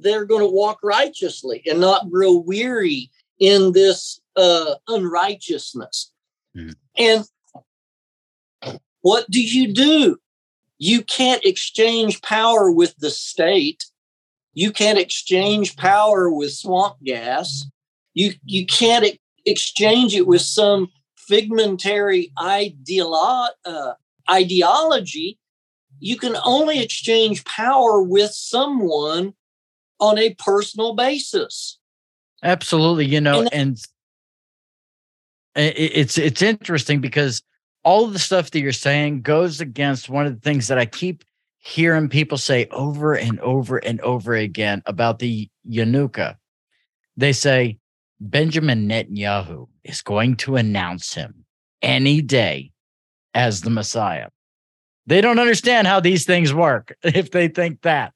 they're 0.00 0.24
going 0.24 0.42
to 0.42 0.50
walk 0.50 0.78
righteously 0.82 1.62
and 1.66 1.80
not 1.80 2.10
grow 2.10 2.34
weary 2.34 3.10
in 3.38 3.72
this 3.72 4.20
uh, 4.36 4.74
unrighteousness. 4.88 6.12
Mm. 6.56 6.74
And 6.98 7.24
what 9.00 9.30
do 9.30 9.42
you 9.42 9.72
do? 9.72 10.18
You 10.78 11.02
can't 11.02 11.44
exchange 11.44 12.22
power 12.22 12.70
with 12.70 12.96
the 12.98 13.10
state. 13.10 13.84
You 14.52 14.72
can't 14.72 14.98
exchange 14.98 15.76
power 15.76 16.30
with 16.30 16.52
swamp 16.52 16.96
gas. 17.04 17.64
You 18.14 18.32
you 18.44 18.66
can't 18.66 19.18
exchange 19.44 20.14
it 20.14 20.26
with 20.26 20.42
some 20.42 20.88
figmentary 21.16 22.32
ideolo- 22.38 23.50
uh, 23.64 23.92
ideology, 24.30 25.38
you 25.98 26.16
can 26.16 26.36
only 26.44 26.80
exchange 26.82 27.44
power 27.44 28.02
with 28.02 28.32
someone 28.32 29.34
on 29.98 30.18
a 30.18 30.34
personal 30.34 30.94
basis. 30.94 31.78
Absolutely, 32.42 33.06
you 33.06 33.20
know, 33.20 33.48
and, 33.52 33.78
and 35.54 35.74
it's 35.76 36.18
it's 36.18 36.42
interesting 36.42 37.00
because 37.00 37.42
all 37.86 38.08
the 38.08 38.18
stuff 38.18 38.50
that 38.50 38.58
you're 38.58 38.72
saying 38.72 39.22
goes 39.22 39.60
against 39.60 40.08
one 40.08 40.26
of 40.26 40.34
the 40.34 40.40
things 40.40 40.66
that 40.66 40.76
I 40.76 40.86
keep 40.86 41.22
hearing 41.58 42.08
people 42.08 42.36
say 42.36 42.66
over 42.72 43.14
and 43.14 43.38
over 43.38 43.76
and 43.78 44.00
over 44.00 44.34
again 44.34 44.82
about 44.86 45.20
the 45.20 45.48
Yanuka. 45.70 46.34
They 47.16 47.32
say, 47.32 47.78
Benjamin 48.18 48.88
Netanyahu 48.88 49.68
is 49.84 50.02
going 50.02 50.34
to 50.38 50.56
announce 50.56 51.14
him 51.14 51.44
any 51.80 52.22
day 52.22 52.72
as 53.34 53.60
the 53.60 53.70
Messiah. 53.70 54.30
They 55.06 55.20
don't 55.20 55.38
understand 55.38 55.86
how 55.86 56.00
these 56.00 56.26
things 56.26 56.52
work 56.52 56.96
if 57.04 57.30
they 57.30 57.46
think 57.46 57.82
that. 57.82 58.14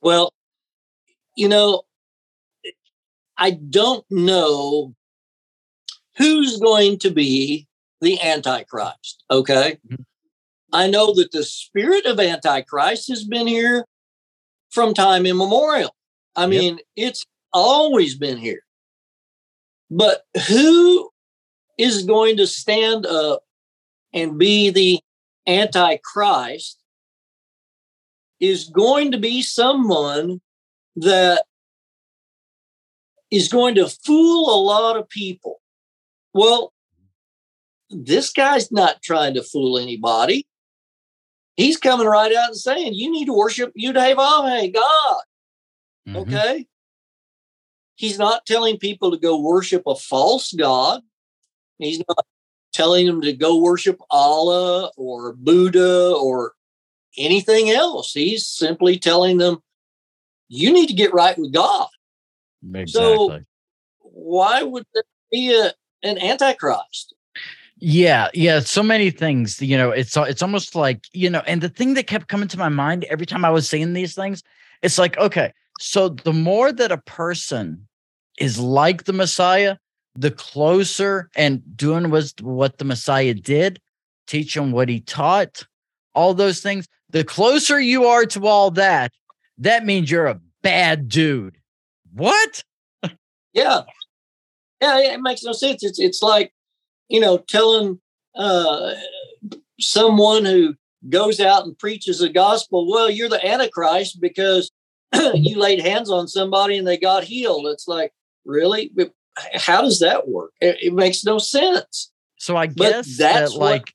Well, 0.00 0.32
you 1.36 1.50
know, 1.50 1.82
I 3.36 3.50
don't 3.50 4.06
know 4.10 4.94
who's 6.16 6.58
going 6.58 6.98
to 7.00 7.10
be 7.10 7.66
the 8.00 8.20
Antichrist. 8.20 9.24
Okay. 9.30 9.78
Mm-hmm. 9.86 10.02
I 10.72 10.88
know 10.88 11.12
that 11.14 11.32
the 11.32 11.44
spirit 11.44 12.06
of 12.06 12.20
Antichrist 12.20 13.08
has 13.08 13.24
been 13.24 13.46
here 13.46 13.84
from 14.70 14.94
time 14.94 15.26
immemorial. 15.26 15.94
I 16.36 16.46
mean, 16.46 16.76
yep. 16.76 17.08
it's 17.08 17.26
always 17.52 18.16
been 18.16 18.38
here. 18.38 18.62
But 19.90 20.22
who 20.48 21.10
is 21.76 22.04
going 22.04 22.36
to 22.36 22.46
stand 22.46 23.04
up 23.06 23.42
and 24.12 24.38
be 24.38 24.70
the 24.70 25.00
antichrist 25.46 26.78
is 28.38 28.68
going 28.68 29.12
to 29.12 29.18
be 29.18 29.42
someone 29.42 30.40
that 30.96 31.44
is 33.30 33.48
going 33.48 33.74
to 33.76 33.88
fool 33.88 34.54
a 34.54 34.60
lot 34.62 34.96
of 34.96 35.08
people. 35.08 35.59
Well, 36.32 36.72
this 37.90 38.32
guy's 38.32 38.70
not 38.70 39.02
trying 39.02 39.34
to 39.34 39.42
fool 39.42 39.78
anybody. 39.78 40.46
He's 41.56 41.76
coming 41.76 42.06
right 42.06 42.34
out 42.34 42.48
and 42.48 42.56
saying, 42.56 42.94
you 42.94 43.10
need 43.10 43.26
to 43.26 43.36
worship 43.36 43.72
Yudhevah, 43.78 44.72
God. 44.72 45.20
Mm-hmm. 46.08 46.16
Okay. 46.16 46.66
He's 47.96 48.18
not 48.18 48.46
telling 48.46 48.78
people 48.78 49.10
to 49.10 49.18
go 49.18 49.38
worship 49.38 49.82
a 49.86 49.94
false 49.94 50.52
God. 50.52 51.02
He's 51.78 52.02
not 52.08 52.24
telling 52.72 53.06
them 53.06 53.20
to 53.22 53.32
go 53.32 53.58
worship 53.58 54.00
Allah 54.10 54.90
or 54.96 55.34
Buddha 55.34 56.14
or 56.14 56.52
anything 57.18 57.70
else. 57.70 58.12
He's 58.12 58.46
simply 58.46 58.98
telling 58.98 59.38
them, 59.38 59.62
you 60.48 60.72
need 60.72 60.86
to 60.86 60.94
get 60.94 61.12
right 61.12 61.36
with 61.36 61.52
God. 61.52 61.88
Exactly. 62.62 62.88
So 62.88 63.40
why 64.00 64.62
would 64.62 64.86
there 64.94 65.02
be 65.30 65.54
a, 65.60 65.72
an 66.02 66.18
antichrist? 66.18 67.14
Yeah, 67.78 68.28
yeah, 68.34 68.60
so 68.60 68.82
many 68.82 69.10
things. 69.10 69.60
You 69.60 69.76
know, 69.78 69.90
it's 69.90 70.16
uh, 70.16 70.22
it's 70.22 70.42
almost 70.42 70.74
like 70.74 71.06
you 71.12 71.30
know, 71.30 71.42
and 71.46 71.62
the 71.62 71.68
thing 71.68 71.94
that 71.94 72.06
kept 72.06 72.28
coming 72.28 72.48
to 72.48 72.58
my 72.58 72.68
mind 72.68 73.04
every 73.04 73.24
time 73.26 73.44
I 73.44 73.50
was 73.50 73.68
saying 73.68 73.94
these 73.94 74.14
things, 74.14 74.42
it's 74.82 74.98
like, 74.98 75.16
okay, 75.16 75.52
so 75.80 76.10
the 76.10 76.32
more 76.32 76.72
that 76.72 76.92
a 76.92 76.98
person 76.98 77.88
is 78.38 78.58
like 78.58 79.04
the 79.04 79.14
Messiah, 79.14 79.76
the 80.14 80.30
closer 80.30 81.30
and 81.34 81.62
doing 81.76 82.10
was 82.10 82.34
what 82.42 82.76
the 82.78 82.84
Messiah 82.84 83.32
did, 83.32 83.80
teach 84.26 84.54
him 84.54 84.72
what 84.72 84.90
he 84.90 85.00
taught, 85.00 85.66
all 86.14 86.34
those 86.34 86.60
things. 86.60 86.86
The 87.08 87.24
closer 87.24 87.80
you 87.80 88.04
are 88.04 88.26
to 88.26 88.46
all 88.46 88.70
that, 88.72 89.12
that 89.56 89.86
means 89.86 90.10
you're 90.10 90.26
a 90.26 90.40
bad 90.62 91.08
dude. 91.08 91.56
What? 92.12 92.62
yeah. 93.54 93.82
Yeah, 94.80 94.98
it 94.98 95.20
makes 95.20 95.42
no 95.42 95.52
sense. 95.52 95.82
It's 95.82 95.98
it's 95.98 96.22
like, 96.22 96.52
you 97.08 97.20
know, 97.20 97.38
telling 97.38 98.00
uh 98.34 98.94
someone 99.78 100.44
who 100.44 100.74
goes 101.08 101.40
out 101.40 101.64
and 101.64 101.78
preaches 101.78 102.18
the 102.18 102.28
gospel, 102.28 102.90
well, 102.90 103.10
you're 103.10 103.28
the 103.28 103.44
antichrist 103.44 104.20
because 104.20 104.70
you 105.34 105.58
laid 105.58 105.80
hands 105.80 106.10
on 106.10 106.28
somebody 106.28 106.78
and 106.78 106.86
they 106.86 106.96
got 106.96 107.24
healed. 107.24 107.66
It's 107.66 107.88
like, 107.88 108.12
really? 108.44 108.92
How 109.54 109.82
does 109.82 110.00
that 110.00 110.28
work? 110.28 110.52
It, 110.60 110.76
it 110.82 110.92
makes 110.92 111.24
no 111.24 111.38
sense. 111.38 112.12
So 112.36 112.56
I 112.56 112.66
guess 112.66 113.18
that 113.18 113.52
like 113.52 113.94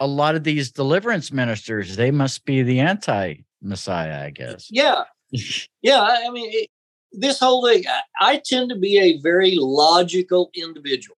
a 0.00 0.06
lot 0.06 0.34
of 0.34 0.44
these 0.44 0.70
deliverance 0.70 1.32
ministers, 1.32 1.96
they 1.96 2.10
must 2.10 2.44
be 2.44 2.62
the 2.62 2.80
anti 2.80 3.36
Messiah, 3.62 4.24
I 4.24 4.30
guess. 4.30 4.68
Yeah. 4.70 5.04
yeah. 5.82 6.00
I 6.00 6.30
mean, 6.30 6.50
it, 6.52 6.70
this 7.12 7.38
whole 7.38 7.66
thing, 7.66 7.84
I, 7.88 8.00
I 8.20 8.42
tend 8.44 8.70
to 8.70 8.76
be 8.76 8.98
a 8.98 9.18
very 9.20 9.56
logical 9.58 10.50
individual. 10.54 11.16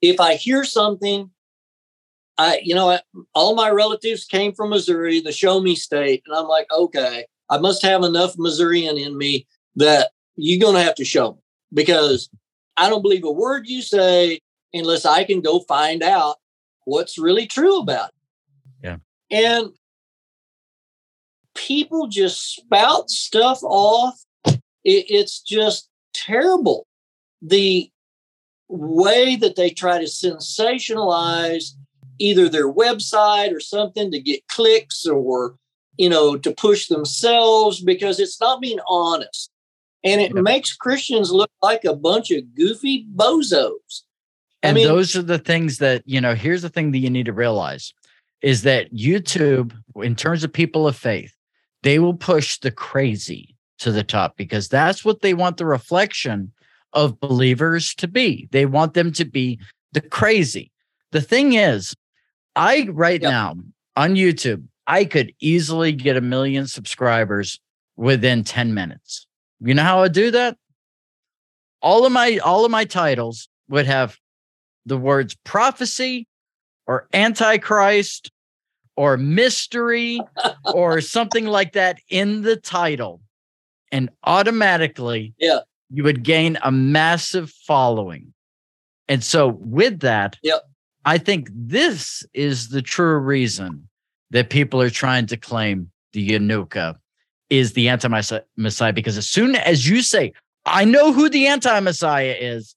If 0.00 0.20
I 0.20 0.34
hear 0.34 0.64
something, 0.64 1.30
I, 2.38 2.60
you 2.62 2.74
know, 2.74 2.98
all 3.34 3.54
my 3.54 3.70
relatives 3.70 4.24
came 4.24 4.52
from 4.52 4.70
Missouri, 4.70 5.20
the 5.20 5.32
show 5.32 5.60
me 5.60 5.74
state. 5.74 6.22
And 6.26 6.36
I'm 6.36 6.48
like, 6.48 6.66
okay, 6.72 7.26
I 7.50 7.58
must 7.58 7.82
have 7.82 8.02
enough 8.02 8.34
Missourian 8.36 8.98
in 8.98 9.16
me 9.16 9.46
that 9.76 10.10
you're 10.36 10.60
going 10.60 10.74
to 10.74 10.82
have 10.82 10.94
to 10.96 11.04
show 11.04 11.32
me 11.32 11.38
because 11.72 12.28
I 12.76 12.88
don't 12.88 13.02
believe 13.02 13.24
a 13.24 13.30
word 13.30 13.68
you 13.68 13.82
say 13.82 14.40
unless 14.72 15.04
I 15.04 15.24
can 15.24 15.40
go 15.40 15.60
find 15.60 16.02
out 16.02 16.36
what's 16.84 17.18
really 17.18 17.46
true 17.46 17.78
about 17.78 18.08
it. 18.08 18.14
Yeah. 18.82 18.96
And 19.30 19.72
people 21.54 22.08
just 22.08 22.56
spout 22.56 23.10
stuff 23.10 23.60
off. 23.62 24.18
It, 24.84 25.06
it's 25.08 25.40
just 25.40 25.88
terrible. 26.14 26.86
The 27.40 27.90
way 28.68 29.36
that 29.36 29.56
they 29.56 29.70
try 29.70 29.98
to 29.98 30.04
sensationalize 30.04 31.72
either 32.18 32.48
their 32.48 32.72
website 32.72 33.54
or 33.54 33.60
something 33.60 34.10
to 34.10 34.20
get 34.20 34.46
clicks 34.48 35.06
or 35.06 35.56
you 35.96 36.08
know 36.08 36.36
to 36.36 36.52
push 36.52 36.88
themselves 36.88 37.82
because 37.82 38.18
it's 38.18 38.40
not 38.40 38.60
being 38.60 38.78
honest 38.88 39.50
and 40.04 40.20
it 40.20 40.34
yep. 40.34 40.42
makes 40.42 40.74
christians 40.74 41.30
look 41.30 41.50
like 41.62 41.84
a 41.84 41.94
bunch 41.96 42.30
of 42.30 42.54
goofy 42.54 43.06
bozos 43.14 44.02
and 44.64 44.76
I 44.76 44.80
mean, 44.80 44.86
those 44.86 45.16
are 45.16 45.22
the 45.22 45.38
things 45.38 45.78
that 45.78 46.02
you 46.06 46.20
know 46.20 46.34
here's 46.34 46.62
the 46.62 46.68
thing 46.68 46.92
that 46.92 46.98
you 46.98 47.10
need 47.10 47.26
to 47.26 47.32
realize 47.32 47.92
is 48.40 48.62
that 48.62 48.92
youtube 48.92 49.72
in 49.96 50.14
terms 50.14 50.44
of 50.44 50.52
people 50.52 50.86
of 50.86 50.96
faith 50.96 51.34
they 51.82 51.98
will 51.98 52.14
push 52.14 52.58
the 52.58 52.70
crazy 52.70 53.51
to 53.82 53.92
the 53.92 54.04
top 54.04 54.36
because 54.36 54.68
that's 54.68 55.04
what 55.04 55.20
they 55.20 55.34
want 55.34 55.56
the 55.56 55.66
reflection 55.66 56.52
of 56.92 57.18
believers 57.20 57.94
to 57.94 58.08
be 58.08 58.48
they 58.52 58.66
want 58.66 58.94
them 58.94 59.12
to 59.12 59.24
be 59.24 59.58
the 59.92 60.00
crazy 60.00 60.70
the 61.12 61.20
thing 61.20 61.54
is 61.54 61.94
I 62.56 62.88
right 62.90 63.20
yep. 63.20 63.30
now 63.30 63.54
on 63.96 64.14
YouTube, 64.14 64.64
I 64.86 65.04
could 65.04 65.32
easily 65.40 65.92
get 65.92 66.16
a 66.16 66.20
million 66.20 66.66
subscribers 66.66 67.60
within 67.96 68.44
10 68.44 68.74
minutes. 68.74 69.26
You 69.60 69.74
know 69.74 69.82
how 69.82 70.02
I 70.02 70.08
do 70.08 70.30
that? 70.32 70.56
All 71.80 72.04
of 72.06 72.12
my 72.12 72.38
all 72.38 72.64
of 72.64 72.70
my 72.70 72.84
titles 72.84 73.48
would 73.68 73.86
have 73.86 74.18
the 74.86 74.96
words 74.96 75.36
prophecy 75.44 76.26
or 76.86 77.08
antichrist 77.12 78.30
or 78.96 79.16
mystery 79.16 80.20
or 80.64 81.00
something 81.00 81.46
like 81.46 81.72
that 81.72 81.98
in 82.08 82.42
the 82.42 82.56
title 82.56 83.20
and 83.92 84.10
automatically 84.24 85.32
yeah 85.38 85.60
you 85.90 86.02
would 86.02 86.24
gain 86.24 86.58
a 86.62 86.72
massive 86.72 87.50
following 87.50 88.32
and 89.08 89.22
so 89.22 89.48
with 89.60 90.00
that 90.00 90.36
yep. 90.42 90.62
I 91.04 91.18
think 91.18 91.48
this 91.52 92.24
is 92.32 92.68
the 92.68 92.82
true 92.82 93.18
reason 93.18 93.88
that 94.30 94.50
people 94.50 94.80
are 94.80 94.90
trying 94.90 95.26
to 95.26 95.36
claim 95.36 95.90
the 96.12 96.30
Yanuka 96.30 96.96
is 97.50 97.72
the 97.72 97.88
anti 97.88 98.08
Messiah. 98.56 98.92
Because 98.92 99.18
as 99.18 99.28
soon 99.28 99.56
as 99.56 99.88
you 99.88 100.02
say, 100.02 100.32
I 100.64 100.84
know 100.84 101.12
who 101.12 101.28
the 101.28 101.46
anti 101.46 101.80
Messiah 101.80 102.36
is, 102.38 102.74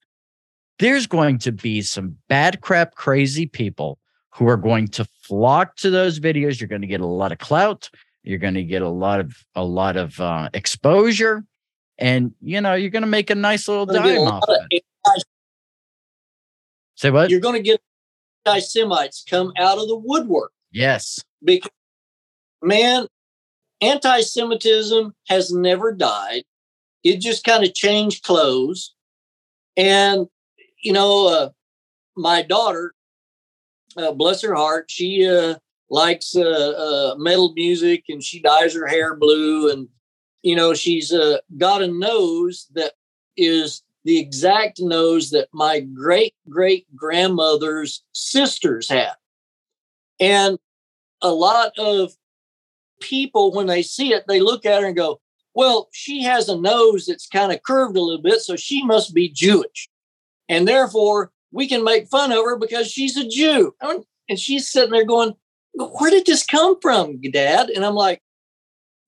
there's 0.79 1.07
going 1.07 1.37
to 1.39 1.51
be 1.51 1.81
some 1.81 2.17
bad 2.27 2.61
crap, 2.61 2.95
crazy 2.95 3.45
people 3.45 3.99
who 4.31 4.47
are 4.47 4.57
going 4.57 4.87
to 4.89 5.05
flock 5.23 5.75
to 5.77 5.89
those 5.89 6.19
videos. 6.19 6.59
You're 6.59 6.67
going 6.67 6.81
to 6.81 6.87
get 6.87 7.01
a 7.01 7.05
lot 7.05 7.31
of 7.31 7.37
clout. 7.37 7.89
You're 8.25 8.39
going 8.39 8.55
to 8.55 8.63
get 8.63 8.81
a 8.81 8.89
lot 8.89 9.19
of 9.19 9.35
a 9.55 9.63
lot 9.63 9.97
of 9.97 10.19
uh, 10.19 10.49
exposure, 10.53 11.45
and 11.97 12.33
you 12.41 12.59
know 12.59 12.73
you're 12.73 12.89
going 12.89 13.03
to 13.03 13.07
make 13.07 13.29
a 13.29 13.35
nice 13.35 13.67
little 13.67 13.85
dime 13.85 14.19
off 14.19 14.43
it. 14.71 14.83
Say 16.95 17.11
what? 17.11 17.29
You're 17.29 17.41
going 17.41 17.55
to 17.55 17.61
get 17.61 17.81
anti 18.45 18.59
Semites 18.59 19.23
come 19.29 19.51
out 19.57 19.77
of 19.77 19.87
the 19.87 19.97
woodwork. 19.97 20.51
Yes. 20.71 21.19
Because, 21.43 21.71
man, 22.61 23.07
anti 23.81 24.21
Semitism 24.21 25.13
has 25.27 25.51
never 25.51 25.91
died. 25.91 26.43
It 27.03 27.19
just 27.19 27.43
kind 27.43 27.63
of 27.63 27.73
changed 27.73 28.23
clothes. 28.23 28.95
And, 29.77 30.27
you 30.81 30.93
know, 30.93 31.27
uh, 31.27 31.49
my 32.15 32.41
daughter, 32.41 32.93
uh, 33.97 34.11
bless 34.11 34.41
her 34.41 34.55
heart, 34.55 34.85
she 34.89 35.27
uh, 35.27 35.55
likes 35.89 36.35
uh, 36.35 36.41
uh, 36.41 37.15
metal 37.17 37.53
music 37.53 38.05
and 38.09 38.23
she 38.23 38.41
dyes 38.41 38.73
her 38.73 38.87
hair 38.87 39.15
blue. 39.15 39.71
And, 39.71 39.87
you 40.41 40.55
know, 40.55 40.73
she's 40.73 41.13
uh, 41.13 41.37
got 41.57 41.81
a 41.81 41.87
nose 41.87 42.67
that 42.73 42.93
is 43.37 43.83
the 44.03 44.19
exact 44.19 44.79
nose 44.79 45.31
that 45.31 45.49
my 45.51 45.79
great 45.79 46.35
great 46.47 46.85
grandmother's 46.95 48.03
sisters 48.13 48.87
had. 48.87 49.13
And 50.19 50.57
a 51.21 51.31
lot 51.31 51.71
of 51.77 52.13
people, 53.01 53.51
when 53.51 53.67
they 53.67 53.81
see 53.81 54.13
it, 54.13 54.25
they 54.27 54.39
look 54.39 54.65
at 54.65 54.81
her 54.81 54.87
and 54.87 54.95
go, 54.95 55.19
Well, 55.53 55.89
she 55.91 56.21
has 56.23 56.47
a 56.47 56.57
nose 56.57 57.07
that's 57.07 57.27
kind 57.27 57.51
of 57.51 57.63
curved 57.63 57.97
a 57.97 58.01
little 58.01 58.21
bit, 58.21 58.41
so 58.41 58.55
she 58.55 58.83
must 58.83 59.13
be 59.13 59.29
Jewish. 59.29 59.89
And 60.47 60.67
therefore, 60.67 61.31
we 61.51 61.67
can 61.67 61.83
make 61.83 62.07
fun 62.07 62.31
of 62.31 62.43
her 62.45 62.57
because 62.57 62.91
she's 62.91 63.17
a 63.17 63.27
Jew. 63.27 63.75
And 63.81 64.39
she's 64.39 64.69
sitting 64.69 64.91
there 64.91 65.05
going, 65.05 65.33
Where 65.75 66.11
did 66.11 66.25
this 66.25 66.45
come 66.45 66.79
from, 66.81 67.19
Dad? 67.21 67.69
And 67.69 67.85
I'm 67.85 67.95
like, 67.95 68.21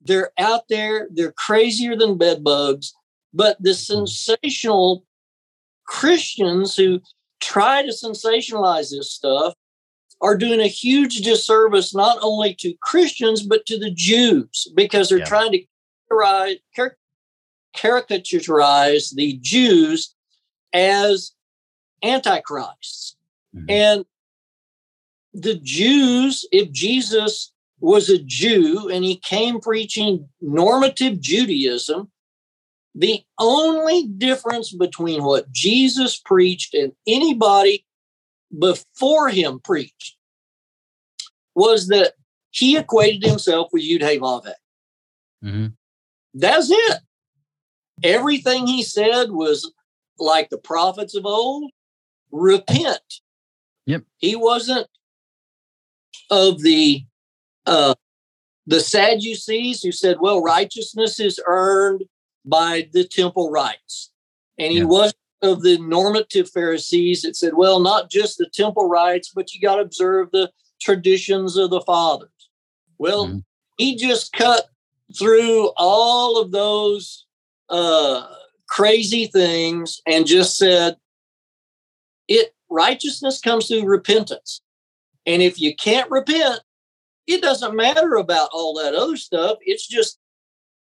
They're 0.02 0.32
out 0.38 0.64
there, 0.70 1.08
they're 1.12 1.34
crazier 1.34 1.96
than 1.96 2.18
bed 2.18 2.44
bugs. 2.44 2.94
But 3.34 3.58
the 3.60 3.74
sensational 3.74 5.06
Christians 5.86 6.76
who 6.76 7.02
try 7.40 7.84
to 7.84 7.92
sensationalize 7.92 8.92
this 8.92 9.12
stuff 9.12 9.54
are 10.22 10.38
doing 10.38 10.60
a 10.60 10.68
huge 10.68 11.22
disservice 11.22 11.94
not 11.94 12.18
only 12.22 12.56
to 12.56 12.74
Christians 12.82 13.44
but 13.44 13.66
to 13.68 13.78
the 13.78 13.92
Jews 13.92 14.68
because 14.76 15.10
they're 15.10 15.20
yeah. 15.20 15.26
trying 15.26 15.52
to 15.52 15.64
caricaturize 17.76 19.14
the 19.14 19.38
Jews 19.42 20.16
as 20.74 21.34
antichrists. 22.04 23.16
Mm-hmm. 23.56 23.66
And 23.70 24.06
the 25.38 25.56
Jews, 25.56 26.46
if 26.52 26.72
Jesus 26.72 27.54
was 27.80 28.10
a 28.10 28.18
Jew 28.18 28.90
and 28.90 29.04
he 29.04 29.18
came 29.18 29.60
preaching 29.60 30.28
normative 30.42 31.22
Judaism, 31.22 32.12
the 32.96 33.24
only 33.38 34.08
difference 34.08 34.74
between 34.74 35.24
what 35.24 35.52
Jesus 35.52 36.18
preached 36.18 36.74
and 36.74 36.94
anybody 37.06 37.86
before 38.58 39.30
him 39.30 39.60
preached 39.60 40.18
was 41.54 41.88
that 41.88 42.14
he 42.50 42.76
equated 42.76 43.24
himself 43.24 43.68
with 43.72 43.84
Yud 43.84 44.02
Hey 44.02 44.18
mm-hmm. 44.18 45.68
That's 46.34 46.72
it. 46.72 47.00
Everything 48.04 48.66
he 48.66 48.82
said 48.82 49.30
was 49.32 49.72
like 50.18 50.50
the 50.50 50.58
prophets 50.58 51.16
of 51.16 51.26
old 51.28 51.70
repent. 52.32 53.22
Yep. 53.86 54.04
He 54.18 54.36
wasn't 54.36 54.88
of 56.30 56.62
the 56.62 57.06
uh, 57.66 57.96
the 58.66 58.80
Sadducees 58.80 59.82
who 59.82 59.92
said, 59.92 60.18
well, 60.20 60.42
righteousness 60.42 61.20
is 61.20 61.40
earned 61.48 62.04
by 62.46 62.90
the 62.94 63.06
temple 63.06 63.50
rites. 63.50 64.12
And 64.58 64.72
he 64.72 64.80
yeah. 64.80 64.86
was 64.86 65.14
of 65.42 65.62
the 65.62 65.78
normative 65.80 66.50
Pharisees 66.50 67.22
that 67.22 67.36
said, 67.36 67.54
well, 67.56 67.80
not 67.80 68.10
just 68.10 68.38
the 68.38 68.50
temple 68.54 68.90
rites, 68.90 69.32
but 69.34 69.54
you 69.54 69.62
got 69.62 69.76
to 69.76 69.82
observe 69.82 70.30
the 70.32 70.52
traditions 70.82 71.58
of 71.58 71.70
the 71.70 71.82
fathers. 71.82 72.30
Well, 72.98 73.28
mm-hmm. 73.28 73.38
he 73.78 73.96
just 73.96 74.34
cut 74.34 74.66
through 75.18 75.72
all 75.78 76.42
of 76.42 76.52
those 76.52 77.26
uh, 77.70 78.28
crazy 78.68 79.28
things 79.28 80.02
and 80.06 80.26
just 80.26 80.58
said, 80.58 80.98
it 82.28 82.54
righteousness 82.70 83.40
comes 83.40 83.68
through 83.68 83.86
repentance. 83.86 84.62
And 85.28 85.42
if 85.42 85.60
you 85.60 85.76
can't 85.76 86.10
repent, 86.10 86.62
it 87.28 87.42
doesn't 87.42 87.76
matter 87.76 88.16
about 88.16 88.50
all 88.54 88.74
that 88.76 88.96
other 88.96 89.18
stuff. 89.18 89.58
It's 89.62 89.86
just, 89.86 90.18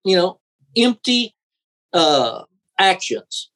you 0.04 0.18
know, 0.18 0.40
empty 0.76 1.36
uh, 1.94 2.44
actions. 2.80 3.52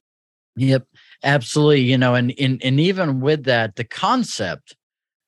Yep, 0.56 0.86
absolutely. 1.24 1.82
You 1.82 1.98
know, 1.98 2.14
and 2.14 2.34
and 2.40 2.64
and 2.64 2.80
even 2.80 3.20
with 3.20 3.44
that, 3.46 3.76
the 3.76 3.84
concept, 3.84 4.76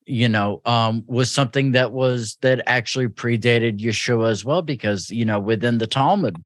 you 0.05 0.29
know, 0.29 0.61
um, 0.65 1.03
was 1.07 1.31
something 1.31 1.71
that 1.71 1.91
was 1.91 2.37
that 2.41 2.61
actually 2.67 3.07
predated 3.07 3.79
Yeshua 3.79 4.29
as 4.29 4.45
well, 4.45 4.61
because 4.61 5.09
you 5.09 5.25
know, 5.25 5.39
within 5.39 5.79
the 5.79 5.87
Talmud, 5.87 6.37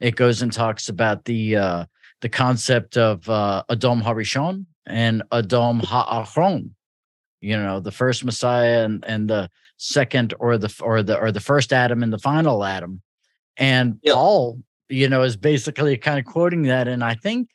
it 0.00 0.16
goes 0.16 0.42
and 0.42 0.52
talks 0.52 0.88
about 0.88 1.24
the 1.24 1.56
uh, 1.56 1.84
the 2.20 2.28
concept 2.28 2.96
of 2.96 3.30
uh, 3.30 3.62
Adom 3.70 4.02
Harishon 4.02 4.66
and 4.84 5.22
Adom 5.30 5.82
Ha'achron. 5.84 6.70
You 7.40 7.56
know, 7.56 7.80
the 7.80 7.92
first 7.92 8.24
Messiah 8.24 8.84
and 8.84 9.04
and 9.06 9.28
the 9.28 9.50
second 9.76 10.34
or 10.38 10.58
the 10.58 10.74
or 10.82 11.02
the 11.02 11.18
or 11.18 11.32
the 11.32 11.40
first 11.40 11.72
Adam 11.72 12.02
and 12.02 12.12
the 12.12 12.18
final 12.18 12.64
Adam. 12.64 13.02
And 13.56 13.98
yep. 14.02 14.14
Paul, 14.14 14.60
you 14.88 15.08
know, 15.08 15.22
is 15.22 15.36
basically 15.36 15.96
kind 15.96 16.18
of 16.18 16.24
quoting 16.24 16.62
that 16.62 16.88
and 16.88 17.02
I 17.02 17.14
think 17.14 17.48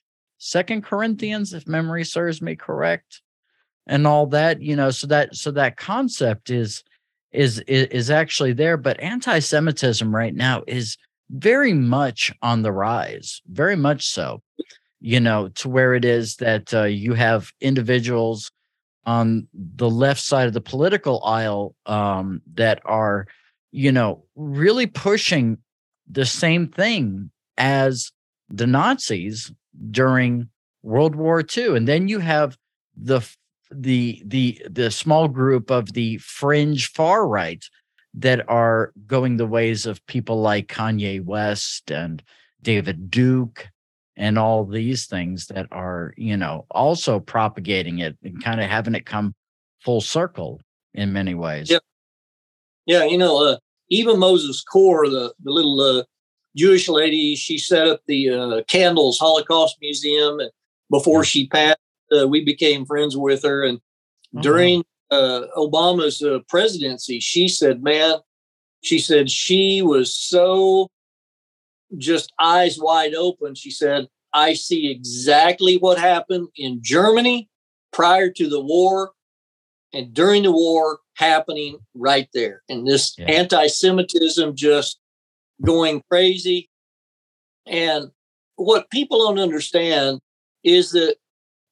Second 0.44 0.84
Corinthians, 0.84 1.54
if 1.54 1.66
memory 1.66 2.04
serves 2.04 2.42
me 2.42 2.54
correct, 2.58 3.22
and 3.88 4.06
all 4.06 4.28
that, 4.28 4.62
you 4.62 4.76
know, 4.76 4.92
so 4.92 5.08
that 5.08 5.36
so 5.38 5.52
that 5.52 5.78
concept 5.78 6.50
is 6.50 6.84
is 7.32 7.60
is 7.60 8.12
actually 8.12 8.52
there, 8.52 8.76
but 8.76 9.00
anti-Semitism 9.00 10.14
right 10.14 10.36
now 10.36 10.64
is 10.68 10.98
very 11.30 11.72
much 11.72 12.30
on 12.42 12.62
the 12.62 12.74
rise, 12.74 13.42
very 13.48 13.78
much 13.78 14.06
so. 14.06 14.42
You 15.00 15.22
know, 15.22 15.48
to 15.48 15.70
where 15.70 15.96
it 15.96 16.04
is 16.04 16.36
that 16.38 16.74
uh, 16.74 16.84
you 16.84 17.14
have 17.14 17.52
individuals 17.62 18.52
on 19.06 19.48
the 19.54 19.90
left 19.90 20.22
side 20.22 20.48
of 20.48 20.54
the 20.54 20.62
political 20.62 21.24
aisle 21.24 21.76
um, 21.86 22.42
that 22.54 22.82
are, 22.86 23.28
you 23.72 23.92
know, 23.92 24.24
really 24.36 24.88
pushing 24.88 25.58
the 26.10 26.26
same 26.26 26.68
thing 26.68 27.32
as 27.58 28.12
the 28.50 28.68
Nazis 28.68 29.52
during 29.92 30.50
World 30.84 31.16
War 31.16 31.44
II. 31.58 31.76
And 31.78 31.88
then 31.88 32.08
you 32.08 32.20
have 32.20 32.58
the 32.96 33.22
the 33.72 34.22
the 34.26 34.62
the 34.70 34.92
small 34.92 35.28
group 35.28 35.72
of 35.72 35.94
the 35.94 36.18
fringe 36.20 36.92
far 36.92 37.28
right 37.28 37.64
that 38.14 38.48
are 38.48 38.94
going 39.08 39.38
the 39.38 39.48
ways 39.48 39.86
of 39.88 40.06
people 40.06 40.40
like 40.40 40.68
Kanye 40.68 41.24
West 41.24 41.92
and 41.92 42.22
David 42.62 43.10
Duke 43.10 43.70
and 44.16 44.38
all 44.38 44.66
these 44.66 45.08
things 45.08 45.48
that 45.48 45.68
are, 45.72 46.14
you 46.18 46.38
know, 46.38 46.66
also 46.72 47.20
propagating 47.20 48.00
it 48.00 48.18
and 48.24 48.44
kind 48.44 48.62
of 48.62 48.70
having 48.70 48.96
it 48.96 49.06
come 49.06 49.34
full 49.82 50.02
circle 50.02 50.62
in 50.94 51.12
many 51.12 51.34
ways. 51.34 51.70
Yeah. 51.70 51.80
Yeah. 52.86 53.06
You 53.06 53.18
know, 53.18 53.44
uh, 53.44 53.58
Eva 53.90 54.12
Mozes 54.12 54.64
Kor, 54.64 55.10
the, 55.10 55.34
the 55.44 55.52
little 55.52 55.80
uh, 55.82 56.04
Jewish 56.56 56.88
lady, 56.88 57.36
she 57.36 57.58
set 57.58 57.88
up 57.88 58.02
the 58.08 58.30
uh, 58.30 58.62
Candles 58.68 59.18
Holocaust 59.18 59.78
Museum. 59.82 60.40
And 60.40 60.52
before 60.92 61.24
she 61.24 61.48
passed, 61.48 61.80
uh, 62.16 62.28
we 62.28 62.46
became 62.46 62.86
friends 62.86 63.18
with 63.18 63.44
her. 63.44 63.64
And 63.64 63.78
uh-huh. 63.78 64.42
during 64.42 64.84
uh, 65.10 65.44
Obama's 65.58 66.22
uh, 66.22 66.40
presidency, 66.48 67.20
she 67.20 67.48
said, 67.48 67.82
man, 67.82 68.18
she 68.82 69.00
said 69.00 69.32
she 69.32 69.82
was 69.82 70.16
so 70.16 70.90
just 71.98 72.32
eyes 72.40 72.78
wide 72.80 73.14
open. 73.16 73.56
She 73.56 73.72
said, 73.72 74.08
I 74.34 74.54
see 74.54 74.90
exactly 74.90 75.78
what 75.78 76.00
happened 76.00 76.48
in 76.56 76.80
Germany 76.82 77.50
prior 77.92 78.30
to 78.32 78.50
the 78.50 78.62
war 78.62 79.12
and 79.94 80.14
during 80.14 80.44
the 80.44 80.52
war 80.52 81.00
happening 81.16 81.78
right 81.94 82.28
there. 82.34 82.64
And 82.68 82.88
this 82.88 83.16
yeah. 83.18 83.26
anti 83.26 83.68
Semitism 83.68 84.56
just 84.56 85.00
going 85.64 86.02
crazy. 86.10 86.70
And 87.68 88.12
what 88.56 88.90
people 88.90 89.20
don't 89.20 89.40
understand 89.40 90.20
is 90.64 90.92
that 90.92 91.18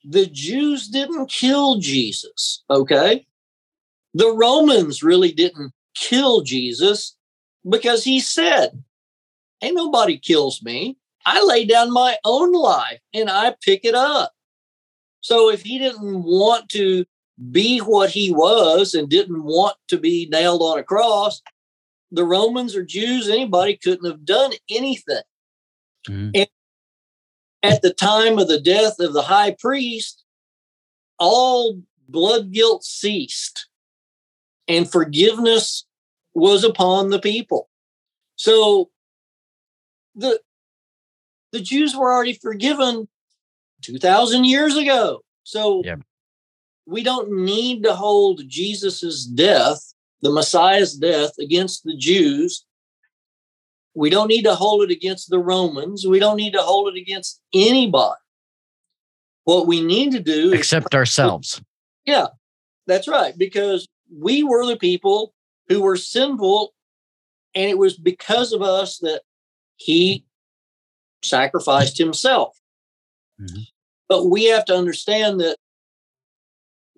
the 0.04 0.26
Jews 0.28 0.88
didn't 0.88 1.30
kill 1.30 1.78
Jesus, 1.80 2.64
okay? 2.70 3.26
The 4.14 4.32
Romans 4.32 5.04
really 5.04 5.32
didn't 5.32 5.74
kill 5.96 6.42
Jesus 6.42 7.16
because 7.68 8.04
he 8.04 8.20
said, 8.20 8.84
Ain't 9.62 9.76
nobody 9.76 10.18
kills 10.18 10.62
me. 10.64 10.97
I 11.26 11.43
lay 11.43 11.66
down 11.66 11.91
my 11.91 12.18
own 12.26 12.51
life 12.51 12.99
and 13.14 13.30
I 13.30 13.55
pick 13.62 13.86
it 13.86 13.95
up. 13.95 14.34
So 15.22 15.49
if 15.49 15.62
he 15.62 15.78
didn't 15.78 16.24
want 16.24 16.70
to 16.70 17.05
be 17.51 17.80
what 17.80 18.09
he 18.09 18.32
was 18.32 18.93
and 18.93 19.09
didn't 19.09 19.43
want 19.43 19.76
to 19.88 19.97
be 19.97 20.28
nailed 20.32 20.62
on 20.62 20.80
a 20.80 20.84
cross, 20.84 21.41
the 22.12 22.26
Romans 22.26 22.76
or 22.76 22.84
Jews, 22.84 23.30
anybody 23.30 23.78
couldn't 23.78 24.09
have 24.09 24.26
done 24.26 24.51
anything. 24.70 25.22
Mm-hmm. 26.07 26.30
And 26.34 26.47
at 27.64 27.82
the 27.82 27.93
time 27.93 28.39
of 28.39 28.47
the 28.47 28.59
death 28.59 28.99
of 28.99 29.14
the 29.14 29.22
high 29.22 29.55
priest, 29.59 30.24
all 31.20 31.80
blood 32.09 32.51
guilt 32.51 32.84
ceased 32.84 33.68
and 34.68 34.91
forgiveness 34.91 35.86
was 36.34 36.64
upon 36.64 37.09
the 37.09 37.20
people. 37.20 37.70
So 38.36 38.89
the 40.16 40.39
the 41.51 41.62
Jews 41.62 41.95
were 41.95 42.12
already 42.12 42.34
forgiven 42.34 43.07
2000 43.82 44.45
years 44.45 44.78
ago. 44.78 45.22
So 45.43 45.82
yeah. 45.84 45.95
we 46.86 47.03
don't 47.03 47.32
need 47.32 47.84
to 47.84 47.93
hold 47.93 48.41
Jesus's 48.47 49.26
death, 49.26 49.93
the 50.22 50.32
Messiah's 50.32 50.95
death 50.95 51.32
against 51.39 51.84
the 51.84 51.95
Jews. 51.97 52.66
We 53.93 54.09
don't 54.09 54.30
need 54.30 54.43
to 54.43 54.55
hold 54.55 54.84
it 54.84 54.91
against 54.91 55.30
the 55.30 55.39
Romans. 55.39 56.07
We 56.07 56.20
don't 56.20 56.38
need 56.38 56.53
to 56.53 56.62
hold 56.62 56.95
it 56.95 56.99
against 56.99 57.41
anybody. 57.53 58.16
What 59.43 59.68
we 59.68 59.82
need 59.82 60.12
to 60.12 60.20
do 60.20 60.53
except 60.53 60.95
ourselves. 60.95 61.62
Yeah, 62.05 62.28
that's 62.88 63.07
right. 63.07 63.38
Because 63.38 63.88
we 64.16 64.43
were 64.43 64.66
the 64.66 64.78
people 64.78 65.34
who 65.68 65.82
were 65.82 65.97
sinful, 65.97 66.74
and 67.55 67.70
it 67.70 67.78
was 67.78 67.97
because 67.97 68.53
of 68.53 68.62
us 68.62 68.99
that 68.99 69.24
he 69.84 70.26
sacrificed 71.24 71.98
himself. 71.98 72.58
Mm-hmm. 73.40 73.62
But 74.08 74.26
we 74.26 74.46
have 74.46 74.66
to 74.66 74.76
understand 74.76 75.40
that 75.42 75.58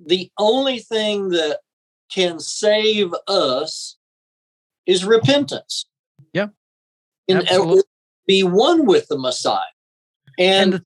the 0.04 0.30
only 0.38 0.80
thing 0.80 1.30
that 1.30 1.60
can 2.12 2.40
save 2.40 3.14
us 3.28 3.98
is 4.86 5.06
repentance. 5.06 5.86
Yeah. 6.34 6.48
And 7.30 7.48
be 8.28 8.44
one 8.44 8.86
with 8.86 9.08
the 9.08 9.18
Messiah. 9.18 9.62
And, 10.38 10.74
and 10.74 10.74
the, 10.74 10.86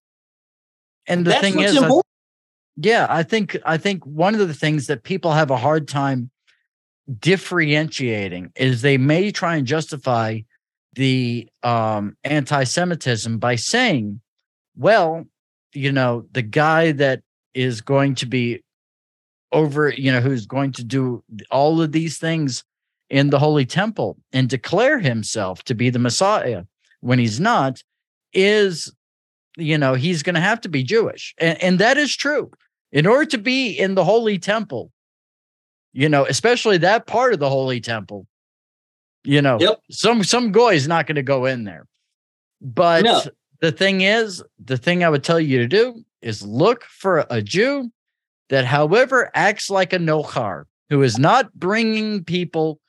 and 1.08 1.26
the 1.26 1.34
thing 1.34 1.60
is, 1.60 1.78
I, 1.78 2.02
yeah, 2.76 3.08
I 3.10 3.24
think 3.24 3.58
I 3.66 3.78
think 3.78 4.06
one 4.06 4.36
of 4.36 4.48
the 4.48 4.54
things 4.54 4.88
that 4.88 5.04
people 5.04 5.32
have 5.32 5.50
a 5.50 5.58
hard 5.58 5.88
time 5.88 6.30
differentiating 7.20 8.52
is 8.56 8.82
they 8.82 8.98
may 8.98 9.32
try 9.32 9.56
and 9.56 9.66
justify 9.66 10.42
the 10.98 11.48
um, 11.62 12.18
anti-Semitism 12.24 13.38
by 13.38 13.56
saying, 13.56 14.20
well, 14.76 15.26
you 15.74 15.92
know, 15.92 16.26
the 16.32 16.42
guy 16.42 16.92
that 16.92 17.22
is 17.54 17.82
going 17.82 18.16
to 18.16 18.26
be 18.26 18.64
over, 19.52 19.90
you 19.90 20.12
know, 20.12 20.20
who's 20.20 20.48
going 20.48 20.72
to 20.74 20.84
do 20.84 21.24
all 21.52 21.82
of 21.82 21.92
these 21.92 22.18
things 22.18 22.64
in 23.10 23.30
the 23.30 23.40
Holy 23.40 23.66
Temple 23.66 24.18
and 24.34 24.50
declare 24.50 25.00
himself 25.00 25.64
to 25.64 25.76
be 25.76 25.90
the 25.92 26.00
Messiah 26.00 26.64
when 27.02 27.20
he's 27.20 27.40
not, 27.40 27.84
is, 28.34 28.92
you 29.56 29.78
know, 29.78 29.94
he's 29.94 30.24
going 30.24 30.36
to 30.36 30.42
have 30.42 30.60
to 30.62 30.70
be 30.70 30.84
Jewish. 30.84 31.36
And, 31.38 31.62
and 31.64 31.80
that 31.80 31.98
is 31.98 32.16
true. 32.16 32.50
In 32.92 33.06
order 33.06 33.26
to 33.26 33.38
be 33.38 33.70
in 33.70 33.94
the 33.94 34.04
Holy 34.04 34.40
Temple, 34.40 34.92
you 35.94 36.10
know, 36.10 36.26
especially 36.26 36.80
that 36.80 37.06
part 37.06 37.34
of 37.34 37.40
the 37.40 37.50
Holy 37.50 37.80
Temple, 37.80 38.26
you 39.28 39.42
know, 39.42 39.58
yep. 39.60 39.82
some 39.92 40.24
some 40.24 40.52
guy 40.52 40.70
is 40.70 40.88
not 40.88 41.06
going 41.06 41.16
to 41.16 41.24
go 41.24 41.46
in 41.46 41.66
there. 41.66 41.86
But 42.62 43.04
no. 43.04 43.22
the 43.62 43.72
thing 43.72 44.02
is, 44.02 44.42
the 44.64 44.78
thing 44.78 45.04
I 45.04 45.10
would 45.10 45.24
tell 45.24 45.40
you 45.40 45.60
to 45.60 45.68
do 45.68 46.04
is 46.22 46.42
look 46.42 46.84
for 46.86 47.26
a 47.30 47.42
Jew 47.42 47.92
that, 48.50 48.66
however, 48.66 49.30
acts 49.34 49.70
like 49.70 49.92
a 49.94 50.00
nochar, 50.00 50.64
who 50.90 51.04
is 51.04 51.20
not 51.20 51.54
bringing 51.54 52.24
people 52.24 52.80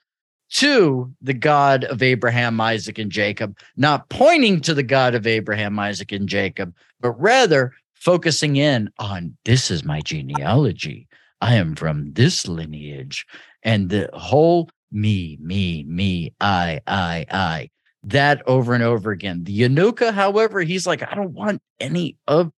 to 0.50 1.12
the 1.20 1.34
God 1.34 1.84
of 1.84 2.02
Abraham, 2.02 2.60
Isaac, 2.60 2.98
and 2.98 3.10
Jacob, 3.10 3.58
not 3.76 4.08
pointing 4.08 4.60
to 4.62 4.72
the 4.72 4.82
God 4.82 5.14
of 5.14 5.26
Abraham, 5.26 5.78
Isaac, 5.78 6.12
and 6.12 6.28
Jacob, 6.28 6.72
but 7.00 7.20
rather 7.20 7.74
focusing 7.94 8.56
in 8.56 8.90
on 8.98 9.36
this 9.44 9.70
is 9.70 9.84
my 9.84 10.00
genealogy. 10.00 11.08
I 11.40 11.54
am 11.54 11.74
from 11.74 12.12
this 12.12 12.46
lineage. 12.46 13.26
And 13.62 13.90
the 13.90 14.08
whole 14.12 14.70
me, 14.90 15.38
me, 15.40 15.84
me, 15.84 16.34
I, 16.40 16.80
I, 16.86 17.26
I. 17.30 17.70
That 18.04 18.42
over 18.46 18.74
and 18.74 18.82
over 18.82 19.10
again. 19.10 19.44
The 19.44 19.60
Yanuka, 19.60 20.12
however, 20.12 20.60
he's 20.60 20.86
like, 20.86 21.02
I 21.02 21.14
don't 21.14 21.32
want 21.32 21.60
any 21.80 22.16
of, 22.26 22.52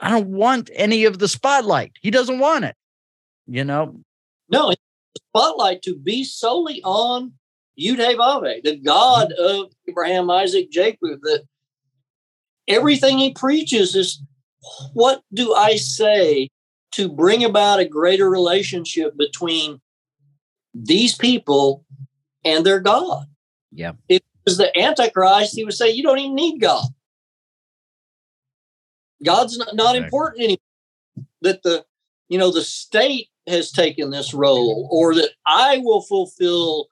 I 0.00 0.10
don't 0.10 0.28
want 0.28 0.70
any 0.74 1.04
of 1.04 1.18
the 1.18 1.28
spotlight. 1.28 1.92
He 2.00 2.10
doesn't 2.10 2.38
want 2.38 2.64
it. 2.64 2.76
You 3.46 3.64
know. 3.64 4.00
No, 4.48 4.70
the 4.70 4.76
spotlight 5.28 5.82
to 5.82 5.96
be 5.96 6.24
solely 6.24 6.80
on 6.84 7.32
Yud 7.78 8.62
the 8.62 8.76
God 8.76 9.32
mm-hmm. 9.38 9.60
of 9.62 9.72
Abraham, 9.88 10.30
Isaac, 10.30 10.70
Jacob. 10.70 11.20
That 11.22 11.44
everything 12.68 13.18
he 13.18 13.32
preaches 13.32 13.94
is, 13.94 14.22
what 14.94 15.22
do 15.32 15.54
I 15.54 15.76
say 15.76 16.48
to 16.92 17.08
bring 17.08 17.44
about 17.44 17.80
a 17.80 17.84
greater 17.84 18.30
relationship 18.30 19.16
between 19.16 19.80
these 20.84 21.16
people 21.16 21.84
and 22.44 22.64
their 22.64 22.80
God. 22.80 23.26
Yeah. 23.72 23.92
If 24.08 24.18
it 24.18 24.24
was 24.44 24.58
the 24.58 24.76
Antichrist, 24.78 25.54
he 25.54 25.64
would 25.64 25.74
say, 25.74 25.90
You 25.90 26.02
don't 26.02 26.18
even 26.18 26.34
need 26.34 26.60
God. 26.60 26.86
God's 29.24 29.56
not, 29.56 29.74
not 29.74 29.96
important 29.96 30.42
anymore. 30.42 30.58
That 31.42 31.62
the, 31.62 31.84
you 32.28 32.38
know, 32.38 32.52
the 32.52 32.62
state 32.62 33.28
has 33.46 33.70
taken 33.70 34.10
this 34.10 34.34
role 34.34 34.88
or 34.90 35.14
that 35.14 35.30
I 35.46 35.78
will 35.78 36.02
fulfill 36.02 36.88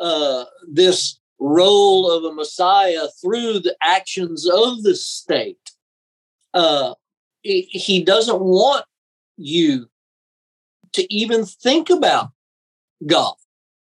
uh, 0.00 0.44
this 0.68 1.18
role 1.38 2.10
of 2.10 2.24
a 2.24 2.32
Messiah 2.32 3.08
through 3.20 3.60
the 3.60 3.76
actions 3.82 4.48
of 4.48 4.82
the 4.82 4.94
state. 4.94 5.72
Uh, 6.54 6.94
he 7.42 8.02
doesn't 8.04 8.40
want 8.40 8.84
you 9.36 9.88
to 10.92 11.14
even 11.14 11.44
think 11.44 11.90
about 11.90 12.30
God. 13.04 13.34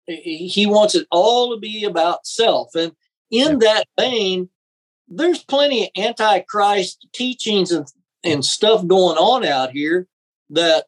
He 0.06 0.66
wants 0.66 0.94
it 0.94 1.06
all 1.10 1.52
to 1.52 1.60
be 1.60 1.84
about 1.84 2.26
self. 2.26 2.74
And 2.74 2.92
in 3.30 3.58
that 3.58 3.88
vein, 3.98 4.48
there's 5.08 5.42
plenty 5.42 5.84
of 5.84 5.90
antichrist 5.96 7.06
teachings 7.12 7.72
and, 7.72 7.86
and 8.22 8.44
stuff 8.44 8.86
going 8.86 9.16
on 9.18 9.44
out 9.44 9.70
here 9.70 10.06
that, 10.50 10.86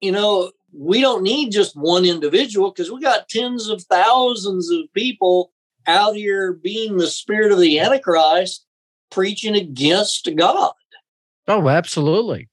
you 0.00 0.10
know, 0.10 0.50
we 0.72 1.00
don't 1.00 1.22
need 1.22 1.52
just 1.52 1.76
one 1.76 2.04
individual 2.04 2.70
because 2.70 2.90
we 2.90 3.00
got 3.00 3.28
tens 3.28 3.68
of 3.68 3.82
thousands 3.82 4.70
of 4.70 4.92
people 4.94 5.52
out 5.86 6.14
here 6.16 6.52
being 6.52 6.96
the 6.96 7.06
spirit 7.06 7.52
of 7.52 7.60
the 7.60 7.78
Antichrist 7.78 8.64
preaching 9.10 9.54
against 9.54 10.28
God. 10.36 10.72
Oh, 11.46 11.68
absolutely. 11.68 12.48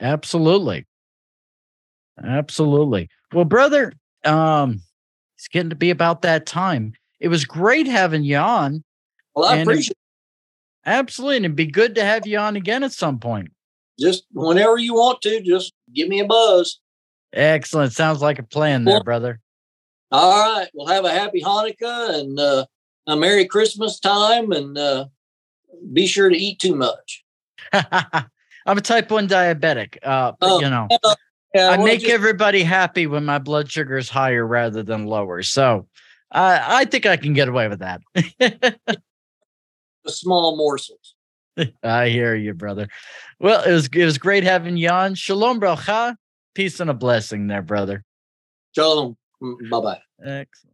Absolutely. 0.00 0.86
Absolutely. 2.22 3.08
Well, 3.32 3.44
brother, 3.44 3.92
um, 4.24 4.82
it's 5.36 5.48
getting 5.48 5.70
to 5.70 5.76
be 5.76 5.90
about 5.90 6.22
that 6.22 6.46
time. 6.46 6.92
It 7.20 7.28
was 7.28 7.44
great 7.44 7.86
having 7.86 8.24
you 8.24 8.36
on. 8.36 8.84
Well, 9.34 9.48
I 9.48 9.56
appreciate 9.56 9.92
it. 9.92 9.96
Absolutely. 10.84 11.36
And 11.36 11.44
it'd 11.44 11.56
be 11.56 11.66
good 11.66 11.94
to 11.94 12.04
have 12.04 12.26
you 12.26 12.38
on 12.38 12.56
again 12.56 12.82
at 12.82 12.92
some 12.92 13.18
point. 13.18 13.52
Just 13.98 14.24
whenever 14.32 14.78
you 14.78 14.94
want 14.94 15.22
to, 15.22 15.40
just 15.40 15.72
give 15.94 16.08
me 16.08 16.20
a 16.20 16.26
buzz. 16.26 16.80
Excellent. 17.32 17.92
Sounds 17.92 18.20
like 18.20 18.38
a 18.38 18.42
plan 18.42 18.84
there, 18.84 19.02
brother. 19.02 19.40
All 20.10 20.58
right. 20.58 20.68
We'll 20.74 20.88
have 20.88 21.04
a 21.04 21.10
happy 21.10 21.40
Hanukkah 21.40 22.20
and 22.20 22.38
uh, 22.38 22.66
a 23.06 23.16
Merry 23.16 23.46
Christmas 23.46 24.00
time 24.00 24.52
and 24.52 24.76
uh, 24.76 25.06
be 25.92 26.06
sure 26.06 26.28
to 26.28 26.36
eat 26.36 26.58
too 26.58 26.74
much. 26.74 27.24
I'm 27.72 28.78
a 28.78 28.80
type 28.80 29.10
1 29.10 29.28
diabetic. 29.28 29.98
Uh, 30.02 30.32
but, 30.38 30.56
uh, 30.56 30.58
you 30.58 30.70
know, 30.70 30.88
yeah, 31.54 31.70
I 31.70 31.76
make 31.76 32.00
just, 32.00 32.12
everybody 32.12 32.62
happy 32.62 33.06
when 33.06 33.24
my 33.24 33.38
blood 33.38 33.70
sugar 33.70 33.98
is 33.98 34.08
higher 34.08 34.46
rather 34.46 34.82
than 34.82 35.06
lower. 35.06 35.42
So 35.42 35.86
uh, 36.30 36.58
I 36.62 36.84
think 36.86 37.06
I 37.06 37.16
can 37.16 37.34
get 37.34 37.48
away 37.48 37.68
with 37.68 37.80
that. 37.80 38.00
the 38.14 38.88
small 40.06 40.56
morsels. 40.56 41.14
I 41.82 42.08
hear 42.08 42.34
you, 42.34 42.54
brother. 42.54 42.88
Well, 43.38 43.62
it 43.62 43.72
was 43.72 43.88
it 43.88 44.04
was 44.04 44.18
great 44.18 44.44
having 44.44 44.76
you 44.76 44.88
on. 44.88 45.14
Shalom, 45.14 45.60
bracha. 45.60 46.16
Peace 46.54 46.80
and 46.80 46.90
a 46.90 46.94
blessing 46.94 47.46
there, 47.46 47.62
brother. 47.62 48.04
Shalom. 48.74 49.16
Mm, 49.42 49.70
bye 49.70 49.80
bye. 49.80 50.00
Excellent. 50.24 50.71